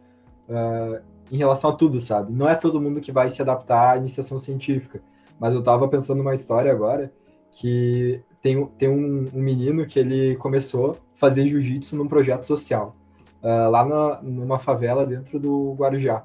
uh, 0.48 1.00
em 1.30 1.36
relação 1.36 1.70
a 1.70 1.72
tudo, 1.72 2.00
sabe? 2.00 2.32
Não 2.32 2.48
é 2.48 2.54
todo 2.54 2.80
mundo 2.80 3.00
que 3.00 3.12
vai 3.12 3.28
se 3.30 3.42
adaptar 3.42 3.94
à 3.94 3.96
iniciação 3.96 4.38
científica. 4.40 5.00
Mas 5.38 5.54
eu 5.54 5.62
tava 5.62 5.86
pensando 5.88 6.20
uma 6.20 6.34
história 6.34 6.70
agora 6.72 7.12
que 7.50 8.20
tem, 8.40 8.66
tem 8.78 8.88
um, 8.88 9.28
um 9.34 9.40
menino 9.40 9.86
que 9.86 9.98
ele 9.98 10.36
começou 10.36 10.98
fazer 11.16 11.46
jiu-jitsu 11.46 11.96
num 11.96 12.08
projeto 12.08 12.44
social, 12.44 12.94
uh, 13.42 13.70
lá 13.70 13.84
na, 13.84 14.22
numa 14.22 14.58
favela 14.58 15.06
dentro 15.06 15.38
do 15.38 15.74
Guarujá. 15.74 16.24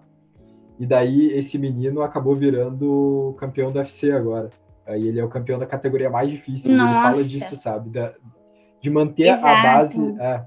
E 0.80 0.86
daí 0.86 1.32
esse 1.34 1.58
menino 1.58 2.02
acabou 2.02 2.36
virando 2.36 3.36
campeão 3.38 3.72
do 3.72 3.80
UFC 3.80 4.12
agora. 4.12 4.50
Aí 4.86 5.08
ele 5.08 5.20
é 5.20 5.24
o 5.24 5.30
campeão 5.30 5.60
da 5.60 5.66
categoria 5.66 6.10
mais 6.10 6.30
difícil. 6.30 6.72
Nossa. 6.72 6.92
Ele 6.92 7.02
fala 7.02 7.24
disso, 7.24 7.56
sabe? 7.56 7.90
Da, 7.90 8.14
de 8.82 8.90
manter 8.90 9.28
Exato. 9.28 9.48
a 9.48 9.62
base. 9.62 10.16
É. 10.20 10.44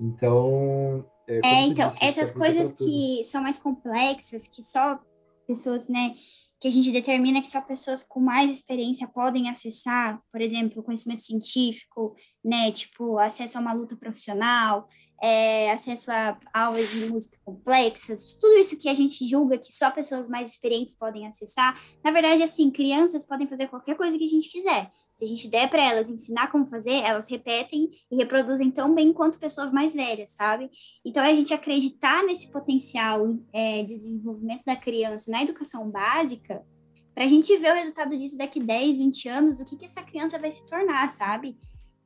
Então. 0.00 1.04
É, 1.28 1.40
é 1.44 1.60
então, 1.62 1.88
disse, 1.90 2.04
essas 2.04 2.32
coisas 2.32 2.72
que 2.72 3.22
são 3.24 3.42
mais 3.42 3.58
complexas, 3.58 4.46
que 4.46 4.62
só 4.62 4.98
pessoas, 5.46 5.88
né, 5.88 6.14
que 6.60 6.68
a 6.68 6.70
gente 6.70 6.90
determina 6.90 7.42
que 7.42 7.48
só 7.48 7.60
pessoas 7.60 8.02
com 8.02 8.20
mais 8.20 8.50
experiência 8.50 9.06
podem 9.06 9.48
acessar, 9.48 10.20
por 10.32 10.40
exemplo, 10.40 10.82
conhecimento 10.82 11.22
científico, 11.22 12.14
né, 12.44 12.70
tipo, 12.72 13.18
acesso 13.18 13.58
a 13.58 13.60
uma 13.60 13.72
luta 13.72 13.96
profissional, 13.96 14.88
é, 15.22 15.70
acesso 15.70 16.10
a 16.10 16.38
aulas 16.52 16.90
de 16.90 17.06
música 17.06 17.38
complexas, 17.44 18.34
tudo 18.34 18.56
isso 18.58 18.78
que 18.78 18.88
a 18.88 18.94
gente 18.94 19.26
julga 19.26 19.58
que 19.58 19.72
só 19.72 19.90
pessoas 19.90 20.28
mais 20.28 20.50
experientes 20.50 20.94
podem 20.94 21.26
acessar, 21.26 21.74
na 22.04 22.10
verdade, 22.10 22.42
assim, 22.42 22.70
crianças 22.70 23.24
podem 23.24 23.46
fazer 23.46 23.68
qualquer 23.68 23.96
coisa 23.96 24.16
que 24.18 24.24
a 24.24 24.28
gente 24.28 24.50
quiser. 24.50 24.90
Se 25.14 25.24
a 25.24 25.26
gente 25.26 25.48
der 25.48 25.68
para 25.70 25.82
elas 25.82 26.10
ensinar 26.10 26.50
como 26.50 26.66
fazer, 26.66 26.96
elas 26.96 27.30
repetem 27.30 27.88
e 28.10 28.16
reproduzem 28.16 28.70
tão 28.70 28.94
bem 28.94 29.14
quanto 29.14 29.38
pessoas 29.38 29.70
mais 29.70 29.94
velhas, 29.94 30.34
sabe? 30.34 30.70
Então, 31.04 31.22
a 31.24 31.32
gente 31.32 31.54
acreditar 31.54 32.22
nesse 32.22 32.50
potencial 32.52 33.34
é, 33.52 33.82
de 33.82 33.94
desenvolvimento 33.94 34.64
da 34.66 34.76
criança 34.76 35.30
na 35.30 35.42
educação 35.42 35.90
básica, 35.90 36.62
para 37.14 37.24
a 37.24 37.28
gente 37.28 37.56
ver 37.56 37.72
o 37.72 37.74
resultado 37.74 38.14
disso 38.14 38.36
daqui 38.36 38.60
10, 38.60 38.98
20 38.98 39.28
anos, 39.30 39.56
do 39.56 39.64
que, 39.64 39.74
que 39.74 39.86
essa 39.86 40.02
criança 40.02 40.38
vai 40.38 40.50
se 40.52 40.66
tornar, 40.66 41.08
sabe? 41.08 41.56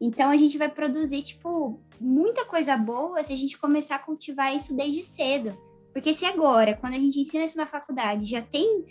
Então 0.00 0.30
a 0.30 0.36
gente 0.36 0.56
vai 0.56 0.68
produzir, 0.68 1.22
tipo, 1.22 1.78
muita 2.00 2.44
coisa 2.44 2.76
boa 2.76 3.22
se 3.22 3.32
a 3.32 3.36
gente 3.36 3.58
começar 3.58 3.96
a 3.96 3.98
cultivar 3.98 4.54
isso 4.54 4.74
desde 4.74 5.02
cedo. 5.02 5.56
Porque 5.92 6.12
se 6.12 6.24
agora, 6.24 6.74
quando 6.74 6.94
a 6.94 6.98
gente 6.98 7.20
ensina 7.20 7.44
isso 7.44 7.58
na 7.58 7.66
faculdade, 7.66 8.24
já 8.24 8.40
tem 8.40 8.84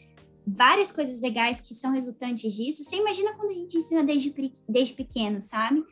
várias 0.45 0.91
coisas 0.91 1.21
legais 1.21 1.61
que 1.61 1.73
são 1.73 1.91
resultantes 1.91 2.53
disso, 2.53 2.83
você 2.83 2.97
imagina 2.97 3.33
quando 3.35 3.51
a 3.51 3.53
gente 3.53 3.77
ensina 3.77 4.03
desde, 4.03 4.33
desde 4.67 4.93
pequeno, 4.93 5.41
sabe? 5.41 5.83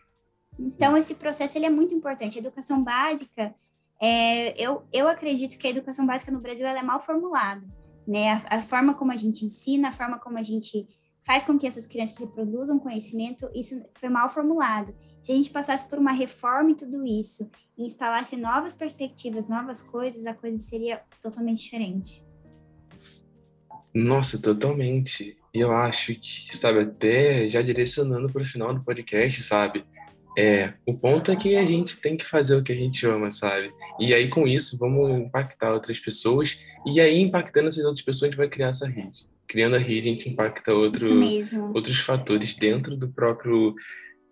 Então 0.59 0.97
esse 0.97 1.15
processo 1.15 1.57
ele 1.57 1.65
é 1.65 1.69
muito 1.69 1.93
importante. 1.93 2.37
A 2.37 2.41
educação 2.41 2.83
básica, 2.83 3.55
é, 4.01 4.59
eu, 4.61 4.83
eu 4.91 5.07
acredito 5.07 5.57
que 5.57 5.67
a 5.67 5.69
educação 5.69 6.05
básica 6.05 6.31
no 6.31 6.39
Brasil 6.39 6.65
ela 6.65 6.79
é 6.79 6.83
mal 6.83 6.99
formulada. 6.99 7.65
Né? 8.07 8.31
A, 8.31 8.57
a 8.57 8.61
forma 8.61 8.93
como 8.93 9.11
a 9.11 9.17
gente 9.17 9.45
ensina, 9.45 9.89
a 9.89 9.91
forma 9.91 10.19
como 10.19 10.37
a 10.37 10.43
gente 10.43 10.87
faz 11.25 11.43
com 11.43 11.57
que 11.57 11.67
essas 11.67 11.85
crianças 11.85 12.17
reproduzam 12.17 12.79
conhecimento, 12.79 13.49
isso 13.53 13.83
foi 13.93 14.09
mal 14.09 14.29
formulado. 14.29 14.95
Se 15.21 15.31
a 15.31 15.35
gente 15.35 15.49
passasse 15.49 15.87
por 15.87 15.99
uma 15.99 16.11
reforma 16.11 16.71
e 16.71 16.75
tudo 16.75 17.05
isso, 17.05 17.49
e 17.77 17.85
instalasse 17.85 18.37
novas 18.37 18.73
perspectivas, 18.73 19.49
novas 19.49 19.81
coisas, 19.81 20.25
a 20.25 20.33
coisa 20.33 20.57
seria 20.59 21.01
totalmente 21.21 21.63
diferente. 21.63 22.23
Nossa, 23.93 24.41
totalmente. 24.41 25.37
E 25.53 25.59
eu 25.59 25.71
acho 25.71 26.13
que, 26.13 26.55
sabe, 26.55 26.79
até 26.79 27.49
já 27.49 27.61
direcionando 27.61 28.29
para 28.31 28.41
o 28.41 28.45
final 28.45 28.73
do 28.73 28.83
podcast, 28.83 29.43
sabe? 29.43 29.83
É, 30.37 30.73
o 30.85 30.93
ponto 30.93 31.31
é 31.31 31.35
que 31.35 31.55
a 31.55 31.65
gente 31.65 31.97
tem 31.97 32.15
que 32.15 32.23
fazer 32.23 32.55
o 32.55 32.61
que 32.61 32.71
a 32.71 32.75
gente 32.75 33.03
ama, 33.07 33.31
sabe? 33.31 33.73
E 33.99 34.13
aí, 34.13 34.29
com 34.29 34.47
isso, 34.47 34.77
vamos 34.77 35.09
impactar 35.19 35.73
outras 35.73 35.99
pessoas. 35.99 36.59
E 36.85 37.01
aí, 37.01 37.19
impactando 37.19 37.69
essas 37.69 37.83
outras 37.83 38.03
pessoas, 38.03 38.23
a 38.23 38.27
gente 38.27 38.37
vai 38.37 38.47
criar 38.47 38.67
essa 38.67 38.87
rede. 38.87 39.27
Criando 39.47 39.77
a 39.77 39.79
rede, 39.79 40.09
a 40.09 40.13
gente 40.13 40.29
impacta 40.29 40.73
outro, 40.73 41.19
outros 41.73 42.01
fatores 42.01 42.53
dentro 42.53 42.95
do 42.95 43.07
próprio 43.07 43.73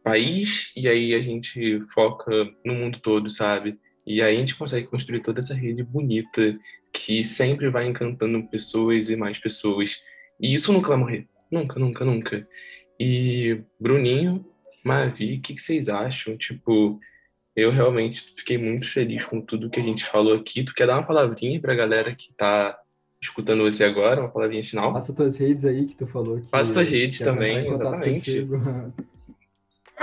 país 0.05 0.71
e 0.75 0.87
aí 0.87 1.15
a 1.15 1.19
gente 1.19 1.81
foca 1.91 2.31
no 2.63 2.75
mundo 2.75 2.99
todo, 2.99 3.27
sabe? 3.27 3.79
E 4.05 4.21
aí 4.21 4.35
a 4.35 4.39
gente 4.39 4.55
consegue 4.55 4.85
construir 4.85 5.21
toda 5.21 5.39
essa 5.39 5.55
rede 5.55 5.81
bonita 5.81 6.55
que 6.93 7.23
sempre 7.23 7.69
vai 7.71 7.87
encantando 7.87 8.47
pessoas 8.47 9.09
e 9.09 9.15
mais 9.15 9.39
pessoas. 9.39 9.99
E 10.39 10.53
isso 10.53 10.71
nunca 10.71 10.89
vai 10.89 10.97
morrer. 10.97 11.27
Nunca, 11.51 11.79
nunca, 11.79 12.05
nunca. 12.05 12.47
E 12.99 13.61
Bruninho, 13.79 14.45
Mavi, 14.83 15.37
o 15.37 15.41
que, 15.41 15.55
que 15.55 15.61
vocês 15.61 15.89
acham? 15.89 16.37
Tipo, 16.37 16.99
eu 17.55 17.71
realmente 17.71 18.31
fiquei 18.37 18.59
muito 18.59 18.87
feliz 18.87 19.25
com 19.25 19.41
tudo 19.41 19.71
que 19.71 19.79
a 19.79 19.83
gente 19.83 20.05
falou 20.05 20.35
aqui. 20.35 20.63
Tu 20.63 20.75
quer 20.75 20.85
dar 20.85 20.97
uma 20.97 21.07
palavrinha 21.07 21.59
pra 21.59 21.73
galera 21.73 22.13
que 22.13 22.31
tá 22.33 22.77
escutando 23.19 23.63
você 23.63 23.83
agora, 23.83 24.21
uma 24.21 24.29
palavrinha 24.29 24.63
final? 24.63 24.93
Passa 24.93 25.13
tuas 25.13 25.35
redes 25.37 25.65
aí 25.65 25.87
que 25.87 25.95
tu 25.95 26.05
falou. 26.05 26.39
Que 26.39 26.49
Passa 26.51 26.71
tuas 26.71 26.89
redes 26.89 27.17
também, 27.17 27.71
exatamente. 27.71 28.47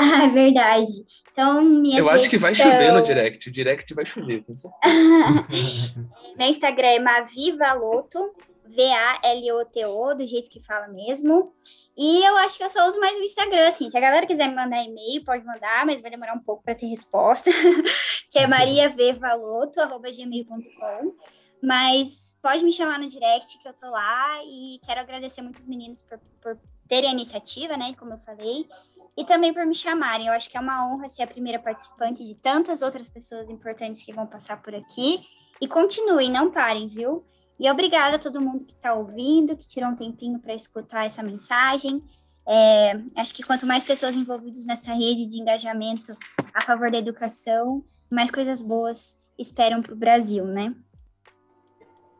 Ah, 0.03 0.25
é 0.27 0.29
verdade. 0.29 0.91
Então, 1.31 1.63
minhas 1.63 1.99
Eu 1.99 2.11
acho 2.11 2.29
que 2.29 2.37
vai 2.37 2.53
são... 2.55 2.71
chover 2.71 2.93
no 2.93 3.01
direct. 3.01 3.49
O 3.49 3.53
direct 3.53 3.95
vai 3.95 4.05
chover. 4.05 4.45
Meu 6.37 6.49
Instagram 6.49 6.89
é 6.89 6.99
Mavivaloto, 6.99 8.35
V-A-L-O-T-O, 8.67 10.15
do 10.15 10.27
jeito 10.27 10.51
que 10.51 10.61
fala 10.61 10.89
mesmo. 10.89 11.53
E 11.97 12.23
eu 12.25 12.37
acho 12.39 12.59
que 12.59 12.65
eu 12.65 12.69
só 12.69 12.89
uso 12.89 12.99
mais 13.01 13.17
o 13.17 13.23
Instagram, 13.23 13.69
assim. 13.69 13.89
Se 13.89 13.97
a 13.97 14.01
galera 14.01 14.27
quiser 14.27 14.49
me 14.49 14.55
mandar 14.55 14.83
e-mail, 14.83 15.25
pode 15.25 15.45
mandar, 15.45 15.87
mas 15.87 16.03
vai 16.03 16.11
demorar 16.11 16.35
um 16.35 16.43
pouco 16.43 16.65
para 16.65 16.75
ter 16.75 16.87
resposta. 16.87 17.51
que 18.31 18.39
é 18.39 18.47
mariavvaloto.gmail.com. 18.47 21.15
Mas 21.63 22.37
pode 22.43 22.65
me 22.65 22.73
chamar 22.73 22.99
no 22.99 23.07
direct 23.07 23.59
que 23.59 23.69
eu 23.69 23.73
tô 23.73 23.89
lá 23.89 24.43
e 24.45 24.81
quero 24.85 25.01
agradecer 25.01 25.43
muito 25.43 25.59
os 25.59 25.69
meninos 25.69 26.03
por, 26.03 26.19
por 26.41 26.59
terem 26.93 27.09
a 27.09 27.13
iniciativa, 27.15 27.75
né? 27.75 27.95
Como 27.95 28.13
eu 28.13 28.19
falei 28.19 28.69
e 29.17 29.25
também 29.25 29.51
por 29.55 29.65
me 29.65 29.75
chamarem. 29.75 30.27
Eu 30.27 30.35
acho 30.35 30.51
que 30.51 30.59
é 30.59 30.61
uma 30.61 30.87
honra 30.87 31.09
ser 31.09 31.23
a 31.23 31.27
primeira 31.27 31.59
participante 31.59 32.23
de 32.23 32.35
tantas 32.35 32.83
outras 32.83 33.09
pessoas 33.09 33.49
importantes 33.49 34.05
que 34.05 34.13
vão 34.13 34.27
passar 34.27 34.61
por 34.61 34.75
aqui. 34.75 35.21
E 35.59 35.67
continuem, 35.67 36.31
não 36.31 36.51
parem, 36.51 36.89
viu? 36.89 37.25
E 37.59 37.71
obrigada 37.71 38.17
a 38.17 38.19
todo 38.19 38.43
mundo 38.43 38.67
que 38.67 38.75
está 38.75 38.93
ouvindo, 38.93 39.57
que 39.57 39.67
tirou 39.67 39.89
um 39.89 39.97
tempinho 39.97 40.39
para 40.39 40.53
escutar 40.53 41.07
essa 41.07 41.23
mensagem. 41.23 42.05
É, 42.47 43.01
acho 43.17 43.35
que 43.35 43.43
quanto 43.43 43.65
mais 43.65 43.85
pessoas 43.85 44.15
envolvidas 44.15 44.67
nessa 44.67 44.93
rede 44.93 45.25
de 45.25 45.41
engajamento 45.41 46.15
a 46.53 46.61
favor 46.61 46.91
da 46.91 46.99
educação, 46.99 47.83
mais 48.11 48.31
coisas 48.31 48.61
boas 48.61 49.17
esperam 49.39 49.81
para 49.81 49.95
o 49.95 49.97
Brasil, 49.97 50.45
né? 50.45 50.75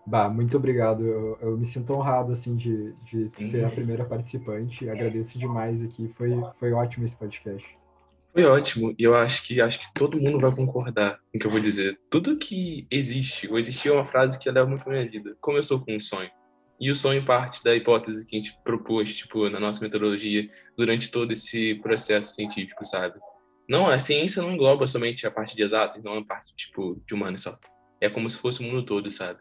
Bah, 0.05 0.29
muito 0.29 0.57
obrigado. 0.57 1.07
Eu, 1.07 1.39
eu, 1.41 1.57
me 1.57 1.65
sinto 1.65 1.93
honrado 1.93 2.33
assim 2.33 2.57
de, 2.57 2.93
de 3.05 3.45
ser 3.45 3.65
a 3.65 3.71
primeira 3.71 4.05
participante. 4.05 4.89
Agradeço 4.89 5.39
demais 5.39 5.81
aqui. 5.83 6.13
Foi, 6.17 6.31
foi 6.59 6.73
ótimo 6.73 7.05
esse 7.05 7.17
podcast. 7.17 7.65
Foi 8.33 8.45
ótimo. 8.45 8.95
E 8.99 9.03
eu 9.03 9.15
acho 9.15 9.45
que 9.45 9.61
acho 9.61 9.81
que 9.81 9.95
todo 9.95 10.21
mundo 10.21 10.41
vai 10.41 10.51
concordar 10.51 11.19
com 11.31 11.39
o 11.39 11.41
que 11.41 11.47
eu 11.47 11.51
vou 11.51 11.61
dizer. 11.61 12.01
Tudo 12.11 12.37
que 12.37 12.87
existe, 12.91 13.47
ou 13.49 13.59
existia 13.59 13.93
uma 13.93 14.07
frase 14.07 14.39
que 14.39 14.51
leva 14.51 14.67
muito 14.67 14.83
pra 14.83 14.93
minha 14.93 15.09
vida. 15.09 15.37
Começou 15.41 15.81
com 15.81 15.95
um 15.95 16.01
sonho. 16.01 16.31
E 16.81 16.91
o 16.91 16.95
sonho 16.95 17.25
parte 17.25 17.63
da 17.63 17.77
hipótese 17.77 18.27
que 18.27 18.35
a 18.35 18.39
gente 18.39 18.59
propôs, 18.65 19.17
tipo, 19.17 19.49
na 19.49 19.61
nossa 19.61 19.81
metodologia, 19.85 20.51
durante 20.77 21.13
todo 21.13 21.31
esse 21.31 21.77
processo 21.77 22.35
científico, 22.35 22.85
sabe? 22.85 23.21
Não, 23.69 23.89
a 23.89 24.01
ciência 24.01 24.43
não 24.43 24.53
engloba 24.53 24.87
somente 24.89 25.25
a 25.25 25.31
parte 25.31 25.55
de 25.55 25.63
exato, 25.63 26.03
não 26.03 26.19
a 26.19 26.25
parte, 26.25 26.53
tipo, 26.57 27.01
de 27.07 27.15
humano 27.15 27.39
só. 27.39 27.57
É 28.01 28.11
como 28.11 28.29
se 28.29 28.37
fosse 28.37 28.61
o 28.61 28.65
mundo 28.65 28.85
todo, 28.85 29.09
sabe? 29.09 29.39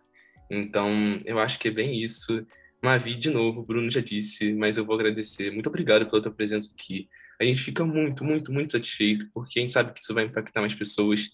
Então, 0.51 1.21
eu 1.23 1.39
acho 1.39 1.57
que 1.57 1.69
é 1.69 1.71
bem 1.71 2.03
isso. 2.03 2.45
Mavi, 2.81 3.15
de 3.15 3.29
novo, 3.29 3.61
o 3.61 3.63
Bruno 3.63 3.89
já 3.89 4.01
disse, 4.01 4.53
mas 4.53 4.77
eu 4.77 4.83
vou 4.83 4.95
agradecer. 4.95 5.49
Muito 5.51 5.67
obrigado 5.67 6.05
pela 6.09 6.21
tua 6.21 6.31
presença 6.31 6.73
aqui. 6.73 7.07
A 7.39 7.45
gente 7.45 7.61
fica 7.63 7.85
muito, 7.85 8.23
muito, 8.23 8.51
muito 8.51 8.73
satisfeito, 8.73 9.29
porque 9.33 9.59
a 9.59 9.61
gente 9.61 9.71
sabe 9.71 9.93
que 9.93 10.03
isso 10.03 10.13
vai 10.13 10.25
impactar 10.25 10.59
mais 10.59 10.75
pessoas. 10.75 11.29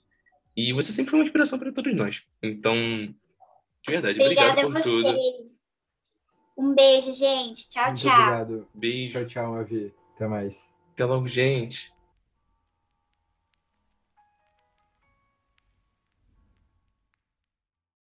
E 0.55 0.71
você 0.71 0.91
sempre 0.91 1.09
foi 1.09 1.19
uma 1.19 1.25
inspiração 1.25 1.57
para 1.57 1.71
todos 1.71 1.95
nós. 1.95 2.23
Então, 2.43 2.75
de 2.75 3.91
verdade, 3.91 4.19
Obrigada 4.21 4.65
obrigado 4.65 4.73
por 4.73 4.81
tudo. 4.81 5.15
Um 6.57 6.75
beijo, 6.75 7.13
gente. 7.13 7.67
Tchau, 7.69 7.85
muito 7.85 7.99
tchau. 7.99 8.11
Obrigado. 8.11 8.67
Beijo. 8.73 9.13
Tchau, 9.13 9.25
tchau, 9.25 9.51
Mavi. 9.53 9.93
Até 10.15 10.27
mais. 10.27 10.53
Até 10.93 11.05
logo, 11.05 11.27
gente. 11.27 11.91